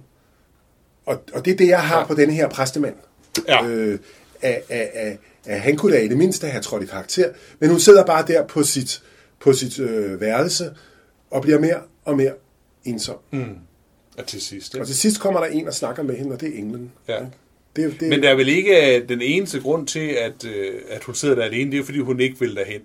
Og, 1.05 1.23
og 1.33 1.45
det 1.45 1.53
er 1.53 1.57
det, 1.57 1.67
jeg 1.67 1.81
har 1.81 1.99
ja. 1.99 2.05
på 2.05 2.13
denne 2.13 2.33
her 2.33 2.49
præstemand. 2.49 2.95
Ja. 3.47 3.65
Øh, 3.65 3.99
at, 4.41 4.61
at, 4.69 4.89
at, 4.93 5.17
at 5.45 5.61
han 5.61 5.77
kunne 5.77 5.95
da 5.95 6.01
i 6.01 6.07
det 6.07 6.17
mindste 6.17 6.47
have 6.47 6.61
trådt 6.61 6.83
i 6.83 6.85
karakter, 6.85 7.29
men 7.59 7.69
hun 7.69 7.79
sidder 7.79 8.05
bare 8.05 8.25
der 8.27 8.47
på 8.47 8.63
sit, 8.63 9.03
på 9.39 9.53
sit 9.53 9.79
øh, 9.79 10.21
værelse 10.21 10.75
og 11.31 11.41
bliver 11.41 11.59
mere 11.59 11.79
og 12.05 12.17
mere 12.17 12.33
ensom. 12.83 13.17
Mm. 13.31 13.55
Ja, 14.17 14.23
til 14.23 14.41
sidst, 14.41 14.73
Og 14.73 14.77
ikke? 14.79 14.85
til 14.87 14.95
sidst 14.95 15.19
kommer 15.19 15.39
der 15.39 15.47
en 15.47 15.67
og 15.67 15.73
snakker 15.73 16.03
med 16.03 16.17
hende, 16.17 16.33
og 16.33 16.41
det 16.41 16.49
er 16.55 16.57
englen. 16.59 16.91
Ja. 17.07 17.19
Det, 17.75 17.95
det, 17.99 18.09
Men 18.09 18.23
der 18.23 18.29
er 18.29 18.35
vel 18.35 18.49
ikke 18.49 18.97
øh, 19.01 19.09
den 19.09 19.21
eneste 19.21 19.59
grund 19.61 19.87
til, 19.87 20.07
at, 20.09 20.45
øh, 20.45 20.73
at 20.89 21.03
hun 21.03 21.15
sidder 21.15 21.35
der 21.35 21.43
alene, 21.43 21.71
det 21.71 21.79
er 21.79 21.83
fordi, 21.83 21.99
hun 21.99 22.19
ikke 22.19 22.39
vil 22.39 22.55
derhen. 22.55 22.81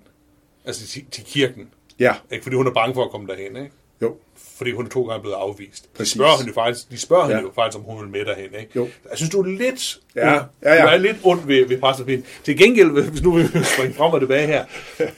Altså 0.64 0.86
til, 0.86 1.02
til 1.10 1.24
kirken. 1.24 1.68
Ja, 1.98 2.14
Ikke? 2.32 2.42
Fordi 2.42 2.56
hun 2.56 2.66
er 2.66 2.70
bange 2.72 2.94
for 2.94 3.04
at 3.04 3.10
komme 3.10 3.26
derhen, 3.26 3.56
ikke? 3.56 3.70
jo. 4.02 4.16
Fordi 4.56 4.72
hun 4.72 4.84
er 4.86 4.90
to 4.90 5.02
gange 5.02 5.20
blevet 5.22 5.36
afvist. 5.36 5.84
De 5.84 5.88
Præcis. 5.96 6.12
spørger 6.14 6.36
hende 6.36 6.48
jo 6.48 6.54
faktisk, 6.54 6.90
de 6.90 6.98
spørger 6.98 7.22
hende 7.24 7.36
Ja. 7.36 7.42
jo 7.42 7.50
faktisk, 7.54 7.78
om 7.78 7.84
hun 7.84 8.00
vil 8.02 8.10
med 8.10 8.24
derhen, 8.24 8.44
ikke? 8.60 8.70
Jo. 8.76 8.88
Jeg 9.10 9.16
synes, 9.18 9.30
du 9.30 9.40
er 9.42 9.46
lidt, 9.46 9.98
Ja, 10.16 10.34
ja, 10.34 10.40
ja. 10.62 10.82
Du 10.82 10.88
er 10.88 10.96
lidt 10.96 11.16
ond 11.24 11.40
ved, 11.46 11.66
ved 11.68 11.78
præstepinde. 11.80 12.22
Til 12.44 12.58
gengæld, 12.58 12.90
hvis 13.10 13.22
nu 13.22 13.32
vi 13.36 13.42
springer 13.46 13.94
frem 13.96 14.12
og 14.12 14.20
tilbage 14.20 14.46
her, 14.46 14.64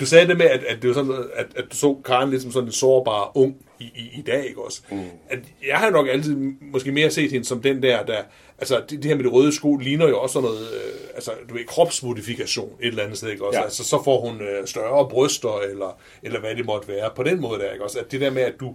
du 0.01 0.07
sagde 0.07 0.27
det 0.27 0.39
med, 0.39 0.47
at, 0.47 0.65
at, 0.65 0.83
det 0.83 0.89
var 0.89 0.95
sådan, 0.95 1.13
at, 1.35 1.47
at 1.57 1.65
du 1.73 1.77
så 1.77 1.97
Karen 2.05 2.31
lidt 2.31 2.43
som 2.43 2.53
sådan 2.53 2.69
en 2.69 2.73
sårbar 2.73 3.37
ung 3.37 3.57
i, 3.83 3.93
i, 4.01 4.19
i 4.19 4.23
dag, 4.23 4.47
ikke 4.49 4.63
også? 4.63 4.83
Mm. 4.91 5.05
At 5.29 5.39
jeg 5.67 5.77
har 5.77 5.91
nok 5.91 6.09
altid 6.09 6.37
måske 6.61 6.93
mere 6.93 7.11
set 7.11 7.33
hende 7.33 7.47
som 7.47 7.63
den 7.63 7.83
der, 7.83 8.05
der 8.05 8.23
altså 8.59 8.83
det, 8.91 9.03
det 9.03 9.05
her 9.05 9.17
med 9.17 9.25
det 9.25 9.33
røde 9.33 9.53
sko 9.53 9.77
ligner 9.77 10.09
jo 10.09 10.21
også 10.21 10.33
sådan 10.33 10.49
noget, 10.49 10.67
øh, 10.75 10.93
altså 11.15 11.33
du 11.49 11.55
ved, 11.55 11.65
kropsmodifikation 11.65 12.73
et 12.81 12.89
eller 12.89 13.03
andet 13.03 13.19
sted, 13.19 13.29
ikke 13.31 13.47
også? 13.47 13.59
Ja. 13.59 13.65
Altså 13.65 13.85
så 13.85 14.03
får 14.05 14.29
hun 14.29 14.41
øh, 14.41 14.67
større 14.67 15.09
bryster, 15.09 15.59
eller, 15.59 15.99
eller 16.23 16.41
hvad 16.41 16.57
det 16.57 16.67
måtte 16.67 16.89
være, 16.89 17.11
på 17.17 17.23
den 17.23 17.41
måde 17.41 17.61
der, 17.61 17.73
ikke 17.73 17.85
også? 17.85 17.99
At 17.99 18.13
det 18.13 18.21
der 18.21 18.31
med, 18.31 18.43
at 18.43 18.55
du, 18.61 18.75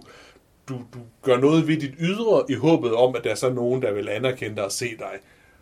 du, 0.68 0.74
du 0.74 0.98
gør 1.22 1.36
noget 1.36 1.68
ved 1.68 1.76
dit 1.76 1.94
ydre 2.00 2.44
i 2.48 2.54
håbet 2.54 2.92
om, 2.94 3.16
at 3.16 3.24
der 3.24 3.30
er 3.30 3.34
så 3.34 3.50
nogen, 3.50 3.82
der 3.82 3.92
vil 3.92 4.08
anerkende 4.08 4.56
dig 4.56 4.64
og 4.64 4.72
se 4.72 4.96
dig 4.98 5.18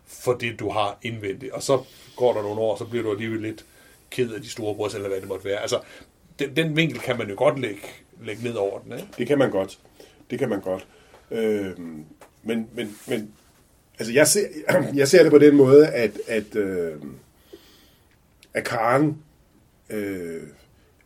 for 0.07 0.33
det, 0.33 0.59
du 0.59 0.69
har 0.69 0.97
indvendigt. 1.01 1.51
Og 1.53 1.63
så 1.63 1.83
går 2.15 2.33
der 2.33 2.41
nogle 2.41 2.59
år, 2.59 2.77
så 2.77 2.85
bliver 2.85 3.03
du 3.03 3.11
alligevel 3.11 3.41
lidt 3.41 3.65
ked 4.09 4.33
af 4.33 4.41
de 4.41 4.49
store 4.49 4.75
bryst, 4.75 4.95
eller 4.95 5.09
hvad 5.09 5.19
det 5.19 5.27
måtte 5.27 5.45
være. 5.45 5.61
Altså, 5.61 5.79
den, 6.39 6.55
den 6.55 6.75
vinkel 6.75 6.99
kan 6.99 7.17
man 7.17 7.29
jo 7.29 7.35
godt 7.37 7.59
lægge, 7.59 7.81
lægge 8.23 8.43
ned 8.43 8.53
over 8.53 8.79
den, 8.79 8.91
ikke? 8.91 9.07
Det 9.17 9.27
kan 9.27 9.37
man 9.37 9.51
godt. 9.51 9.79
Det 10.29 10.39
kan 10.39 10.49
man 10.49 10.61
godt. 10.61 10.87
Øhm, 11.31 12.05
men, 12.43 12.67
men, 12.75 12.95
men 13.07 13.31
altså 13.99 14.13
jeg 14.13 14.27
ser, 14.27 14.47
jeg 14.95 15.07
ser 15.07 15.23
det 15.23 15.31
på 15.31 15.37
den 15.37 15.55
måde, 15.55 15.87
at, 15.87 16.11
at, 16.27 16.55
øh, 16.55 16.95
at 18.53 18.63
Karen 18.63 19.17
øh, 19.89 20.43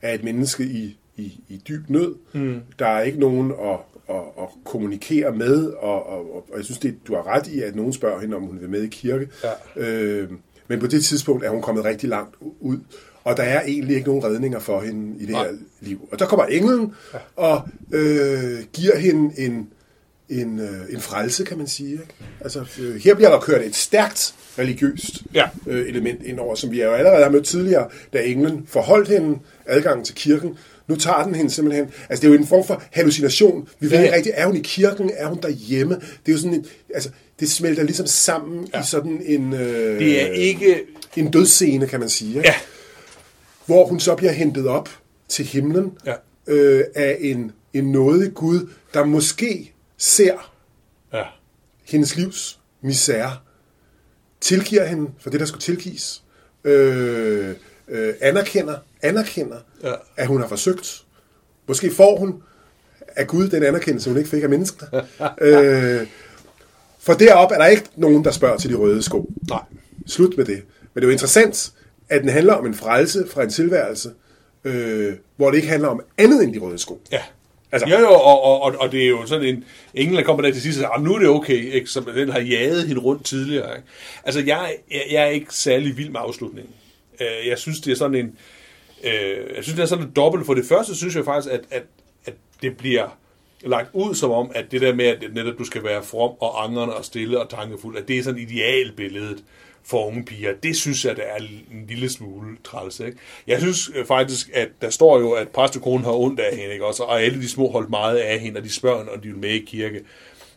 er 0.01 0.13
et 0.13 0.23
menneske 0.23 0.63
i, 0.63 0.97
i, 1.15 1.43
i 1.47 1.61
dyb 1.67 1.89
nød. 1.89 2.15
Mm. 2.33 2.61
Der 2.79 2.87
er 2.87 3.01
ikke 3.01 3.19
nogen 3.19 3.51
at, 3.51 3.79
at, 4.09 4.21
at 4.39 4.47
kommunikere 4.65 5.31
med, 5.31 5.65
og, 5.65 6.05
og, 6.05 6.35
og 6.35 6.57
jeg 6.57 6.65
synes, 6.65 6.79
det, 6.79 7.07
du 7.07 7.15
har 7.15 7.27
ret 7.27 7.47
i, 7.47 7.61
at 7.61 7.75
nogen 7.75 7.93
spørger 7.93 8.19
hende, 8.21 8.35
om 8.35 8.43
hun 8.43 8.61
vil 8.61 8.69
med 8.69 8.83
i 8.83 8.87
kirke. 8.87 9.29
Ja. 9.43 9.81
Øh, 9.87 10.29
men 10.67 10.79
på 10.79 10.87
det 10.87 11.05
tidspunkt 11.05 11.45
er 11.45 11.49
hun 11.49 11.61
kommet 11.61 11.85
rigtig 11.85 12.09
langt 12.09 12.35
ud, 12.59 12.79
og 13.23 13.37
der 13.37 13.43
er 13.43 13.61
egentlig 13.65 13.95
ikke 13.95 14.07
nogen 14.07 14.23
redninger 14.23 14.59
for 14.59 14.81
hende 14.81 15.17
i 15.19 15.25
det 15.25 15.29
Nej. 15.31 15.43
her 15.45 15.51
liv. 15.81 16.07
Og 16.11 16.19
der 16.19 16.25
kommer 16.25 16.45
englen 16.45 16.91
og 17.35 17.61
øh, 17.91 18.59
giver 18.73 18.97
hende 18.97 19.39
en, 19.39 19.67
en, 20.29 20.59
øh, 20.59 20.93
en 20.93 20.99
frelse, 21.01 21.45
kan 21.45 21.57
man 21.57 21.67
sige. 21.67 21.91
Ikke? 21.91 22.05
Altså, 22.41 22.65
øh, 22.81 22.95
her 22.95 23.15
bliver 23.15 23.29
der 23.29 23.39
kørt 23.39 23.61
et 23.61 23.75
stærkt 23.75 24.33
religiøst 24.59 25.21
Ja. 25.33 25.47
øh, 25.67 25.87
element 25.89 26.23
ind 26.23 26.39
over, 26.39 26.55
som 26.55 26.71
vi 26.71 26.81
jo 26.83 26.91
allerede 26.91 27.23
har 27.23 27.29
mødt 27.31 27.45
tidligere, 27.45 27.87
da 28.13 28.19
englen 28.23 28.63
forholdt 28.67 29.07
hende 29.09 29.39
adgangen 29.65 30.05
til 30.05 30.15
kirken. 30.15 30.57
Nu 30.87 30.95
tager 30.95 31.23
den 31.23 31.35
hende 31.35 31.51
simpelthen... 31.51 31.85
Altså, 32.09 32.21
det 32.21 32.27
er 32.27 32.33
jo 32.33 32.39
en 32.39 32.47
form 32.47 32.67
for 32.67 32.83
hallucination. 32.91 33.67
Vi 33.79 33.91
ved 33.91 33.97
Ja, 33.97 34.03
ikke 34.03 34.15
rigtigt, 34.15 34.35
er 34.37 34.45
hun 34.45 34.55
i 34.55 34.59
kirken? 34.63 35.11
Er 35.17 35.27
hun 35.27 35.39
derhjemme? 35.41 35.95
Det 35.95 36.01
er 36.27 36.31
jo 36.31 36.37
sådan 36.37 36.53
et, 36.53 36.65
altså, 36.95 37.09
det 37.39 37.51
smelter 37.51 37.83
ligesom 37.83 38.05
sammen 38.07 38.67
ja. 38.73 38.81
i 38.81 38.83
sådan 38.85 39.21
en... 39.25 39.53
Øh, 39.53 39.99
Det 39.99 40.21
er 40.21 40.27
ikke... 40.27 40.81
en 41.15 41.31
dødsscene, 41.31 41.87
kan 41.87 41.99
man 41.99 42.09
sige. 42.09 42.29
Ikke? 42.37 42.47
Ja, 42.47 42.53
Hvor 43.65 43.85
hun 43.85 43.99
så 43.99 44.15
bliver 44.15 44.31
hentet 44.31 44.67
op 44.67 44.89
til 45.27 45.45
himlen 45.45 45.97
Ja. 46.05 46.13
øh, 46.47 46.83
af 46.95 47.17
en, 47.19 47.51
en 47.73 47.91
nådig 47.91 48.33
Gud, 48.33 48.69
der 48.93 49.03
måske 49.05 49.73
ser 49.97 50.51
ja, 51.13 51.23
hendes 51.85 52.15
livs 52.15 52.59
misære, 52.81 53.37
tilgiver 54.41 54.85
hende 54.85 55.11
for 55.19 55.29
det, 55.29 55.39
der 55.39 55.45
skulle 55.45 55.61
tilgives, 55.61 56.23
øh, 56.63 57.55
øh, 57.87 58.13
anerkender, 58.21 58.75
anerkender 59.01 59.57
Ja. 59.83 59.93
at 60.17 60.27
hun 60.27 60.41
har 60.41 60.47
forsøgt. 60.47 61.03
Måske 61.67 61.91
får 61.91 62.17
hun 62.19 62.43
af 63.15 63.27
Gud 63.27 63.47
den 63.49 63.63
anerkendelse, 63.63 64.09
hun 64.09 64.17
ikke 64.17 64.29
fik 64.29 64.43
af 64.43 64.49
menneskene. 64.49 64.89
øh, 65.41 66.07
for 66.99 67.13
derop 67.13 67.51
er 67.51 67.57
der 67.57 67.65
ikke 67.67 67.85
nogen, 67.95 68.23
der 68.25 68.31
spørger 68.31 68.57
til 68.57 68.69
de 68.69 68.75
røde 68.75 69.01
sko. 69.03 69.31
nej. 69.49 69.61
Slut 70.07 70.37
med 70.37 70.45
det. 70.45 70.63
Men 70.93 70.95
det 70.95 71.03
er 71.03 71.07
jo 71.07 71.11
interessant, 71.11 71.71
at 72.11 72.21
den 72.21 72.29
handler 72.29 72.53
om 72.53 72.65
en 72.65 72.73
frelse 72.73 73.27
fra 73.33 73.43
en 73.43 73.49
tilværelse, 73.49 74.09
øh, 74.63 75.13
hvor 75.37 75.49
det 75.49 75.57
ikke 75.57 75.69
handler 75.69 75.87
om 75.89 76.01
andet 76.17 76.43
end 76.43 76.53
de 76.53 76.59
røde 76.59 76.77
sko. 76.77 77.01
Ja, 77.11 77.21
Altså, 77.73 77.89
Jo, 77.89 77.99
jo, 77.99 78.07
og, 78.09 78.41
og, 78.43 78.61
og, 78.61 78.75
og 78.79 78.91
det 78.91 79.03
er 79.03 79.07
jo 79.09 79.25
sådan 79.25 79.45
en... 79.47 79.63
Ingen, 79.93 80.15
der 80.15 80.23
kommer 80.23 80.41
der 80.43 80.51
til 80.51 80.61
sidst 80.61 80.77
og 80.77 80.81
siger, 80.81 80.89
"Ah, 80.89 81.03
nu 81.03 81.13
er 81.15 81.19
det 81.19 81.27
okay, 81.27 81.73
ikke? 81.73 81.87
som 81.87 82.03
den 82.05 82.29
har 82.29 82.39
jaget 82.39 82.87
hende 82.87 83.01
rundt 83.01 83.25
tidligere. 83.25 83.75
Ikke? 83.77 83.87
Altså, 84.23 84.43
jeg, 84.45 84.75
jeg, 84.91 85.01
jeg 85.11 85.21
er 85.23 85.27
ikke 85.27 85.53
særlig 85.53 85.97
vild 85.97 86.09
med 86.09 86.19
afslutningen. 86.23 86.73
Øh, 87.21 87.47
Jeg 87.47 87.57
synes, 87.57 87.79
det 87.81 87.91
er 87.91 87.95
sådan 87.95 88.15
en... 88.15 88.35
Øh, 89.03 89.55
jeg 89.55 89.63
synes, 89.63 89.75
det 89.75 89.79
er 89.79 89.85
sådan 89.85 90.05
en 90.05 90.11
dobbelt. 90.15 90.45
For 90.45 90.53
det 90.53 90.65
første 90.65 90.95
synes 90.95 91.15
jeg 91.15 91.25
faktisk, 91.25 91.53
at, 91.53 91.61
at, 91.71 91.83
at 92.25 92.33
det 92.61 92.77
bliver 92.77 93.17
lagt 93.65 93.89
ud 93.93 94.15
som 94.15 94.31
om, 94.31 94.51
at 94.55 94.65
det 94.71 94.81
der 94.81 94.93
med, 94.95 95.05
at 95.05 95.23
netop 95.33 95.57
du 95.59 95.63
skal 95.63 95.83
være 95.83 96.03
from 96.03 96.29
og 96.39 96.63
angrende 96.63 96.95
og 96.95 97.05
stille 97.05 97.39
og 97.39 97.49
tankefuld, 97.49 97.97
at 97.97 98.07
det 98.07 98.17
er 98.17 98.23
sådan 98.23 98.39
idealbilledet 98.41 99.43
for 99.83 100.07
unge 100.07 100.25
piger. 100.25 100.53
Det 100.63 100.75
synes 100.75 101.05
jeg, 101.05 101.15
der 101.15 101.23
er 101.23 101.37
en 101.71 101.85
lille 101.87 102.09
smule 102.09 102.57
træls. 102.63 102.99
Ikke? 102.99 103.17
Jeg 103.47 103.59
synes 103.59 103.91
øh, 103.95 104.05
faktisk, 104.05 104.49
at 104.53 104.69
der 104.81 104.89
står 104.89 105.19
jo, 105.19 105.31
at 105.31 105.49
præstekonen 105.49 106.05
har 106.05 106.11
ondt 106.11 106.39
af 106.39 106.57
hende, 106.57 106.73
ikke? 106.73 106.85
Også, 106.85 107.03
og 107.03 107.21
alle 107.21 107.41
de 107.41 107.49
små 107.49 107.71
holdt 107.71 107.89
meget 107.89 108.17
af 108.17 108.39
hende, 108.39 108.57
og 108.57 108.63
de 108.63 108.73
spørger, 108.73 108.97
hende, 108.97 109.11
om 109.11 109.21
de 109.21 109.27
vil 109.27 109.37
med 109.37 109.49
i 109.49 109.59
kirke. 109.59 110.01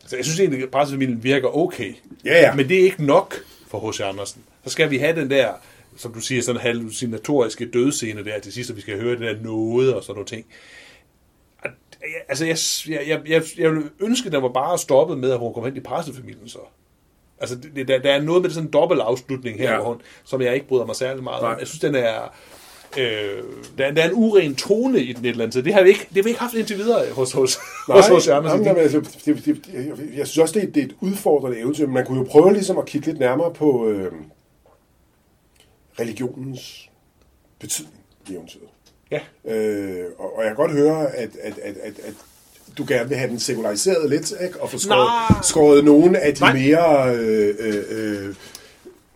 Så 0.07 0.15
jeg 0.15 0.25
synes 0.25 0.39
egentlig, 0.39 0.63
at 0.63 0.71
præstefamilien 0.71 1.23
virker 1.23 1.57
okay. 1.57 1.93
Ja, 2.25 2.41
ja. 2.41 2.55
Men 2.55 2.69
det 2.69 2.79
er 2.79 2.83
ikke 2.83 3.05
nok 3.05 3.35
for 3.67 3.89
H.C. 3.89 3.99
Andersen. 4.01 4.43
Så 4.63 4.69
skal 4.69 4.89
vi 4.89 4.97
have 4.97 5.21
den 5.21 5.29
der, 5.29 5.53
som 5.97 6.13
du 6.13 6.19
siger, 6.19 6.41
sådan 6.41 6.61
hallucinatoriske 6.61 7.65
dødscene 7.71 8.25
der 8.25 8.39
til 8.39 8.53
sidst, 8.53 8.69
og 8.69 8.75
vi 8.75 8.81
skal 8.81 9.01
høre 9.01 9.11
det 9.11 9.19
der 9.19 9.41
noget 9.41 9.93
og 9.93 10.03
sådan 10.03 10.15
nogle 10.15 10.27
ting. 10.27 10.45
Altså, 12.29 12.45
jeg, 12.45 12.57
jeg, 12.87 13.07
jeg, 13.07 13.29
jeg, 13.29 13.43
jeg 13.57 13.71
ville 13.71 13.89
ønske, 13.99 14.25
at 14.25 14.31
der 14.31 14.39
var 14.39 14.49
bare 14.49 14.77
stoppet 14.77 15.17
med, 15.17 15.31
at 15.31 15.39
hun 15.39 15.53
kom 15.53 15.65
hen 15.65 15.77
i 15.77 15.79
præstefamilien 15.79 16.49
så. 16.49 16.59
Altså, 17.39 17.55
det, 17.55 17.71
det- 17.75 17.87
der, 17.87 17.99
der 17.99 18.11
er 18.11 18.21
noget 18.21 18.41
med 18.41 18.49
sådan 18.49 18.67
en 18.67 18.73
dobbelt 18.73 19.01
afslutning 19.01 19.57
her, 19.59 19.71
Ja. 19.71 19.83
hun, 19.83 20.01
som 20.23 20.41
jeg 20.41 20.53
ikke 20.53 20.67
bryder 20.67 20.85
mig 20.85 20.95
særlig 20.95 21.23
meget 21.23 21.41
Nej. 21.41 21.51
om. 21.53 21.59
Jeg 21.59 21.67
synes, 21.67 21.79
den 21.79 21.95
er... 21.95 22.33
Øh, 22.97 23.43
der, 23.77 23.91
der 23.91 24.01
er 24.03 24.07
en 24.09 24.13
uren 24.15 24.55
tone 24.55 24.99
i 24.99 25.13
den 25.13 25.25
et 25.25 25.29
eller 25.29 25.43
andet. 25.43 25.65
Det 25.65 25.73
har 25.73 25.83
vi 25.83 25.89
ikke, 25.89 26.05
det 26.09 26.15
har 26.15 26.23
vi 26.23 26.29
ikke 26.29 26.39
haft 26.39 26.53
indtil 26.53 26.77
videre 26.77 27.11
hos, 27.11 27.31
hos, 27.31 27.57
hos, 27.87 28.07
hos 28.07 28.27
jamen, 28.27 28.37
Andersen. 28.51 28.65
jamen, 28.65 28.81
altså, 28.81 28.99
det, 29.25 29.45
det, 29.45 29.69
jeg, 29.73 29.93
jeg 30.17 30.27
synes 30.27 30.37
også, 30.37 30.53
det 30.59 30.63
er, 30.67 30.71
det 30.71 30.81
er 30.81 30.85
et 30.85 30.95
udfordrende 31.01 31.59
eventyr. 31.59 31.85
men 31.85 31.93
Man 31.93 32.05
kunne 32.05 32.17
jo 32.19 32.23
prøve 32.31 32.53
ligesom 32.53 32.77
at 32.77 32.85
kigge 32.85 33.07
lidt 33.07 33.19
nærmere 33.19 33.53
på 33.53 33.87
øh, 33.89 34.11
religionens 35.99 36.89
betydning 37.59 37.95
i 38.29 38.33
eventyret. 38.33 38.69
Ja. 39.11 39.19
Øh, 39.55 40.05
og, 40.17 40.35
og 40.37 40.43
jeg 40.43 40.49
kan 40.49 40.55
godt 40.55 40.71
høre, 40.71 41.07
at, 41.15 41.29
at, 41.41 41.57
at, 41.57 41.75
at, 41.83 41.99
at 41.99 42.13
du 42.77 42.85
gerne 42.87 43.09
vil 43.09 43.17
have 43.17 43.29
den 43.29 43.39
sekulariseret 43.39 44.09
lidt, 44.09 44.33
ikke? 44.43 44.61
og 44.61 44.69
få 44.69 44.77
skåret, 44.79 45.45
skåret 45.45 45.85
nogle 45.85 46.19
af 46.19 46.33
de 46.35 46.39
Nej. 46.41 46.53
mere 46.53 47.15
øh, 47.15 47.55
øh, 47.59 47.75
øh, 47.89 48.35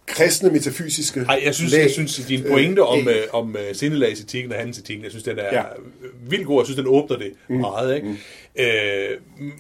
kristne 0.06 0.50
metafysiske 0.50 1.20
Nej, 1.20 1.42
jeg 1.46 1.56
synes, 1.56 1.72
lag, 1.72 1.82
jeg 1.82 1.92
synes 1.92 2.16
din 2.28 2.44
pointe 2.50 2.84
om, 2.84 3.08
af- 3.08 3.12
øh, 3.14 3.22
om 3.32 3.56
øh, 3.56 3.76
sindelagsetikken 3.76 4.52
og 4.52 4.58
handelsetikken, 4.58 5.04
jeg 5.04 5.12
synes, 5.12 5.24
den 5.24 5.40
er 5.40 5.56
Ja. 5.56 5.64
vildt 6.30 6.46
god. 6.46 6.62
Jeg 6.62 6.66
synes, 6.66 6.78
den 6.78 6.88
åbner 6.88 7.18
det 7.18 7.32
mm. 7.50 7.56
meget. 7.56 7.96
Ikke? 7.96 8.08
Mm. 8.08 8.18
Øh, 8.60 9.18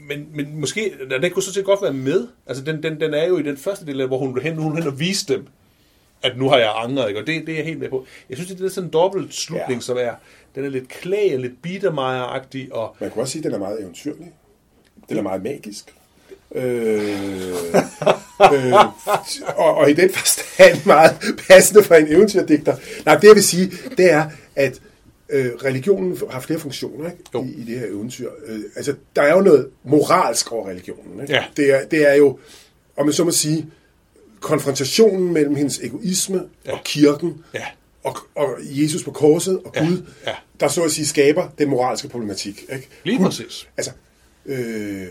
men, 0.10 0.28
men 0.34 0.60
måske, 0.60 0.92
den 1.22 1.32
kunne 1.32 1.44
så 1.44 1.54
set 1.54 1.66
godt 1.66 1.82
være 1.82 1.94
med. 1.94 2.28
Altså, 2.48 2.64
den, 2.64 2.84
den, 2.84 3.00
den 3.00 3.14
er 3.14 3.28
jo 3.28 3.38
i 3.38 3.44
den 3.44 3.58
første 3.58 3.86
del, 3.86 4.08
hvor 4.08 4.18
hun 4.18 4.42
hen, 4.42 4.56
hun 4.56 4.78
hen 4.78 4.88
og 4.88 5.00
vise 5.00 5.26
dem, 5.34 5.48
at 6.24 6.38
nu 6.38 6.50
har 6.50 6.58
jeg 6.58 6.72
angret, 6.76 7.08
ikke? 7.08 7.22
og 7.22 7.28
det, 7.28 7.42
det 7.48 7.52
er 7.52 7.56
jeg 7.58 7.66
helt 7.66 7.80
med 7.80 7.90
på. 7.90 8.06
Jeg 8.30 8.38
synes, 8.38 8.52
det 8.52 8.66
er 8.66 8.70
sådan 8.70 8.88
en 8.88 8.94
dobbelt 8.94 9.34
slutning, 9.34 9.80
ja. 9.80 9.80
som 9.80 9.98
er, 9.98 10.12
den 10.56 10.66
er 10.66 10.70
lidt 10.70 10.88
klag, 10.90 11.40
lidt 11.40 11.62
bittermejer-agtig, 11.62 12.74
og 12.74 12.96
Man 13.00 13.12
kan 13.12 13.22
også 13.22 13.32
sige, 13.32 13.40
at 13.40 13.44
den 13.44 13.54
er 13.54 13.58
meget 13.60 13.82
eventyrlig. 13.82 14.32
Den 15.10 15.18
er 15.18 15.22
meget 15.22 15.44
magisk. 15.44 15.94
Øh, 16.56 16.64
øh, 18.54 18.74
og, 19.58 19.76
og 19.76 19.90
i 19.90 19.94
den 19.94 20.10
forstand 20.14 20.86
meget 20.86 21.18
passende 21.48 21.84
for 21.84 21.96
en 21.96 22.08
eventyrdigter. 22.08 22.76
Nej, 23.06 23.16
det 23.16 23.28
jeg 23.28 23.36
vil 23.36 23.44
sige, 23.44 23.72
det 23.98 24.12
er, 24.12 24.30
at 24.56 24.80
øh, 25.30 25.52
religionen 25.64 26.18
har 26.30 26.40
flere 26.40 26.60
funktioner 26.60 27.06
ikke? 27.12 27.24
Jo. 27.34 27.44
I, 27.44 27.48
i 27.48 27.64
det 27.66 27.80
her 27.80 27.88
eventyr. 27.88 28.30
Øh, 28.48 28.60
altså, 28.76 28.96
der 29.16 29.22
er 29.22 29.34
jo 29.36 29.42
noget 29.42 29.68
moralsk 29.84 30.52
over 30.52 30.70
religionen. 30.70 31.22
Ikke? 31.22 31.34
Ja. 31.34 31.44
Det, 31.58 31.74
er, 31.76 31.86
det 31.86 32.10
er 32.10 32.14
jo, 32.16 32.40
om 32.98 33.06
man 33.06 33.14
så 33.14 33.24
må 33.24 33.32
sige, 33.32 33.66
konfrontationen 34.40 35.34
mellem 35.34 35.56
hendes 35.56 35.80
egoisme 35.84 36.44
Ja. 36.66 36.72
og 36.74 36.80
kirken, 36.84 37.44
Ja. 37.54 37.66
Og, 38.04 38.18
og 38.36 38.58
Jesus 38.62 39.04
på 39.04 39.12
korset 39.12 39.60
og 39.66 39.72
Ja. 39.76 39.86
Gud, 39.86 40.02
Ja. 40.28 40.34
der 40.60 40.68
så 40.68 40.84
at 40.84 40.92
sige 40.92 41.08
skaber 41.08 41.50
den 41.58 41.70
moralske 41.70 42.08
problematik. 42.08 42.66
Ikke? 42.74 42.88
lige 43.04 43.18
Hun- 43.18 43.26
præcis. 43.26 43.68
Altså, 43.78 43.92
øh, 44.46 45.06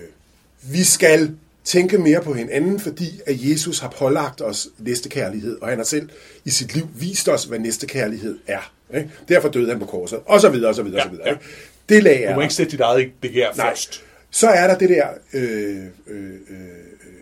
vi 0.63 0.85
skal 0.85 1.35
tænke 1.65 1.99
mere 1.99 2.23
på 2.23 2.33
hinanden, 2.35 2.81
fordi 2.81 3.21
at 3.27 3.37
Jesus 3.51 3.79
har 3.79 3.89
pålagt 3.99 4.41
os 4.41 4.69
næstekærlighed, 4.79 5.59
og 5.61 5.69
han 5.69 5.79
har 5.79 5.85
selv 5.85 6.09
i 6.45 6.51
sit 6.51 6.75
liv 6.75 6.89
vist 6.95 7.29
os, 7.29 7.45
hvad 7.45 7.59
næstekærlighed 7.59 8.39
er. 8.47 8.73
Ikke? 8.97 9.11
Derfor 9.29 9.49
døde 9.49 9.71
han 9.71 9.79
på 9.79 9.87
korset, 9.87 10.19
og 10.27 10.41
så 10.41 10.49
videre, 10.49 10.69
og 10.69 10.75
så 10.75 10.83
videre, 10.83 10.99
Ja, 10.99 11.05
og 11.05 11.11
så 11.11 11.11
videre. 11.11 11.27
ja. 11.29 11.33
Ikke? 11.35 11.45
Det 11.89 12.03
lag 12.03 12.23
er 12.23 12.29
Du 12.31 12.35
må 12.35 12.41
ikke 12.43 12.55
sætte 12.55 12.73
dit 12.73 12.81
eget 12.81 13.11
begær 13.21 13.49
først. 13.57 14.03
Så 14.31 14.49
er 14.49 14.67
der 14.67 14.79
det 14.79 14.89
der 14.89 15.07
øh, 15.33 15.85
øh, 16.07 16.31
øh, 16.51 16.59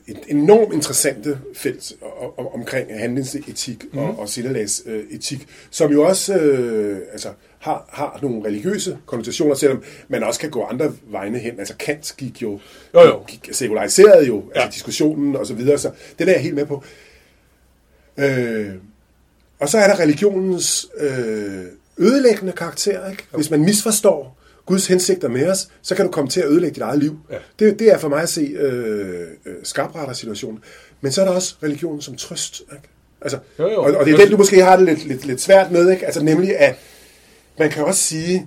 et 0.08 0.18
enormt 0.28 0.74
interessante 0.74 1.38
felt 1.54 1.92
omkring 2.36 2.98
handlingsetik 2.98 3.84
mm. 3.92 3.98
og, 3.98 4.18
og 4.18 4.28
sindelagsetik, 4.28 5.46
som 5.70 5.92
jo 5.92 6.02
også 6.02 6.34
øh, 6.34 6.98
altså, 7.12 7.28
har, 7.58 7.88
har 7.92 8.18
nogle 8.22 8.44
religiøse 8.44 8.98
konnotationer, 9.06 9.54
selvom 9.54 9.82
man 10.08 10.22
også 10.22 10.40
kan 10.40 10.50
gå 10.50 10.64
andre 10.64 10.92
vegne 11.06 11.38
hen. 11.38 11.58
Altså 11.58 11.74
Kant 11.78 12.14
gik 12.16 12.42
jo, 12.42 12.60
Jo, 12.94 13.00
jo. 13.00 13.22
Gik, 13.28 13.48
sekulariserede 13.52 14.26
jo 14.26 14.36
ja. 14.54 14.58
Ja. 14.58 14.64
altså 14.64 14.76
diskussionen 14.76 15.36
og 15.36 15.46
så 15.46 15.54
videre, 15.54 15.78
så 15.78 15.90
det 16.18 16.26
der 16.26 16.32
er 16.32 16.36
jeg 16.36 16.42
helt 16.42 16.54
med 16.54 16.66
på. 16.66 16.84
Øh, 18.16 18.74
og 19.60 19.68
så 19.68 19.78
er 19.78 19.86
der 19.86 20.00
religionens 20.00 20.86
øh, 20.98 21.64
ødelæggende 21.98 22.52
karakter. 22.52 23.10
Ikke? 23.10 23.24
Hvis 23.34 23.50
man 23.50 23.60
misforstår 23.60 24.38
Guds 24.66 24.86
hensigter 24.86 25.28
med 25.28 25.50
os, 25.50 25.68
så 25.82 25.94
kan 25.94 26.04
du 26.06 26.10
komme 26.12 26.30
til 26.30 26.40
at 26.40 26.46
ødelægge 26.48 26.74
dit 26.74 26.82
eget 26.82 26.98
liv. 26.98 27.18
Ja. 27.30 27.38
Det, 27.58 27.78
det 27.78 27.92
er 27.92 27.98
for 27.98 28.08
mig 28.08 28.22
at 28.22 28.28
se 28.28 28.40
øh, 28.40 29.28
øh, 29.46 29.54
skarpretter-situationen. 29.62 30.62
Men 31.00 31.12
så 31.12 31.20
er 31.20 31.24
der 31.24 31.32
også 31.32 31.56
religionen 31.62 32.00
som 32.02 32.16
trøst. 32.16 32.60
Ikke? 32.72 32.88
Altså, 33.20 33.38
Jo, 33.58 33.68
jo. 33.70 33.82
Og, 33.82 33.94
og 33.96 34.06
det 34.06 34.14
er 34.14 34.18
den, 34.18 34.30
du 34.30 34.36
måske 34.36 34.62
har 34.64 34.76
det 34.76 34.84
lidt, 34.86 35.04
lidt, 35.04 35.24
lidt 35.26 35.40
svært 35.40 35.70
med. 35.72 35.90
Ikke? 35.90 36.06
Altså 36.06 36.24
nemlig, 36.24 36.58
at 36.58 36.76
man 37.58 37.70
kan 37.70 37.84
også 37.84 38.00
sige, 38.02 38.46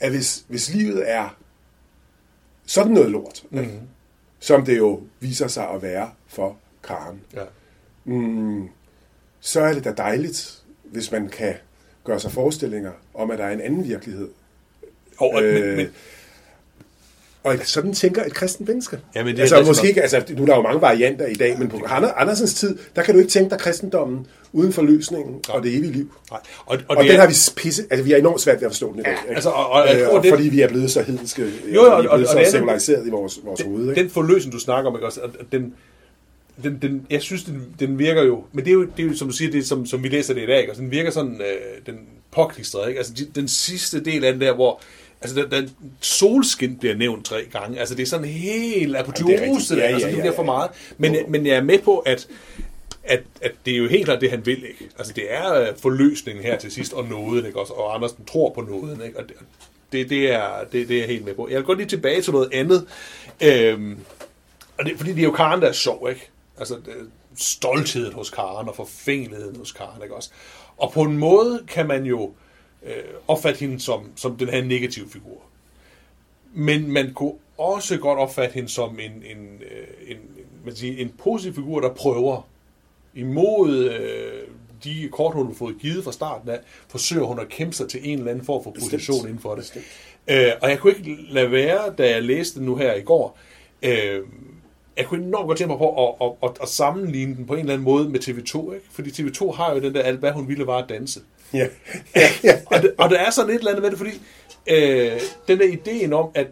at 0.00 0.10
hvis, 0.10 0.44
hvis 0.48 0.74
livet 0.74 1.10
er 1.10 1.36
sådan 2.66 2.92
noget 2.92 3.10
lort, 3.10 3.42
mm. 3.50 3.58
ikke? 3.58 3.80
som 4.40 4.64
det 4.64 4.78
jo 4.78 5.02
viser 5.20 5.48
sig 5.48 5.68
at 5.70 5.82
være 5.82 6.10
for 6.26 6.56
Karen, 6.84 7.20
Ja. 7.34 7.42
mm, 8.04 8.68
så 9.40 9.60
er 9.60 9.72
det 9.74 9.84
da 9.84 9.92
dejligt, 9.96 10.58
hvis 10.84 11.12
man 11.12 11.28
kan 11.28 11.54
gøre 12.04 12.20
sig 12.20 12.32
forestillinger 12.32 12.92
om, 13.14 13.30
at 13.30 13.38
der 13.38 13.44
er 13.44 13.52
en 13.52 13.60
anden 13.60 13.84
virkelighed. 13.84 14.28
Og, 15.18 15.34
og, 15.34 15.42
Øh, 15.42 15.66
men, 15.66 15.76
men, 15.76 15.86
Og 17.42 17.54
sådan 17.64 17.92
tænker 17.94 18.24
et 18.24 18.34
kristent 18.34 18.68
menneske. 18.68 18.98
Ja, 19.14 19.24
men 19.24 19.32
det 19.32 19.38
er 19.38 19.42
altså, 19.42 19.56
rigtigt 19.56 19.68
måske 19.70 19.88
ikke, 19.88 20.02
altså, 20.02 20.22
nu 20.30 20.42
er 20.42 20.46
der 20.46 20.56
jo 20.56 20.62
mange 20.62 20.80
varianter 20.80 21.26
i 21.26 21.34
dag, 21.34 21.58
men 21.58 21.68
på 21.68 21.76
Ander- 21.86 22.12
Andersens 22.16 22.54
tid, 22.54 22.78
der 22.96 23.02
kan 23.02 23.14
du 23.14 23.20
ikke 23.20 23.30
tænke 23.30 23.50
dig 23.50 23.58
kristendommen 23.58 24.26
uden 24.52 24.72
for 24.72 24.82
løsningen 24.82 25.40
og 25.48 25.62
det 25.62 25.76
evige 25.76 25.92
liv. 25.92 26.12
nej. 26.30 26.40
Og, 26.66 26.78
og, 26.88 26.96
Og, 26.96 26.96
det 26.96 27.10
den 27.10 27.16
er, 27.16 27.20
har 27.20 27.28
vi 27.28 27.34
pisse, 27.56 27.82
altså 27.90 28.04
vi 28.04 28.12
er 28.12 28.16
enormt 28.16 28.40
svært 28.40 28.56
ved 28.60 28.66
at 28.66 28.70
forstå 28.72 28.92
den 28.92 29.00
i 29.00 29.02
dag. 29.02 29.12
ikke? 29.12 29.34
altså, 29.34 29.48
og- 29.50 29.70
og 29.70 29.86
øh, 29.94 30.22
det- 30.22 30.30
fordi 30.32 30.48
vi 30.48 30.60
er 30.60 30.68
blevet 30.68 30.90
så 30.90 31.02
hedenske, 31.02 31.42
jo, 31.42 31.48
jo, 31.48 31.72
jo, 31.74 31.80
og- 31.92 32.02
vi 32.02 32.06
er 32.06 32.10
og- 32.10 32.18
blevet 32.18 32.28
og 32.28 32.36
det 32.38 32.46
så 32.46 32.50
sekulariseret 32.52 33.06
i 33.06 33.10
vores, 33.10 33.40
vores 33.44 33.60
hoved. 33.60 33.88
Ikke? 33.88 34.02
den 34.02 34.10
forløsning, 34.10 34.52
du 34.52 34.58
snakker 34.58 34.90
om, 34.90 34.96
ikke 34.96 35.06
også, 35.06 35.20
den, 35.52 35.74
den, 36.62 36.78
den, 36.82 37.06
jeg 37.10 37.22
synes, 37.22 37.44
den, 37.44 37.62
den 37.80 37.98
virker 37.98 38.22
jo, 38.22 38.44
men 38.52 38.64
det 38.64 38.70
er 38.70 38.74
jo, 38.74 38.82
det 38.96 39.02
er 39.04 39.08
jo 39.08 39.16
som 39.16 39.28
du 39.28 39.34
siger, 39.34 39.50
det 39.50 39.58
er, 39.60 39.64
som, 39.64 39.86
som 39.86 40.02
vi 40.02 40.08
læser 40.08 40.34
det 40.34 40.42
i 40.42 40.46
dag, 40.46 40.58
ikke? 40.58 40.70
Altså, 40.70 40.82
den 40.82 40.90
virker 40.90 41.10
sådan, 41.10 41.40
øh, 41.40 41.86
den 41.86 41.94
påklistret, 42.30 42.88
ikke? 42.88 42.98
Altså, 42.98 43.12
de, 43.18 43.26
den 43.34 43.48
sidste 43.48 44.04
del 44.04 44.24
af 44.24 44.32
den 44.32 44.40
der, 44.40 44.54
hvor, 44.54 44.80
altså, 45.20 45.42
den, 45.42 45.50
den 45.50 45.70
solskin 46.00 46.78
bliver 46.78 46.94
nævnt 46.94 47.24
tre 47.24 47.44
gange, 47.52 47.78
altså, 47.78 47.94
det 47.94 48.02
er 48.02 48.06
sådan 48.06 48.26
helt 48.26 48.96
apoteose, 48.96 49.34
rigtigt. 49.34 49.70
Ja, 49.70 49.76
ja, 49.76 49.92
altså, 49.92 50.06
ja, 50.06 50.12
det 50.12 50.16
ja, 50.16 50.22
bliver 50.22 50.36
for 50.36 50.42
ja. 50.42 50.46
meget, 50.46 50.70
men, 50.98 51.16
men 51.28 51.46
jeg 51.46 51.56
er 51.56 51.62
med 51.62 51.78
på, 51.78 51.98
at 51.98 52.28
at, 53.08 53.22
at 53.42 53.52
det 53.66 53.72
er 53.72 53.78
jo 53.78 53.88
helt 53.88 54.04
klart 54.04 54.20
det, 54.20 54.30
han 54.30 54.46
vil, 54.46 54.64
ikke? 54.64 54.88
Altså, 54.98 55.12
det 55.12 55.24
er 55.34 55.54
øh, 55.54 55.68
forløsningen 55.76 56.44
her 56.44 56.58
til 56.58 56.72
sidst, 56.72 56.92
og 56.92 57.04
nåden, 57.04 57.46
ikke 57.46 57.60
også? 57.60 57.72
Og 57.72 57.94
Andersen 57.94 58.24
tror 58.24 58.52
på 58.54 58.60
nåden, 58.60 59.02
ikke? 59.02 59.18
Og 59.18 59.28
det, 59.28 59.36
det, 59.92 60.10
det, 60.10 60.32
er, 60.32 60.64
det, 60.72 60.88
det 60.88 60.94
er 60.96 61.00
jeg 61.00 61.08
helt 61.08 61.24
med 61.24 61.34
på. 61.34 61.48
Jeg 61.48 61.56
vil 61.56 61.64
godt 61.64 61.78
lige 61.78 61.88
tilbage 61.88 62.22
til 62.22 62.32
noget 62.32 62.48
andet. 62.52 62.86
Øhm, 63.42 63.98
og 64.78 64.84
det, 64.84 64.92
fordi 64.96 65.10
det 65.10 65.18
er 65.18 65.24
jo 65.24 65.30
Karen, 65.30 65.60
der 65.60 65.68
er 65.68 65.72
sjov, 65.72 66.06
ikke? 66.10 66.30
Altså, 66.58 66.74
det, 66.74 66.94
stoltheden 67.36 68.12
hos 68.12 68.30
Karen 68.30 68.68
og 68.68 68.76
forfængeligheden 68.76 69.56
hos 69.56 69.72
Karen, 69.72 70.02
ikke 70.02 70.14
også? 70.14 70.30
Og 70.76 70.92
på 70.92 71.02
en 71.02 71.18
måde 71.18 71.64
kan 71.68 71.86
man 71.86 72.04
jo 72.04 72.32
øh, 72.86 72.92
opfatte 73.28 73.60
hende 73.60 73.80
som, 73.80 74.10
som 74.16 74.36
den 74.36 74.48
her 74.48 74.64
negative 74.64 75.08
figur. 75.08 75.42
Men 76.54 76.92
man 76.92 77.12
kunne 77.14 77.32
også 77.58 77.96
godt 77.96 78.18
opfatte 78.18 78.54
hende 78.54 78.68
som 78.68 78.98
en, 79.00 79.10
en, 79.10 79.62
øh, 79.70 80.10
en, 80.10 80.16
en, 80.16 80.46
man 80.64 80.76
siger, 80.76 81.02
en 81.02 81.14
positiv 81.18 81.54
figur, 81.54 81.80
der 81.80 81.94
prøver 81.94 82.48
imod 83.14 83.90
øh, 83.90 84.48
de 84.84 85.08
kort, 85.12 85.34
hun 85.34 85.46
har 85.46 85.54
fået 85.54 85.76
givet 85.80 86.04
fra 86.04 86.12
starten 86.12 86.48
af, 86.50 86.58
forsøger 86.88 87.24
hun 87.24 87.40
at 87.40 87.48
kæmpe 87.48 87.76
sig 87.76 87.88
til 87.88 88.00
en 88.04 88.18
eller 88.18 88.30
anden 88.30 88.44
form 88.44 88.64
for 88.64 88.70
position 88.80 89.26
inden 89.26 89.38
for 89.38 89.54
det. 89.54 89.62
Bestemt. 89.62 89.84
Øh, 90.28 90.52
og 90.62 90.70
jeg 90.70 90.78
kunne 90.78 90.92
ikke 90.96 91.16
lade 91.30 91.50
være, 91.50 91.94
da 91.98 92.10
jeg 92.10 92.22
læste 92.22 92.58
den 92.58 92.66
nu 92.66 92.76
her 92.76 92.94
i 92.94 93.02
går, 93.02 93.38
øh, 93.82 94.22
jeg 94.98 95.06
kunne 95.06 95.24
enormt 95.24 95.46
godt 95.46 95.58
tænke 95.58 95.68
mig 95.68 95.78
på 95.78 96.08
at, 96.08 96.14
at, 96.26 96.50
at, 96.50 96.56
at 96.62 96.68
sammenligne 96.68 97.36
den 97.36 97.46
på 97.46 97.54
en 97.54 97.60
eller 97.60 97.72
anden 97.72 97.84
måde 97.84 98.08
med 98.08 98.20
TV2, 98.20 98.74
ikke? 98.74 98.86
Fordi 98.92 99.10
TV2 99.10 99.52
har 99.52 99.74
jo 99.74 99.80
den 99.80 99.94
der, 99.94 100.02
alt 100.02 100.18
hvad 100.18 100.32
hun 100.32 100.48
ville 100.48 100.66
var 100.66 100.78
at 100.78 100.88
danse. 100.88 101.20
Ja. 101.52 101.58
ja. 102.44 102.58
Og, 102.66 102.82
det, 102.82 102.94
og 102.98 103.10
der 103.10 103.18
er 103.18 103.30
sådan 103.30 103.50
et 103.50 103.58
eller 103.58 103.70
andet 103.70 103.82
med 103.82 103.90
det, 103.90 103.98
fordi 103.98 104.10
øh, 104.66 105.20
den 105.48 105.58
der 105.58 105.64
ideen 105.64 106.12
om, 106.12 106.30
at 106.34 106.46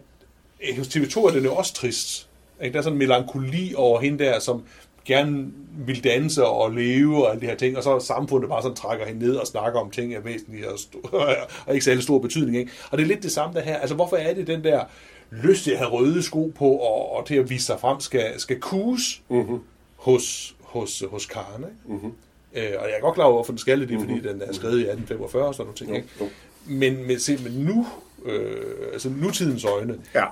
hos 0.77 0.87
TV2 0.87 1.27
er 1.27 1.31
den 1.31 1.43
jo 1.43 1.55
også 1.55 1.73
trist. 1.73 2.27
Ikke? 2.63 2.73
Der 2.73 2.79
er 2.79 2.83
sådan 2.83 2.95
en 2.95 2.99
melankoli 2.99 3.73
over 3.75 3.99
hende 3.99 4.23
der, 4.23 4.39
som 4.39 4.63
gerne 5.05 5.47
vil 5.85 6.03
danse 6.03 6.45
og 6.45 6.71
leve 6.71 7.25
og 7.25 7.31
alle 7.31 7.41
de 7.41 7.45
her 7.45 7.55
ting, 7.55 7.77
og 7.77 7.83
så 7.83 7.99
samfundet 7.99 8.49
bare 8.49 8.61
sådan 8.61 8.75
trækker 8.75 9.05
hende 9.05 9.25
ned 9.25 9.35
og 9.35 9.47
snakker 9.47 9.79
om 9.79 9.91
ting 9.91 10.15
af 10.15 10.25
væsentlige 10.25 10.69
og, 10.69 10.79
og 11.65 11.73
ikke 11.73 11.85
særlig 11.85 12.03
stor 12.03 12.19
betydning. 12.19 12.57
Ikke? 12.57 12.71
Og 12.91 12.97
det 12.97 13.03
er 13.03 13.07
lidt 13.07 13.23
det 13.23 13.31
samme 13.31 13.55
der 13.55 13.61
her. 13.61 13.77
Altså, 13.77 13.95
hvorfor 13.95 14.15
er 14.15 14.33
det 14.33 14.47
den 14.47 14.63
der 14.63 14.83
lyst 15.31 15.63
til 15.63 15.71
at 15.71 15.77
have 15.77 15.89
røde 15.91 16.23
sko 16.23 16.51
på 16.55 16.65
og, 16.65 17.11
og 17.11 17.25
til 17.27 17.35
at 17.35 17.49
vise 17.49 17.65
sig 17.65 17.79
frem 17.79 17.99
skal, 17.99 18.39
skal 18.39 18.59
kuges 18.59 19.21
mm-hmm. 19.29 19.59
hos, 19.95 20.55
hos, 20.61 21.03
hos 21.11 21.25
Karen, 21.25 21.63
ikke? 21.63 21.75
Mm-hmm. 21.85 22.11
Øh, 22.53 22.73
og 22.79 22.87
jeg 22.87 22.95
er 22.97 23.01
godt 23.01 23.15
klar 23.15 23.23
over, 23.25 23.33
hvorfor 23.33 23.51
den 23.51 23.57
skal 23.59 23.79
det, 23.79 23.89
mm-hmm. 23.89 24.07
fordi 24.07 24.27
den 24.27 24.41
er 24.41 24.53
skrevet 24.53 24.77
i 24.79 24.81
1845 24.81 25.45
og 25.47 25.55
sådan 25.55 25.65
nogle 25.65 25.77
ting. 25.77 25.89
Jo, 25.89 25.95
Ikke? 25.95 26.07
jo. 26.19 26.29
Men, 26.65 27.07
men, 27.07 27.19
se, 27.19 27.37
men 27.37 27.51
nu, 27.51 27.87
øh, 28.25 28.75
altså 28.93 29.09
nutidens 29.09 29.65
øjne, 29.65 29.97
Ja. 30.15 30.25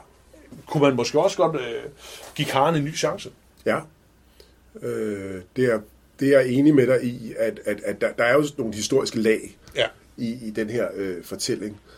kunne 0.68 0.84
man 0.84 0.96
måske 0.96 1.20
også 1.20 1.38
godt 1.38 1.56
øh, 1.56 1.82
give 2.36 2.46
Karen 2.48 2.76
en 2.76 2.84
ny 2.84 2.96
chance. 2.96 3.30
Ja. 3.66 3.80
Øh, 4.82 5.42
det, 5.56 5.66
er, 5.66 5.80
det 6.20 6.34
er 6.36 6.40
jeg 6.40 6.50
enig 6.50 6.76
med 6.76 6.88
dig 6.88 7.04
i, 7.04 7.34
at, 7.40 7.60
at, 7.66 7.82
at 7.86 8.02
der, 8.02 8.12
der 8.12 8.24
er 8.24 8.34
jo 8.34 8.46
nogle 8.58 8.74
historiske 8.74 9.20
lag 9.22 9.58
Ja. 9.76 9.86
i, 10.18 10.48
i 10.48 10.50
den 10.50 10.70
her 10.70 10.88
øh, 10.96 11.24
fortælling, 11.24 11.72
øh, 11.74 11.95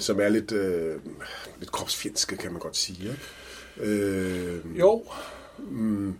som 0.00 0.20
er 0.20 0.28
lidt, 0.28 0.52
øh, 0.52 0.94
lidt 1.58 1.72
kropsfjendske, 1.72 2.36
kan 2.36 2.52
man 2.52 2.60
godt 2.60 2.76
sige. 2.76 2.98
Ikke? 3.10 3.92
Øh, 3.92 4.78
Jo. 4.78 5.04
Mm. 5.58 6.14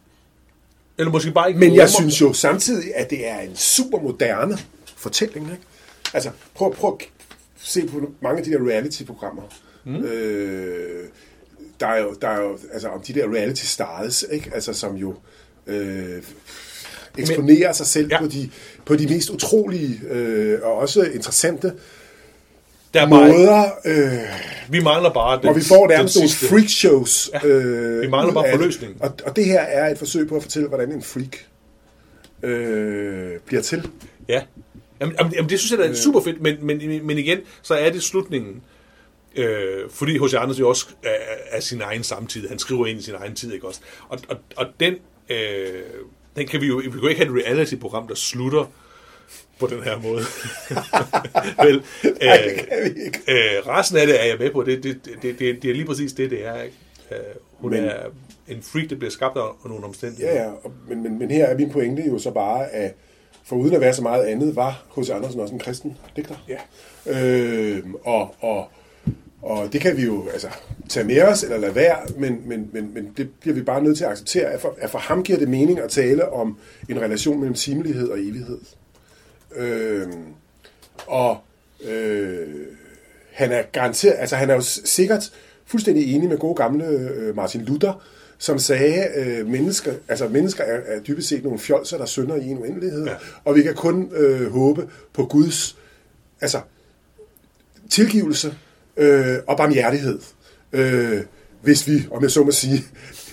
Eller 0.98 1.12
måske 1.12 1.30
bare 1.30 1.48
ikke 1.48 1.60
men 1.60 1.74
jeg 1.74 1.90
synes 1.90 2.20
jo 2.20 2.32
samtidig, 2.32 2.94
at 2.96 3.10
det 3.10 3.28
er 3.28 3.38
en 3.40 3.56
super 3.56 3.98
moderne 4.00 4.58
fortælling. 4.96 5.50
Ikke? 5.50 5.62
Altså, 6.14 6.30
prøv, 6.54 6.74
prøv 6.74 6.98
at 7.00 7.06
se 7.62 7.86
på 7.86 8.12
mange 8.20 8.38
af 8.38 8.44
de 8.44 8.50
der 8.50 8.68
reality-programmer. 8.68 9.42
Mm. 9.84 9.96
Øh, 10.04 11.08
der 11.80 11.86
er 11.86 12.02
jo, 12.02 12.14
der 12.22 12.28
er 12.28 12.42
jo 12.42 12.58
altså, 12.72 12.88
om 12.88 13.00
de 13.00 13.12
der 13.14 13.34
reality 13.34 13.64
stars, 13.64 14.24
ikke? 14.30 14.50
Altså, 14.54 14.72
som 14.72 14.94
jo 14.96 15.14
øh, 15.66 16.22
eksponerer 17.18 17.68
Men, 17.68 17.74
sig 17.74 17.86
selv 17.86 18.08
Ja. 18.10 18.14
ja. 18.14 18.20
på, 18.22 18.26
de, 18.28 18.50
på 18.84 18.96
de 18.96 19.06
mest 19.06 19.30
utrolige 19.30 20.00
øh, 20.08 20.58
og 20.62 20.74
også 20.74 21.02
interessante 21.02 21.72
der 22.94 23.02
er 23.02 23.10
bare, 23.10 23.28
måder. 23.28 23.70
Øh, 23.84 24.18
vi 24.68 24.80
mangler 24.80 25.12
bare 25.12 25.40
den, 25.40 25.48
og 25.48 25.56
vi 25.56 25.60
får 25.68 25.88
nærmest 25.88 26.16
nogle 26.16 26.30
freak 26.30 26.68
shows. 26.68 27.30
Ja. 27.34 27.48
Øh, 27.48 28.02
Vi 28.02 28.08
mangler 28.08 28.34
bare 28.34 28.44
det. 28.46 28.54
forløsningen. 28.54 28.96
Og, 29.00 29.12
og 29.26 29.36
det 29.36 29.44
her 29.44 29.60
er 29.60 29.90
et 29.90 29.98
forsøg 29.98 30.28
på 30.28 30.36
at 30.36 30.42
fortælle, 30.42 30.68
hvordan 30.68 30.92
en 30.92 31.02
freak 31.02 31.36
øh, 32.42 33.30
bliver 33.46 33.62
til. 33.62 33.88
Ja. 34.28 34.42
Jamen, 35.00 35.16
jamen, 35.34 35.50
det 35.50 35.60
synes 35.60 35.80
jeg 35.80 35.90
er 35.90 35.94
super 35.94 36.20
fedt, 36.20 36.40
men, 36.42 36.56
men, 36.66 37.06
men 37.06 37.18
igen, 37.18 37.38
så 37.62 37.74
er 37.74 37.90
det 37.90 38.02
slutningen. 38.02 38.62
Øh, 39.36 39.90
fordi 39.90 40.18
H.C. 40.18 40.34
Andersen 40.34 40.60
jo 40.60 40.68
også 40.68 40.86
er, 41.02 41.10
er 41.50 41.60
sin 41.60 41.80
egen 41.80 42.02
samtid. 42.02 42.48
Han 42.48 42.58
skriver 42.58 42.86
ind 42.86 42.98
i 42.98 43.02
sin 43.02 43.14
egen 43.14 43.34
tid, 43.34 43.52
ikke 43.52 43.66
også? 43.66 43.80
Og, 44.08 44.18
og, 44.28 44.36
og 44.56 44.66
den, 44.80 44.94
øh, 45.28 45.36
den 46.36 46.46
kan 46.46 46.60
vi 46.60 46.66
jo... 46.66 46.76
Vi 46.76 46.90
kan 46.90 47.00
jo 47.00 47.06
ikke 47.06 47.24
have 47.24 47.38
et 47.38 47.44
reality-program, 47.46 48.08
der 48.08 48.14
slutter 48.14 48.72
på 49.60 49.66
den 49.66 49.82
her 49.82 49.98
måde. 50.02 50.22
Vel, 51.68 51.82
øh, 52.04 52.10
Nej, 52.22 52.36
det 52.36 52.54
kan 52.68 52.94
vi 52.94 53.04
ikke. 53.04 53.18
øh, 53.28 53.66
resten 53.68 53.98
af 53.98 54.06
det 54.06 54.20
er 54.20 54.24
jeg 54.24 54.36
med 54.38 54.50
på. 54.50 54.62
Det, 54.62 54.82
det, 54.82 54.98
det, 55.22 55.38
det, 55.38 55.62
det 55.62 55.70
er 55.70 55.74
lige 55.74 55.84
præcis 55.84 56.12
det, 56.12 56.30
det 56.30 56.46
er. 56.46 56.62
Ikke? 56.62 56.76
Øh, 57.10 57.16
hun 57.52 57.70
men, 57.70 57.84
er 57.84 57.96
en 58.48 58.62
freak, 58.62 58.90
der 58.90 58.96
bliver 58.96 59.10
skabt 59.10 59.36
af 59.36 59.44
nogle 59.64 59.84
omstændigheder. 59.84 60.32
Ja, 60.32 60.42
ja, 60.42 60.50
og- 60.64 60.72
men, 60.88 61.02
men, 61.02 61.18
men 61.18 61.30
her 61.30 61.46
er 61.46 61.56
min 61.58 61.70
pointe 61.70 62.02
jo 62.08 62.18
så 62.18 62.30
bare, 62.30 62.68
at 62.70 62.94
for 63.44 63.56
uden 63.56 63.74
at 63.74 63.80
være 63.80 63.94
så 63.94 64.02
meget 64.02 64.24
andet, 64.24 64.56
var 64.56 64.84
H.C. 64.96 65.10
Andersen 65.10 65.40
også 65.40 65.54
en 65.54 65.60
kristen 65.60 65.96
digter. 66.16 66.34
Ja. 66.48 66.56
Øh, 67.06 67.82
og, 68.04 68.34
og, 68.40 68.68
og 69.42 69.72
det 69.72 69.80
kan 69.80 69.96
vi 69.96 70.02
jo 70.02 70.28
altså, 70.32 70.48
tage 70.88 71.06
med 71.06 71.22
os 71.22 71.42
eller 71.42 71.58
lade 71.58 71.74
være, 71.74 71.96
men, 72.18 72.42
men, 72.46 72.70
men, 72.72 72.90
men 72.94 73.12
det 73.16 73.28
bliver 73.40 73.54
vi 73.54 73.62
bare 73.62 73.82
nødt 73.82 73.96
til 73.96 74.04
at 74.04 74.10
acceptere, 74.10 74.44
at 74.44 74.60
for, 74.60 74.74
at 74.78 74.90
for 74.90 74.98
ham 74.98 75.22
giver 75.22 75.38
det 75.38 75.48
mening 75.48 75.78
at 75.80 75.90
tale 75.90 76.32
om 76.32 76.58
en 76.88 77.00
relation 77.00 77.38
mellem 77.38 77.54
timelighed 77.54 78.08
og 78.08 78.18
evighed. 78.20 78.58
Øh, 79.56 80.06
og 81.06 81.38
øh, 81.84 82.48
han 83.32 83.52
er 83.52 83.62
garanteret, 83.62 84.14
altså 84.18 84.36
han 84.36 84.50
er 84.50 84.54
jo 84.54 84.60
sikkert 84.84 85.32
fuldstændig 85.66 86.14
enig 86.14 86.28
med 86.28 86.38
gode 86.38 86.54
gamle 86.54 86.86
øh, 86.86 87.36
Martin 87.36 87.60
Luther, 87.60 88.02
som 88.38 88.58
sagde, 88.58 89.08
øh, 89.16 89.46
mennesker, 89.46 89.92
altså 90.08 90.28
mennesker 90.28 90.64
er, 90.64 90.80
er 90.86 91.00
dybest 91.00 91.28
set 91.28 91.44
nogle 91.44 91.58
fjolser, 91.58 91.98
der 91.98 92.06
synder 92.06 92.36
i 92.36 92.46
en 92.48 92.58
uendelighed, 92.58 93.06
ja. 93.06 93.14
og 93.44 93.54
vi 93.54 93.62
kan 93.62 93.74
kun 93.74 94.10
øh, 94.14 94.52
håbe 94.52 94.88
på 95.12 95.26
Guds 95.26 95.76
altså, 96.40 96.60
tilgivelse 97.90 98.54
øh, 98.96 99.36
og 99.46 99.56
barmhjertighed, 99.56 100.18
øh, 100.72 101.22
hvis 101.62 101.88
vi, 101.88 102.06
om 102.10 102.22
jeg 102.22 102.30
så 102.30 102.44
må 102.44 102.50
sige, 102.50 102.84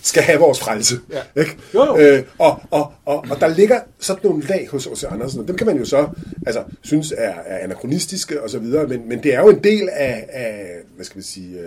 skal 0.01 0.23
have 0.23 0.39
vores 0.39 0.59
frelse. 0.59 0.95
Ja. 1.11 1.41
Ikke? 1.41 1.57
Jo, 1.73 1.85
jo. 1.85 1.97
Øh, 1.97 2.23
og, 2.37 2.59
og, 2.71 2.93
og, 3.05 3.25
og 3.29 3.39
der 3.39 3.47
ligger 3.47 3.79
sådan 3.99 4.21
nogle 4.23 4.43
lag 4.43 4.67
hos 4.71 4.85
H.C. 4.85 5.03
Andersen, 5.03 5.39
og 5.39 5.47
dem 5.47 5.55
kan 5.57 5.67
man 5.67 5.77
jo 5.77 5.85
så 5.85 6.07
altså, 6.47 6.63
synes 6.81 7.11
er, 7.17 7.33
er 7.45 7.57
anachronistiske 7.57 8.41
osv., 8.43 8.61
men, 8.63 9.09
men 9.09 9.23
det 9.23 9.33
er 9.33 9.39
jo 9.41 9.49
en 9.49 9.63
del 9.63 9.89
af, 9.93 10.25
af 10.29 10.65
hvad 10.95 11.05
skal 11.05 11.17
vi 11.17 11.25
sige, 11.25 11.59
øh, 11.59 11.65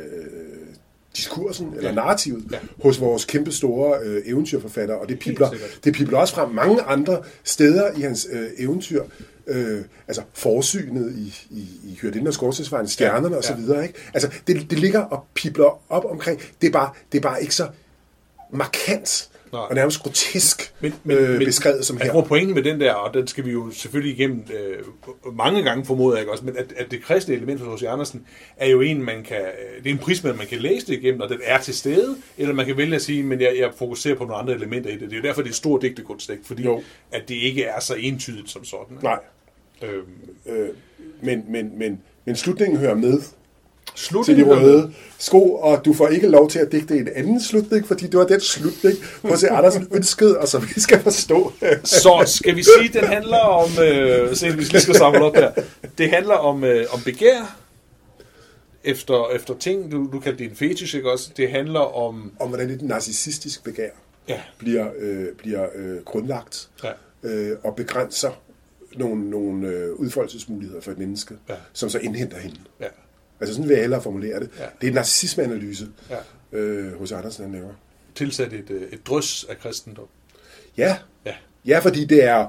diskursen 1.16 1.72
eller 1.76 1.88
Ja. 1.88 1.94
narrativet 1.94 2.44
Ja. 2.52 2.58
hos 2.82 3.00
vores 3.00 3.24
kæmpe 3.24 3.52
store 3.52 3.98
øh, 4.02 4.22
eventyrforfattere, 4.26 4.98
og 4.98 5.08
det 5.08 5.18
pibler, 5.18 5.48
det 5.84 5.94
pibler 5.94 6.18
også 6.18 6.34
frem 6.34 6.50
mange 6.50 6.82
andre 6.82 7.22
steder 7.44 7.90
i 7.96 8.00
hans 8.00 8.28
øh, 8.32 8.48
eventyr, 8.58 9.02
øh, 9.46 9.80
altså 10.08 10.22
forsynet 10.32 11.12
i, 11.16 11.34
i, 11.50 11.60
i 11.84 11.98
Hyrdinden 12.00 12.26
og 12.28 12.34
Skorstensvejen, 12.34 12.88
Stjernerne 12.88 13.28
Ja, 13.30 13.36
og 13.36 13.44
så 13.44 13.52
ja. 13.52 13.58
videre, 13.58 13.82
ikke? 13.82 13.94
Altså, 14.14 14.28
det, 14.46 14.70
det 14.70 14.78
ligger 14.78 15.00
og 15.00 15.24
pibler 15.34 15.92
op 15.92 16.04
omkring, 16.04 16.40
det 16.60 16.66
er 16.68 16.72
bare, 16.72 16.90
det 17.12 17.18
er 17.18 17.22
bare 17.22 17.42
ikke 17.42 17.54
så 17.54 17.66
markant 18.52 19.28
Nej. 19.52 19.60
og 19.60 19.74
nærmest 19.74 20.00
grotesk 20.02 20.74
Men, 20.80 20.94
men, 21.04 21.16
øh, 21.16 21.38
beskrevet 21.44 21.84
som 21.84 21.96
Jeg 21.98 22.04
her. 22.04 22.12
tror 22.12 22.20
pointen 22.22 22.54
med 22.54 22.62
den 22.62 22.80
der, 22.80 22.92
og 22.92 23.14
den 23.14 23.26
skal 23.26 23.44
vi 23.46 23.50
jo 23.50 23.70
selvfølgelig 23.70 24.14
igennem 24.18 24.44
øh, 24.54 25.36
mange 25.36 25.62
gange 25.62 25.84
formoder 25.84 26.18
jeg 26.18 26.28
også, 26.28 26.44
men 26.44 26.56
at, 26.56 26.72
at 26.76 26.90
det 26.90 27.02
kristne 27.02 27.34
element 27.34 27.60
hos 27.60 27.80
H.C. 27.80 27.86
Andersen 27.86 28.26
er 28.56 28.68
jo 28.68 28.80
en, 28.80 29.02
man 29.04 29.22
kan, 29.22 29.36
øh, 29.40 29.84
det 29.84 29.90
er 29.90 29.94
en 29.94 29.98
prisme, 29.98 30.32
man 30.32 30.46
kan 30.46 30.58
læse 30.58 30.86
det 30.86 30.92
igennem, 30.98 31.20
og 31.20 31.28
den 31.28 31.38
er 31.44 31.58
til 31.58 31.74
stede, 31.74 32.16
eller 32.38 32.54
man 32.54 32.66
kan 32.66 32.76
vælge 32.76 32.94
at 32.94 33.02
sige, 33.02 33.22
men 33.22 33.40
jeg, 33.40 33.54
jeg 33.58 33.70
fokuserer 33.76 34.14
på 34.14 34.24
nogle 34.24 34.36
andre 34.36 34.54
elementer 34.54 34.90
i 34.90 34.92
det. 34.92 35.00
Det 35.00 35.12
er 35.12 35.16
jo 35.16 35.22
derfor, 35.22 35.42
det 35.42 35.50
er 35.50 35.54
stor 35.54 35.78
digtekunst, 35.78 36.30
ikke? 36.30 36.42
fordi 36.46 36.62
Jo. 36.62 36.82
at 37.12 37.28
det 37.28 37.34
ikke 37.34 37.64
er 37.64 37.80
så 37.80 37.94
entydigt 37.94 38.50
som 38.50 38.64
sådan. 38.64 38.96
ikke? 38.96 39.04
Nej, 39.04 39.18
Øhm, 39.82 40.02
øh, 40.46 40.68
men, 41.22 41.44
men, 41.48 41.78
men, 41.78 42.00
men 42.24 42.36
slutningen 42.36 42.78
hører 42.78 42.94
med 42.94 43.20
til 43.96 44.36
de 44.36 44.42
røde 44.42 44.92
sko, 45.18 45.54
og 45.54 45.84
du 45.84 45.92
får 45.92 46.08
ikke 46.08 46.26
lov 46.28 46.50
til 46.50 46.58
at 46.58 46.72
digte 46.72 46.98
en 46.98 47.08
anden 47.14 47.40
slutning, 47.42 47.86
fordi 47.86 48.06
det 48.06 48.18
var 48.18 48.26
den 48.26 48.40
slutning, 48.40 48.96
H.C. 49.24 49.44
Andersen 49.50 49.88
ønskede, 49.96 50.38
og 50.38 50.48
som 50.48 50.62
vi 50.74 50.80
skal 50.80 51.00
forstå. 51.00 51.52
Så 51.84 52.22
skal 52.26 52.56
vi 52.56 52.62
sige, 52.62 52.88
at 52.88 52.94
den 52.94 53.04
handler 53.04 53.38
om, 53.38 53.70
øh, 53.84 54.36
se, 54.36 54.52
hvis 54.54 54.72
vi 54.74 54.80
skal 54.80 54.94
samle 54.94 55.24
op 55.24 55.34
her, 55.34 55.50
det 55.98 56.10
handler 56.10 56.34
om, 56.34 56.64
øh, 56.64 56.86
om 56.92 57.00
begær, 57.04 57.58
efter, 58.84 59.28
efter 59.34 59.54
ting, 59.58 59.92
du, 59.92 60.08
du 60.12 60.20
kan 60.20 60.36
din 60.36 60.50
fetish, 60.54 60.96
ikke 60.96 61.12
også? 61.12 61.30
Det 61.36 61.50
handler 61.50 61.80
om, 61.80 62.32
om 62.40 62.48
hvordan 62.48 62.70
et 62.70 62.82
narcissistisk 62.82 63.64
begær 63.64 63.88
ja, 64.28 64.40
bliver, 64.58 64.86
øh, 64.98 65.26
bliver 65.38 65.66
øh, 65.74 65.96
grundlagt 66.04 66.68
ja, 66.84 66.90
øh, 67.22 67.56
og 67.64 67.76
begrænser 67.76 68.30
nogle, 68.96 69.30
nogle 69.30 69.68
øh, 69.68 69.92
udfoldelsesmuligheder 69.92 70.80
for 70.80 70.90
et 70.90 70.98
menneske, 70.98 71.34
Ja. 71.48 71.54
som 71.72 71.90
så 71.90 71.98
indhenter 71.98 72.38
hende. 72.38 72.56
ja, 72.80 72.86
Altså 73.42 73.54
sådan 73.54 73.68
vil 73.68 73.74
jeg 73.74 73.82
hellere 73.82 74.02
formulere 74.02 74.40
det. 74.40 74.50
Ja. 74.58 74.64
Det 74.80 74.86
er 74.86 74.90
en 74.90 74.94
narcissismeanalyse, 74.94 75.88
ja. 76.10 76.58
øh, 76.58 76.98
hos 76.98 77.12
Andersen 77.12 77.44
han 77.44 77.52
laver. 77.52 77.72
Tilsat 78.14 78.52
et, 78.52 78.70
øh, 78.70 78.82
et 78.82 79.06
drøs 79.06 79.46
af 79.48 79.58
kristendom. 79.58 80.06
Ja, 80.76 80.96
Ja, 81.26 81.34
ja, 81.66 81.78
fordi 81.78 82.04
det 82.04 82.24
er 82.24 82.46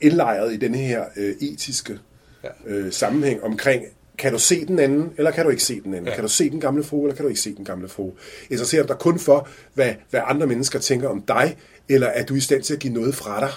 indlejret 0.00 0.52
i 0.52 0.56
den 0.56 0.74
her 0.74 1.04
øh, 1.16 1.34
etiske 1.40 1.98
ja, 2.44 2.48
øh, 2.66 2.92
sammenhæng 2.92 3.42
omkring, 3.42 3.84
kan 4.18 4.32
du 4.32 4.38
se 4.38 4.66
den 4.66 4.78
anden, 4.78 5.12
eller 5.16 5.30
kan 5.30 5.44
du 5.44 5.50
ikke 5.50 5.62
se 5.62 5.80
den 5.80 5.94
anden? 5.94 6.08
Ja. 6.08 6.14
Kan 6.14 6.22
du 6.22 6.28
se 6.28 6.50
den 6.50 6.60
gamle 6.60 6.84
frue, 6.84 7.04
eller 7.04 7.16
kan 7.16 7.22
du 7.22 7.28
ikke 7.28 7.40
se 7.40 7.54
den 7.54 7.64
gamle 7.64 7.88
frue? 7.88 8.12
Interesserer 8.50 8.82
du 8.82 8.88
dig 8.88 8.98
kun 8.98 9.18
for, 9.18 9.48
hvad, 9.74 9.94
hvad 10.10 10.20
andre 10.24 10.46
mennesker 10.46 10.78
tænker 10.78 11.08
om 11.08 11.22
dig, 11.22 11.56
eller 11.88 12.06
er 12.06 12.24
du 12.24 12.34
i 12.34 12.40
stand 12.40 12.62
til 12.62 12.74
at 12.74 12.80
give 12.80 12.92
noget 12.92 13.14
fra 13.14 13.40
dig, 13.40 13.50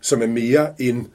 som 0.00 0.22
er 0.22 0.26
mere 0.26 0.74
end, 0.78 1.06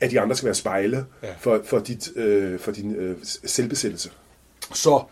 at 0.00 0.10
de 0.10 0.20
andre 0.20 0.36
skal 0.36 0.46
være 0.46 0.54
spejle 0.54 1.04
Ja. 1.22 1.28
for, 1.40 1.60
for, 1.64 1.78
dit, 1.78 2.16
øh, 2.16 2.58
for 2.58 2.72
din 2.72 2.94
øh, 2.94 3.16
selvbesættelse? 3.44 4.10
Så 4.74 5.02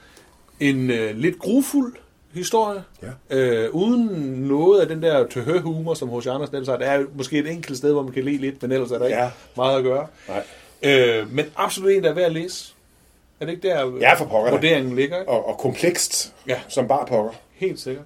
en 0.61 0.91
øh, 0.91 1.17
lidt 1.17 1.39
grufuld 1.39 1.95
historie, 2.35 2.83
Ja. 3.03 3.37
øh, 3.37 3.71
uden 3.75 4.07
noget 4.49 4.81
af 4.81 4.89
den 4.89 5.03
der 5.03 5.27
tøhø-humor, 5.27 5.95
som 5.95 6.09
H.C. 6.19 6.27
Andersen 6.27 6.55
ellers 6.57 6.69
har. 6.69 6.77
Der 6.77 6.87
er 6.87 7.05
måske 7.15 7.39
et 7.39 7.51
enkelt 7.53 7.79
sted, 7.79 7.93
hvor 7.93 8.03
man 8.03 8.13
kan 8.13 8.25
le 8.25 8.37
lidt, 8.37 8.63
men 8.63 8.73
ellers 8.73 8.91
er 8.91 8.99
der 8.99 9.07
ikke 9.07 9.19
Ja. 9.19 9.31
meget 9.57 9.79
at 9.79 9.85
gøre. 9.85 10.07
Nej. 10.29 10.45
Øh, 10.83 11.33
men 11.33 11.45
absolut 11.57 11.91
en, 11.93 12.03
der 12.03 12.11
er 12.11 12.15
værd 12.15 12.27
at 12.27 12.33
læse. 12.33 12.75
Er 13.41 13.45
det 13.45 13.53
ikke 13.53 13.69
der, 13.69 13.97
Ja, 14.01 14.15
for 14.15 14.25
pokker 14.25 14.51
da. 14.51 14.57
vurderingen 14.57 14.97
ligger? 14.97 15.19
Ikke? 15.21 15.31
Og, 15.33 15.49
og 15.49 15.59
komplekst, 15.59 16.35
Ja. 16.49 16.61
som 16.69 16.89
bare 16.89 17.07
pokker. 17.07 17.31
Helt 17.55 17.81
sikkert. 17.81 18.05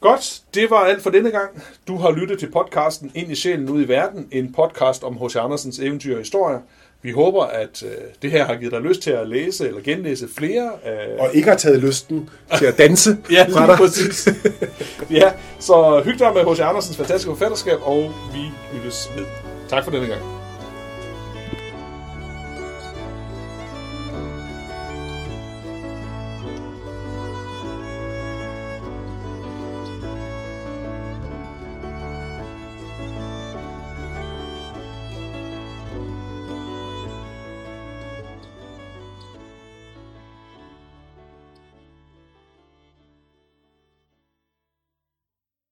Godt, 0.00 0.42
det 0.54 0.70
var 0.70 0.76
alt 0.76 1.02
for 1.02 1.10
denne 1.10 1.30
gang. 1.30 1.62
Du 1.88 1.96
har 1.96 2.10
lyttet 2.10 2.38
til 2.38 2.50
podcasten 2.50 3.10
Ind 3.14 3.30
i 3.32 3.34
sjælen 3.34 3.68
ud 3.70 3.82
i 3.84 3.88
verden, 3.88 4.28
en 4.32 4.52
podcast 4.52 5.04
om 5.04 5.16
H.C. 5.26 5.36
Andersens 5.36 5.78
eventyr 5.78 6.12
og 6.14 6.18
historier. 6.18 6.60
Vi 7.02 7.10
håber, 7.10 7.44
at 7.44 7.82
øh, 7.82 7.90
det 8.22 8.30
her 8.30 8.44
har 8.44 8.54
givet 8.56 8.72
dig 8.72 8.80
lyst 8.80 9.02
til 9.02 9.10
at 9.10 9.28
læse 9.28 9.66
eller 9.68 9.80
genlæse 9.80 10.28
flere 10.38 10.70
af... 10.84 11.06
Og 11.18 11.34
ikke 11.34 11.48
har 11.48 11.56
taget 11.56 11.78
lysten 11.78 12.30
til 12.58 12.64
at 12.66 12.78
danse 12.78 13.16
Ja, 13.30 13.46
fra 13.52 13.66
dig. 13.66 13.76
præcis. 13.76 14.28
ja, 15.10 15.32
så 15.60 16.02
hyg 16.04 16.18
dig 16.18 16.34
med 16.34 16.54
H.C. 16.54 16.60
Andersens 16.60 16.96
fantastiske 16.96 17.30
forfatterskab, 17.30 17.78
og 17.82 18.10
vi 18.32 18.38
lyttes 18.76 19.10
med. 19.16 19.24
Tak 19.68 19.84
for 19.84 19.90
denne 19.90 20.06
gang. 20.06 20.41